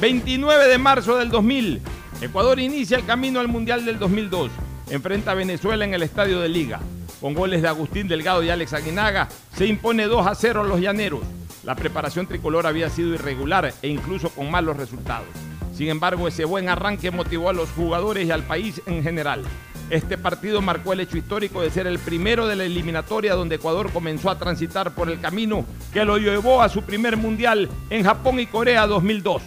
[0.00, 1.82] 29 de marzo del 2000.
[2.20, 4.52] Ecuador inicia el camino al Mundial del 2002.
[4.90, 6.80] Enfrenta a Venezuela en el Estadio de Liga.
[7.20, 11.20] Con goles de Agustín Delgado y Alex Aguinaga, se impone 2 a 0 los llaneros.
[11.64, 15.26] La preparación tricolor había sido irregular e incluso con malos resultados.
[15.74, 19.44] Sin embargo, ese buen arranque motivó a los jugadores y al país en general.
[19.90, 23.90] Este partido marcó el hecho histórico de ser el primero de la eliminatoria donde Ecuador
[23.90, 28.38] comenzó a transitar por el camino que lo llevó a su primer mundial en Japón
[28.38, 29.42] y Corea 2002.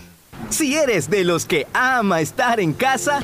[0.49, 3.23] Si eres de los que ama estar en casa,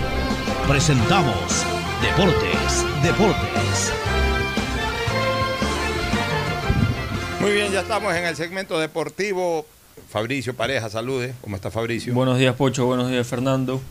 [0.67, 1.65] presentamos
[2.01, 3.93] Deportes, Deportes.
[7.39, 9.65] Muy bien, ya estamos en el segmento deportivo.
[10.09, 11.33] Fabricio Pareja, salude.
[11.41, 12.13] ¿Cómo está Fabricio?
[12.13, 12.85] Buenos días, Pocho.
[12.85, 13.81] Buenos días, Fernando.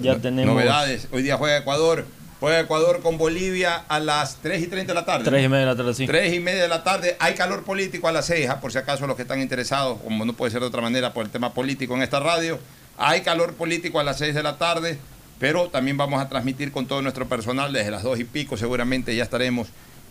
[0.00, 0.54] Ya tenemos.
[0.54, 1.08] Novedades.
[1.12, 2.04] Hoy día juega Ecuador.
[2.40, 5.24] Juega Ecuador con Bolivia a las 3 y 30 de la tarde.
[5.24, 6.06] 3 y media de la tarde, sí.
[6.06, 7.16] 3 y media de la tarde.
[7.18, 10.34] Hay calor político a las 6, por si acaso los que están interesados, como no
[10.34, 12.60] puede ser de otra manera por el tema político en esta radio.
[12.96, 14.98] Hay calor político a las 6 de la tarde,
[15.38, 18.56] pero también vamos a transmitir con todo nuestro personal desde las 2 y pico.
[18.56, 19.68] Seguramente ya estaremos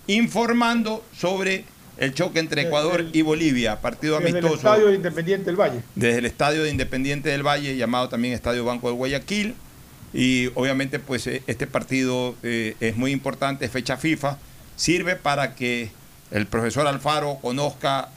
[0.08, 1.66] informando sobre
[1.98, 4.54] el choque entre Ecuador y Bolivia, partido Desde amistoso.
[4.54, 5.82] el Estadio de Independiente del Valle.
[5.96, 9.56] Desde el Estadio de Independiente del Valle, llamado también Estadio Banco de Guayaquil.
[10.14, 14.38] Y obviamente pues eh, este partido eh, es muy importante, es fecha FIFA,
[14.76, 15.92] sirve para que
[16.32, 18.10] el profesor Alfaro conozca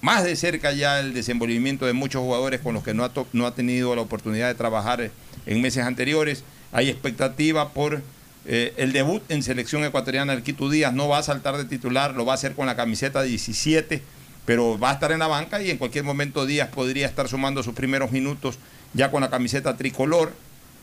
[0.00, 3.46] más de cerca ya el desenvolvimiento de muchos jugadores con los que no ha, no
[3.46, 5.10] ha tenido la oportunidad de trabajar
[5.46, 6.44] en meses anteriores.
[6.74, 8.02] Hay expectativa por
[8.46, 10.92] eh, el debut en selección ecuatoriana del Quito Díaz.
[10.92, 14.02] No va a saltar de titular, lo va a hacer con la camiseta 17,
[14.44, 17.62] pero va a estar en la banca y en cualquier momento Díaz podría estar sumando
[17.62, 18.58] sus primeros minutos
[18.92, 20.32] ya con la camiseta tricolor.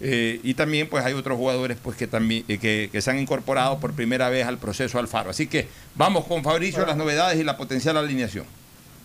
[0.03, 3.80] Eh, y también pues hay otros jugadores pues que también eh, que, se han incorporado
[3.80, 5.30] por primera vez al proceso Alfaro.
[5.30, 8.45] Así que vamos con Fabricio, las novedades y la potencial alineación.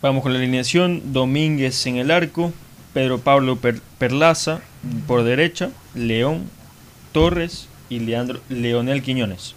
[0.00, 1.12] Vamos con la alineación.
[1.12, 2.52] Domínguez en el arco.
[2.94, 4.60] Pedro Pablo Per- Perlaza
[5.06, 5.70] por derecha.
[5.94, 6.48] León,
[7.20, 9.54] Torres y Leandro, Leonel Quiñones.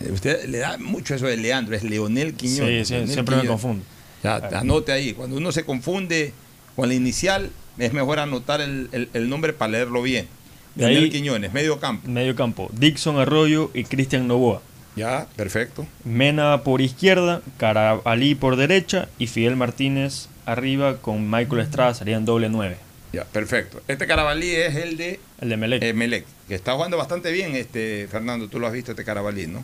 [0.00, 2.88] Eh, Usted le da mucho eso de Leandro, es Leonel Quiñones.
[2.88, 3.84] Sí, sí, Leonel siempre me confundo.
[4.22, 5.12] Ya, anote ahí.
[5.12, 6.32] Cuando uno se confunde
[6.74, 10.28] con la inicial, es mejor anotar el, el- el nombre para leerlo bien.
[10.76, 12.08] De Leonel ahí- Quiñones, medio campo.
[12.08, 12.70] Medio campo.
[12.72, 14.62] Dixon Arroyo y Cristian Novoa.
[14.96, 15.86] Ya, perfecto.
[16.04, 22.48] Mena por izquierda, Carabalí por derecha y Fidel Martínez arriba con Michael Estrada serían doble
[22.48, 22.78] nueve.
[23.14, 23.80] Ya, perfecto.
[23.86, 25.82] Este Carabalí es el de El de Melec.
[25.84, 28.48] eh, Melec, que está jugando bastante bien, este Fernando.
[28.48, 29.62] Tú lo has visto, este Carabalí, ¿no?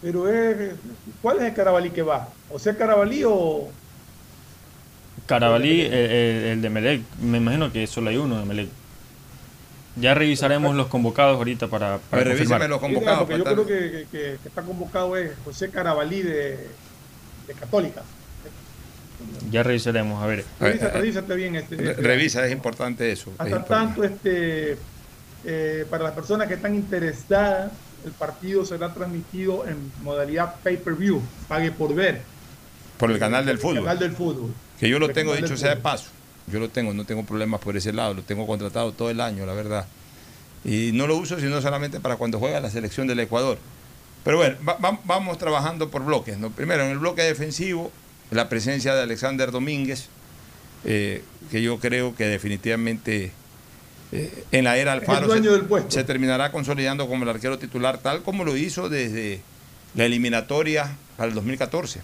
[0.00, 0.72] Pero es,
[1.20, 2.28] ¿cuál es el Carabalí que va?
[2.50, 3.70] ¿O sea, Carabalí o
[5.26, 8.68] Carabalí, el, el- el de Melec, me imagino que solo hay uno de Melec.
[9.96, 12.70] Ya revisaremos los convocados ahorita para, para revíseme confirmar.
[12.70, 13.18] los Sí, convocados.
[13.20, 16.66] porque yo para creo que- que está convocado es José Carabalí de,
[17.46, 18.02] de Católica.
[19.50, 20.44] Ya revisaremos, a ver.
[20.60, 21.74] A ver, Revísate, revísate bien este.
[21.74, 23.30] Este- Revisa, es importante eso.
[23.30, 24.00] es Hasta importante.
[24.00, 24.76] tanto, este,
[25.44, 27.72] eh, para las personas que están interesadas,
[28.04, 32.20] el partido será transmitido en modalidad pay-per-view, pague por ver.
[32.98, 33.84] Por el canal del El fútbol.
[33.84, 34.52] canal del fútbol.
[34.78, 36.06] Que yo lo El tengo dicho sea de paso.
[36.46, 38.14] Yo lo tengo, no tengo problemas por ese lado.
[38.14, 39.86] Lo tengo contratado todo el año, la verdad.
[40.64, 43.58] Y no lo uso sino solamente para cuando juega la selección del Ecuador.
[44.24, 46.38] Pero bueno, va- va- vamos trabajando por bloques.
[46.38, 46.50] ¿no?
[46.50, 47.90] Primero, en el bloque defensivo,
[48.32, 50.06] la presencia de Alexander Domínguez,
[50.84, 53.30] eh, que yo creo que definitivamente
[54.10, 58.44] eh, en la era Alfaro se, se terminará consolidando como el arquero titular, tal como
[58.44, 59.40] lo hizo desde
[59.94, 62.00] la eliminatoria para el 2014.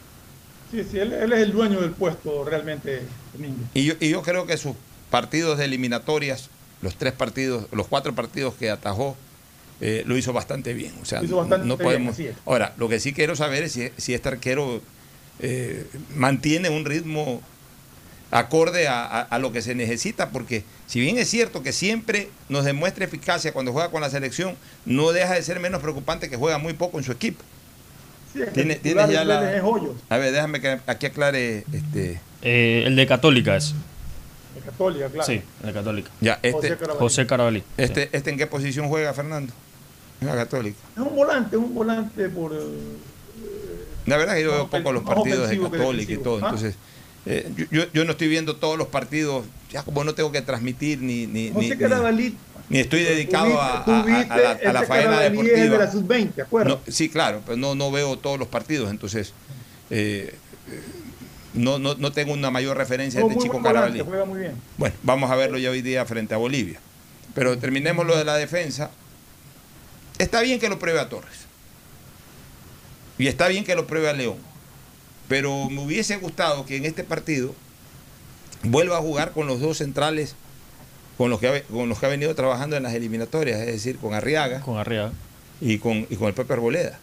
[0.70, 3.00] Sí, sí, él, él es el dueño del puesto realmente,
[3.32, 3.66] Domínguez.
[3.72, 4.76] Y yo, y yo creo que sus
[5.10, 6.50] partidos de eliminatorias,
[6.82, 9.16] los tres partidos, los cuatro partidos que atajó,
[9.80, 10.92] eh, lo hizo bastante bien.
[11.00, 12.16] O sea, Lo hizo bastante no bien, podemos.
[12.44, 14.82] Ahora, lo que sí quiero saber es si, si este arquero
[15.40, 15.86] eh,
[16.16, 17.40] mantiene un ritmo
[18.30, 22.28] acorde a, a- a lo que se necesita, porque si bien es cierto que siempre
[22.48, 24.54] nos demuestra eficacia cuando juega con la selección,
[24.84, 27.42] no deja de ser menos preocupante que juega muy poco en su equipo.
[28.34, 29.62] Sí, Tiene- el ya la- es
[30.10, 32.20] A ver, déjame que aquí aclare este.
[32.42, 33.72] Eh, el de Católica es.
[34.54, 35.24] de Católica, claro.
[35.26, 36.10] Sí, el de Católica.
[36.20, 37.62] Ya, este, José Carabalí.
[37.78, 39.54] Este, ¿Este en qué posición juega Fernando?
[40.20, 40.76] En la Católica.
[40.94, 42.52] Es un volante, un volante por...
[44.08, 46.36] La verdad que yo veo poco los partidos de Católica y todo.
[46.36, 46.40] Ah.
[46.46, 46.74] Entonces,
[47.26, 47.52] eh,
[47.92, 51.50] yo, no estoy viendo todos los partidos, ya como no tengo que transmitir ni, ni,
[51.50, 52.06] José ni-
[52.70, 55.78] ni estoy dedicado a, a- a- a la, faena es de deportiva.
[55.78, 56.80] la sub-20, ¿de acuerdo?
[56.86, 59.32] No, sí, claro, pero no, no veo todos los partidos, entonces
[59.90, 60.34] eh,
[61.54, 64.02] no, no, no tengo una mayor referencia de Chico Carabalí.
[64.76, 66.78] Bueno, vamos a verlo ya hoy día frente a Bolivia.
[67.34, 68.90] Pero terminemos lo de la defensa.
[70.18, 71.46] Está bien que lo pruebe a Torres.
[73.18, 74.36] Y está bien que lo pruebe a León.
[75.28, 77.54] Pero me hubiese gustado que en este partido
[78.62, 80.34] vuelva a jugar con los dos centrales
[81.18, 83.98] con los que ha, con los que ha venido trabajando en las eliminatorias, es decir,
[83.98, 84.60] con Arriaga.
[84.60, 85.12] Con Arriaga.
[85.60, 87.00] Y con, y con el Pepe Arboleda.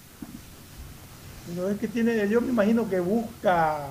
[1.54, 3.90] No es que tiene, yo me imagino que busca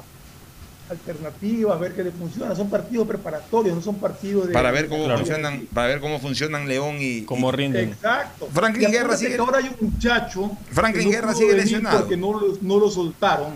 [0.91, 2.55] alternativas, ver qué le funciona.
[2.55, 4.53] Son partidos preparatorios, no son partidos de.
[4.53, 7.23] Para ver cómo funcionan, para ver cómo funcionan León y.
[7.23, 7.91] Cómo rinden.
[7.91, 8.49] Exacto.
[8.53, 9.37] Franklin Y Guerra sigue.
[9.37, 10.57] ahora hay un muchacho.
[10.71, 11.99] Franklin que no Guerra sigue venir lesionado.
[12.01, 13.55] Porque no lo, no lo soltaron.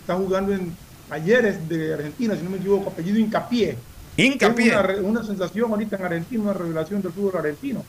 [0.00, 0.74] Está jugando en
[1.08, 3.76] Talleres de Argentina, si no me equivoco, apellido Incapié.
[4.16, 4.68] Hincapié.
[4.68, 7.84] Es una, sensación ahorita en Argentina, una revelación del fútbol argentino.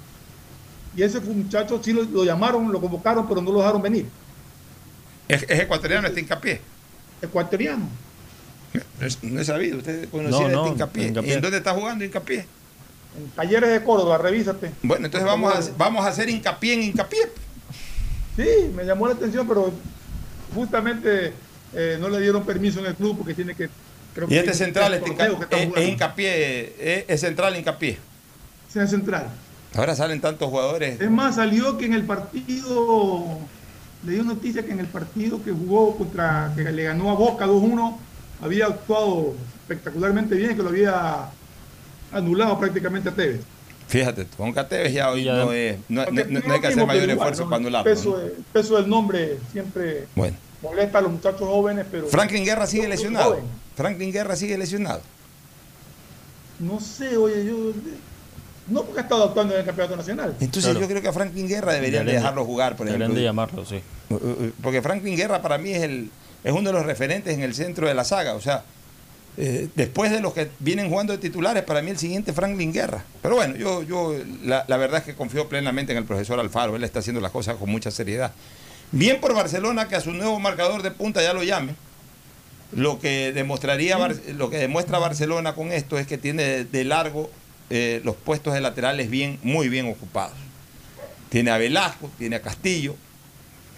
[0.95, 4.07] Y ese muchacho sí lo, lo llamaron, lo convocaron, pero no lo dejaron venir.
[5.27, 6.61] Es, es ecuatoriano este hincapié.
[7.21, 7.87] Ecuatoriano.
[9.21, 11.07] No he sabido, usted conocía No, este no, hincapié.
[11.07, 11.29] Hincapié.
[11.31, 12.45] ¿Y en dónde está jugando hincapié?
[13.17, 14.71] En Talleres de Córdoba, revísate.
[14.83, 17.19] Bueno, entonces vamos a, vamos a hacer hincapié en hincapié.
[18.35, 19.73] Sí, me llamó la atención, pero
[20.53, 21.33] justamente
[21.73, 23.69] eh, no le dieron permiso en el club porque tiene que.
[24.13, 27.97] Creo Y que este central, este hinca- que está es, hincapié, es, es central hincapié.
[28.71, 29.27] Sí, es central.
[29.75, 30.99] Ahora salen tantos jugadores.
[30.99, 33.25] Es más, salió que en el partido,
[34.05, 37.45] le dio noticia que en el partido que jugó contra, que le ganó a Boca
[37.45, 37.97] 2-1,
[38.41, 41.29] había actuado espectacularmente bien, que lo había
[42.11, 43.41] anulado prácticamente a Tevez.
[43.87, 47.45] Fíjate, con Cateves ya hoy no, es, no, no- no hay que hacer mayor esfuerzo
[47.45, 47.89] para anularlo.
[47.89, 52.07] El peso, el peso del nombre siempre Bueno, molesta a los muchachos jóvenes, pero...
[52.07, 53.31] Franklin Guerra sigue lesionado.
[53.31, 53.45] joven.
[53.75, 55.01] Franklin Guerra sigue lesionado.
[56.59, 57.71] No sé, oye, yo...
[58.67, 60.35] No porque ha estado actuando en el campeonato nacional.
[60.39, 63.07] Entonces yo creo que a Franklin Guerra deberían de Deberían de- dejarlo jugar, por ejemplo.
[63.07, 63.81] Deberían de llamarlo, sí.
[64.11, 66.11] Uh, uh, Porque Franklin Guerra para mí es el
[66.43, 68.33] es uno de los referentes en el centro de la saga.
[68.33, 68.63] O sea,
[69.37, 73.03] eh, después de los que vienen jugando de titulares, para mí el siguiente Franklin Guerra.
[73.21, 76.75] Pero bueno, yo, yo la, la verdad es que confío plenamente en el profesor Alfaro.
[76.75, 78.31] Él está haciendo las cosas con mucha seriedad.
[78.91, 81.75] Bien por Barcelona que a su nuevo marcador de punta ya lo llame.
[82.71, 83.97] Lo que demostraría
[84.35, 87.31] lo que demuestra Barcelona con esto es que tiene de, de largo
[87.69, 90.35] eh, los puestos de laterales bien, muy bien ocupados.
[91.29, 92.95] Tiene a Velasco, tiene a Castillo,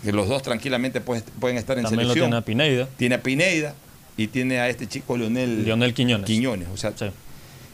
[0.03, 2.29] que los dos tranquilamente puede- pueden estar en También lo selección.
[2.29, 2.87] tiene a Pineida.
[2.97, 3.75] Tiene a Pineida
[4.17, 6.67] y tiene a este chico Leonel, Leonel Quiñones.
[6.73, 6.93] o sea,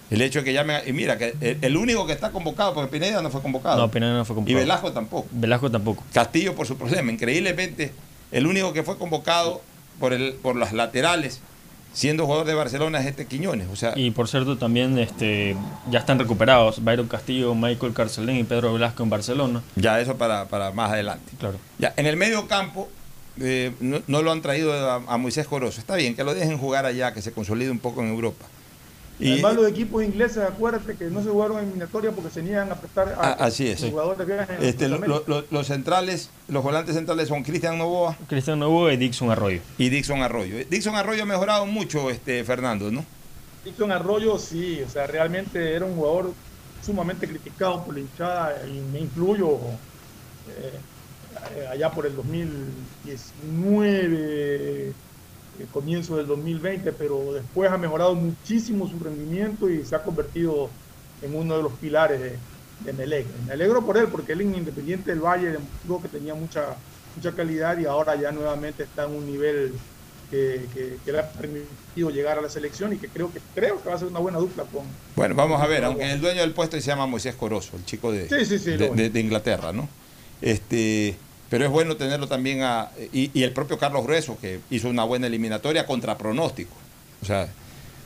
[0.09, 0.75] el hecho de que llame.
[0.75, 3.77] a- Y mira, que el, el único que está convocado, porque Pineida no fue convocado.
[3.77, 4.59] No, Pineida no fue Y convocado.
[4.59, 5.27] Velasco tampoco.
[5.31, 6.03] Velasco tampoco.
[6.13, 7.11] Castillo por su problema.
[7.11, 7.91] Increíblemente,
[8.31, 9.61] el único que fue convocado
[9.99, 11.41] por, el, por las laterales,
[11.97, 13.67] siendo jugador de Barcelona, es este Quiñones.
[13.73, 15.57] O sea, Y por cierto, también este,
[15.89, 19.63] ya están recuperados Byron Castillo, Michael Carcelén y Pedro Velasco en Barcelona.
[19.75, 21.31] ya eso para, para más adelante.
[21.39, 21.57] Claro.
[21.79, 22.87] Ya, en el medio campo
[23.39, 25.79] eh, no, no lo han traído a, a Moisés Corozo.
[25.79, 28.45] Está bien, que lo dejen jugar allá, que se consolide un poco en Europa.
[29.19, 32.71] Y, Además, los equipos ingleses, acuérdate que no se jugaron en eliminatoria porque se niegan
[32.71, 33.81] a prestar a Ah, así es.
[33.81, 35.23] los jugadores a este, lo- Sudamérica.
[35.27, 39.59] lo- los centrales, los volantes centrales son Cristian Novoa Cristian Novoa y Dixon Arroyo.
[39.79, 40.57] y Dixon Arroyo.
[40.69, 43.03] Dixon Arroyo ha mejorado mucho, este Fernando, ¿no?
[43.65, 46.31] Dixon Arroyo, sí, o sea, realmente era un jugador
[46.85, 49.55] sumamente criticado por la hinchada y me incluyo
[50.47, 50.73] eh,
[51.55, 54.93] eh, allá por el 2019,
[55.59, 60.69] eh, comienzo del 2020, pero después ha mejorado muchísimo su rendimiento y se ha convertido
[61.21, 62.33] en uno de los pilares de,
[62.85, 63.25] de Melec.
[63.47, 66.75] Me alegro por él porque él en Independiente del Valle demostró que tenía mucha,
[67.15, 69.73] mucha calidad y ahora ya nuevamente está en un nivel
[70.29, 73.81] que, que- que le ha permitido llegar a la selección y que creo que creo
[73.81, 74.83] que va a ser una buena dupla con
[75.15, 78.11] Bueno, vamos a ver, aunque el dueño del puesto se llama Moisés Corozo, el chico
[78.11, 79.01] de, Sí, sí, sí, de, lo bueno.
[79.03, 79.87] de- de Inglaterra, ¿no?
[80.41, 81.15] Este,
[81.49, 82.89] pero es bueno tenerlo también a.
[83.13, 86.73] Y, y el propio Carlos Grueso, que hizo una buena eliminatoria contra pronóstico.
[87.21, 87.47] O sea,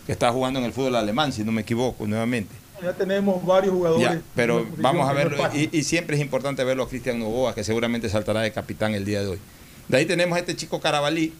[0.05, 2.53] que está jugando en el fútbol alemán, si no me equivoco, nuevamente.
[2.81, 5.37] ya tenemos varios jugadores Ya, pero vamos a verlo.
[5.53, 9.05] Y, y siempre es importante verlo a Cristian Novoa, que seguramente saltará de capitán el
[9.05, 9.39] día de hoy.
[9.87, 11.33] De ahí tenemos a este chico Carabalí.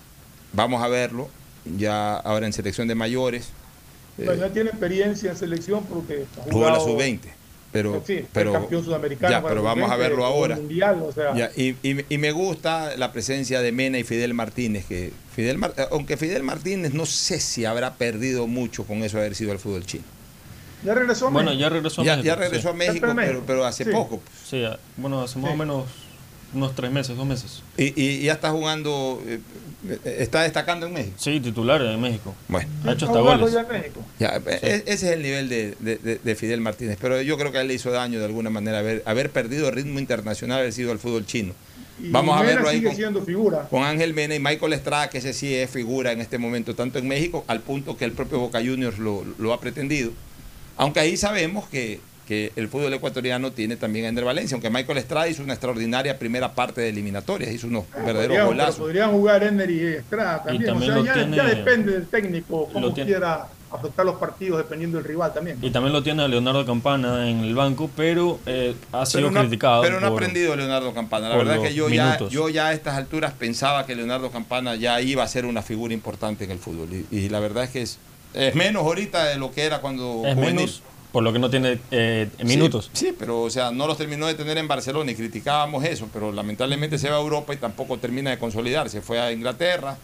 [0.53, 1.29] Vamos a verlo.
[1.77, 3.49] Ya ahora en selección de mayores.
[4.17, 7.19] Eh, ya tiene experiencia en selección porque jugó la jugado- sub-20.
[7.71, 10.55] Pero, Sí, pero, campeón sudamericano ya, para pero vamos a sub-20, verlo ahora.
[10.55, 14.03] el mundial, o sea, Ya, y, y- y me gusta la presencia de Mena y
[14.03, 18.83] Fidel Martínez, que Fidel Mar- eh, aunque Fidel Martínez no sé si habrá perdido mucho
[18.83, 20.03] con eso de haber sido al fútbol chino.
[20.83, 21.61] ya regresó a Bueno, México.
[21.61, 22.25] ya regresó a Ya, México.
[22.27, 22.73] ya regresó a.
[22.73, 23.91] México, pero, pero hace Sí.
[23.91, 24.19] poco.
[24.49, 24.63] Sí,
[24.97, 25.53] bueno, hace más Sí.
[25.53, 25.85] o menos
[26.53, 27.63] unos tres meses, dos meses.
[27.77, 29.39] Y, y ya está jugando, eh,
[29.87, 31.15] eh, está destacando en México.
[31.17, 32.35] Sí, titular en México.
[32.47, 33.53] Bueno, Ha hecho hasta jugando goles.
[33.53, 34.01] ya en México.
[34.19, 36.97] ya, e- e- ese es el nivel de, de- de- de Fidel Martínez.
[37.01, 39.69] Pero yo creo que a él le hizo daño de alguna manera haber, haber perdido
[39.69, 41.53] el ritmo internacional, haber sido al fútbol chino.
[42.03, 43.67] Y Vamos a verlo ahí sigue con- siendo figura.
[43.69, 46.97] con Ángel Mena y Michael Estrada, que ese sí es figura en este momento, tanto
[46.99, 50.11] en México, al punto que el propio Boca Juniors lo, lo ha pretendido.
[50.77, 51.99] Aunque ahí sabemos que,
[52.31, 56.17] que el fútbol ecuatoriano tiene también a Ender Valencia, aunque Michael Estrada hizo una extraordinaria
[56.17, 58.77] primera parte de eliminatorias, hizo unos verdaderos golazos.
[58.77, 60.65] podrían jugar Ender y Estrada también.
[60.71, 64.97] también o sea, ya, tiene- ya depende del técnico, cómo quiera afectar los partidos dependiendo
[64.97, 65.57] del rival también.
[65.61, 69.39] Y también lo tiene Leonardo Campana en el banco, pero eh, ha sido Pero no,
[69.41, 69.81] criticado.
[69.81, 71.27] pero no ha aprendido Leonardo Campana.
[71.27, 74.75] La verdad es que yo ya, yo ya a estas alturas pensaba que Leonardo Campana
[74.75, 76.87] ya iba a ser una figura importante en el fútbol.
[76.93, 77.97] Y, y la verdad es que es,
[78.33, 80.55] es menos ahorita de lo que era cuando Es juvenil.
[80.55, 82.89] menos, por lo que no tiene eh, minutos.
[82.93, 86.07] Sí, sí, pero o sea, no los terminó de tener en Barcelona y criticábamos eso,
[86.13, 89.01] pero lamentablemente se va a Europa y tampoco termina de consolidarse.
[89.01, 89.97] Fue a Inglaterra,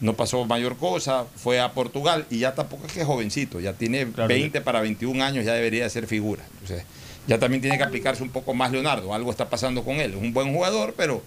[0.00, 3.72] no pasó mayor cosa, fue a Portugal y ya tampoco es que es jovencito, ya
[3.72, 6.44] tiene 20 para 21 años, ya debería ser figura.
[6.52, 6.84] Entonces,
[7.26, 10.12] ya también tiene que aplicarse un poco más Leonardo, algo está pasando con él.
[10.12, 11.22] Es un buen jugador, pero,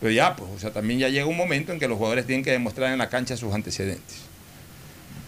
[0.00, 2.44] pero ya, pues, o sea, también ya llega un momento en que los jugadores tienen
[2.44, 4.31] que demostrar en la cancha sus antecedentes.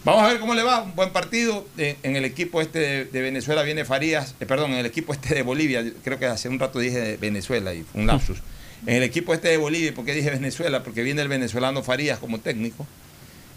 [0.05, 0.83] Vamos a ver cómo le va.
[0.83, 1.65] Un buen partido.
[1.77, 4.35] En el equipo este de, de Venezuela viene Farías.
[4.39, 5.83] eh, perdón, en el equipo este de Bolivia.
[6.03, 8.37] Creo que hace un rato dije de Venezuela y fue un lapsus.
[8.87, 10.83] En el equipo este de Bolivia, ¿por qué dije Venezuela?
[10.83, 12.85] Porque viene el venezolano Farías como técnico.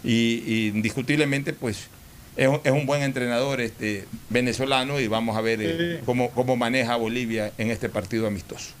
[0.03, 1.87] Y, y indiscutiblemente, pues,
[2.35, 6.55] es, un- es un buen entrenador este venezolano y vamos a ver eh, cómo, cómo
[6.55, 8.71] maneja Bolivia en este partido amistoso.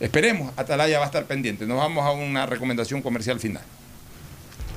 [0.00, 1.66] Esperemos, Atalaya va a estar pendiente.
[1.66, 3.64] Nos vamos a una recomendación comercial final.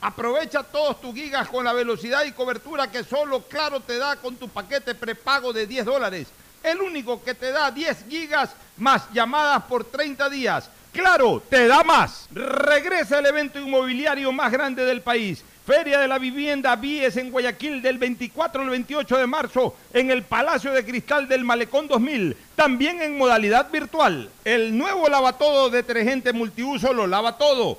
[0.00, 4.36] Aprovecha todos tus gigas con la velocidad y cobertura que solo Claro te da con
[4.36, 6.28] tu paquete prepago de 10 dólares.
[6.62, 10.70] El único que te da 10 gigas más llamadas por 30 días.
[10.92, 12.28] Claro, te da más.
[12.30, 15.44] Regresa el evento inmobiliario más grande del país.
[15.68, 20.22] Feria de la Vivienda Vies en Guayaquil del 24 al 28 de marzo en el
[20.22, 24.30] Palacio de Cristal del Malecón 2000, también en modalidad virtual.
[24.46, 27.78] El nuevo lavatodo detergente multiuso lo lava todo,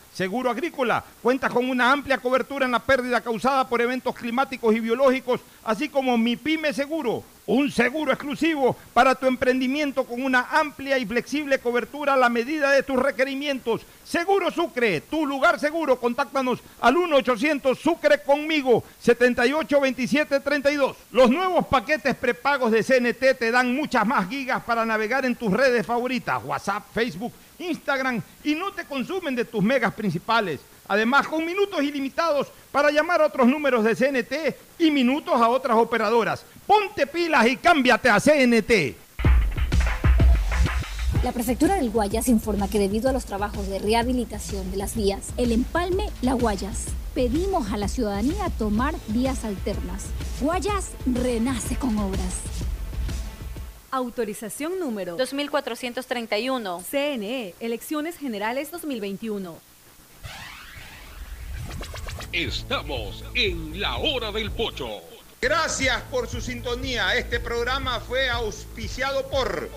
[0.13, 4.81] Seguro Agrícola cuenta con una amplia cobertura en la pérdida causada por eventos climáticos y
[4.81, 10.97] biológicos, así como Mi Pyme Seguro, un seguro exclusivo para tu emprendimiento con una amplia
[10.97, 13.81] y flexible cobertura a la medida de tus requerimientos.
[14.03, 15.99] Seguro Sucre, tu lugar seguro.
[15.99, 20.97] Contáctanos al 1-800 Sucre conmigo, 782732.
[21.11, 25.51] Los nuevos paquetes prepagos de CNT te dan muchas más gigas para navegar en tus
[25.51, 30.59] redes favoritas, WhatsApp, Facebook, Instagram y no te consumen de tus megas principales.
[30.87, 35.77] Además, con minutos ilimitados para llamar a otros números de CNT y minutos a otras
[35.77, 36.45] operadoras.
[36.67, 38.95] Ponte pilas y cámbiate a CNT.
[41.23, 45.33] La prefectura del Guayas informa que debido a los trabajos de rehabilitación de las vías,
[45.37, 50.05] el empalme La Guayas, pedimos a la ciudadanía tomar vías alternas.
[50.39, 52.41] Guayas renace con obras.
[53.91, 56.83] Autorización número 2431.
[56.89, 59.55] CNE, Elecciones Generales 2021.
[62.31, 64.87] Estamos en la hora del pocho.
[65.43, 67.15] Gracias por su sintonía.
[67.15, 69.71] Este programa fue auspiciado por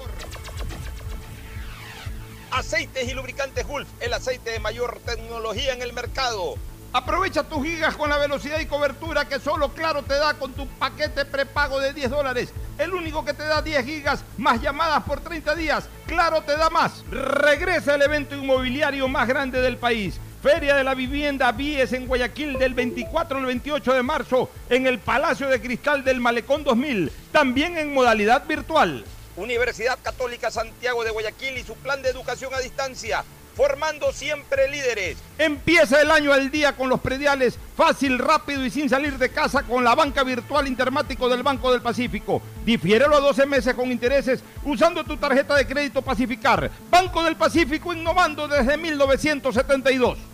[2.50, 6.56] Aceites y lubricantes Gulf, el aceite de mayor tecnología en el mercado.
[6.92, 10.68] Aprovecha tus gigas con la velocidad y cobertura que solo Claro te da con tu
[10.68, 12.50] paquete prepago de 10 dólares.
[12.76, 15.88] El único que te da 10 gigas más llamadas por 30 días.
[16.06, 17.02] Claro te da más.
[17.10, 20.20] Regresa el evento inmobiliario más grande del país.
[20.44, 24.98] Feria de la Vivienda Vies en Guayaquil del 24 al 28 de marzo en el
[24.98, 29.06] Palacio de Cristal del Malecón 2000, también en modalidad virtual.
[29.36, 33.24] Universidad Católica Santiago de Guayaquil y su plan de educación a distancia,
[33.56, 35.16] formando siempre líderes.
[35.38, 39.62] Empieza el año al día con los prediales, fácil, rápido y sin salir de casa
[39.62, 42.42] con la banca virtual intermático del Banco del Pacífico.
[42.66, 46.70] Difiérelo a 12 meses con intereses usando tu tarjeta de crédito Pacificar.
[46.90, 50.33] Banco del Pacífico innovando desde 1972.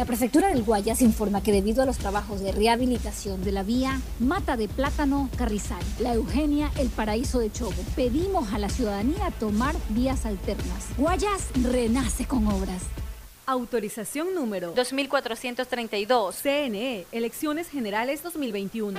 [0.00, 4.00] La prefectura del Guayas informa que debido a los trabajos de rehabilitación de la vía
[4.18, 9.74] Mata de Plátano Carrizal, La Eugenia, El Paraíso de Chobo, pedimos a la ciudadanía tomar
[9.90, 10.86] vías alternas.
[10.96, 12.80] Guayas renace con obras.
[13.44, 16.34] Autorización número 2432.
[16.34, 18.98] CNE, Elecciones Generales 2021.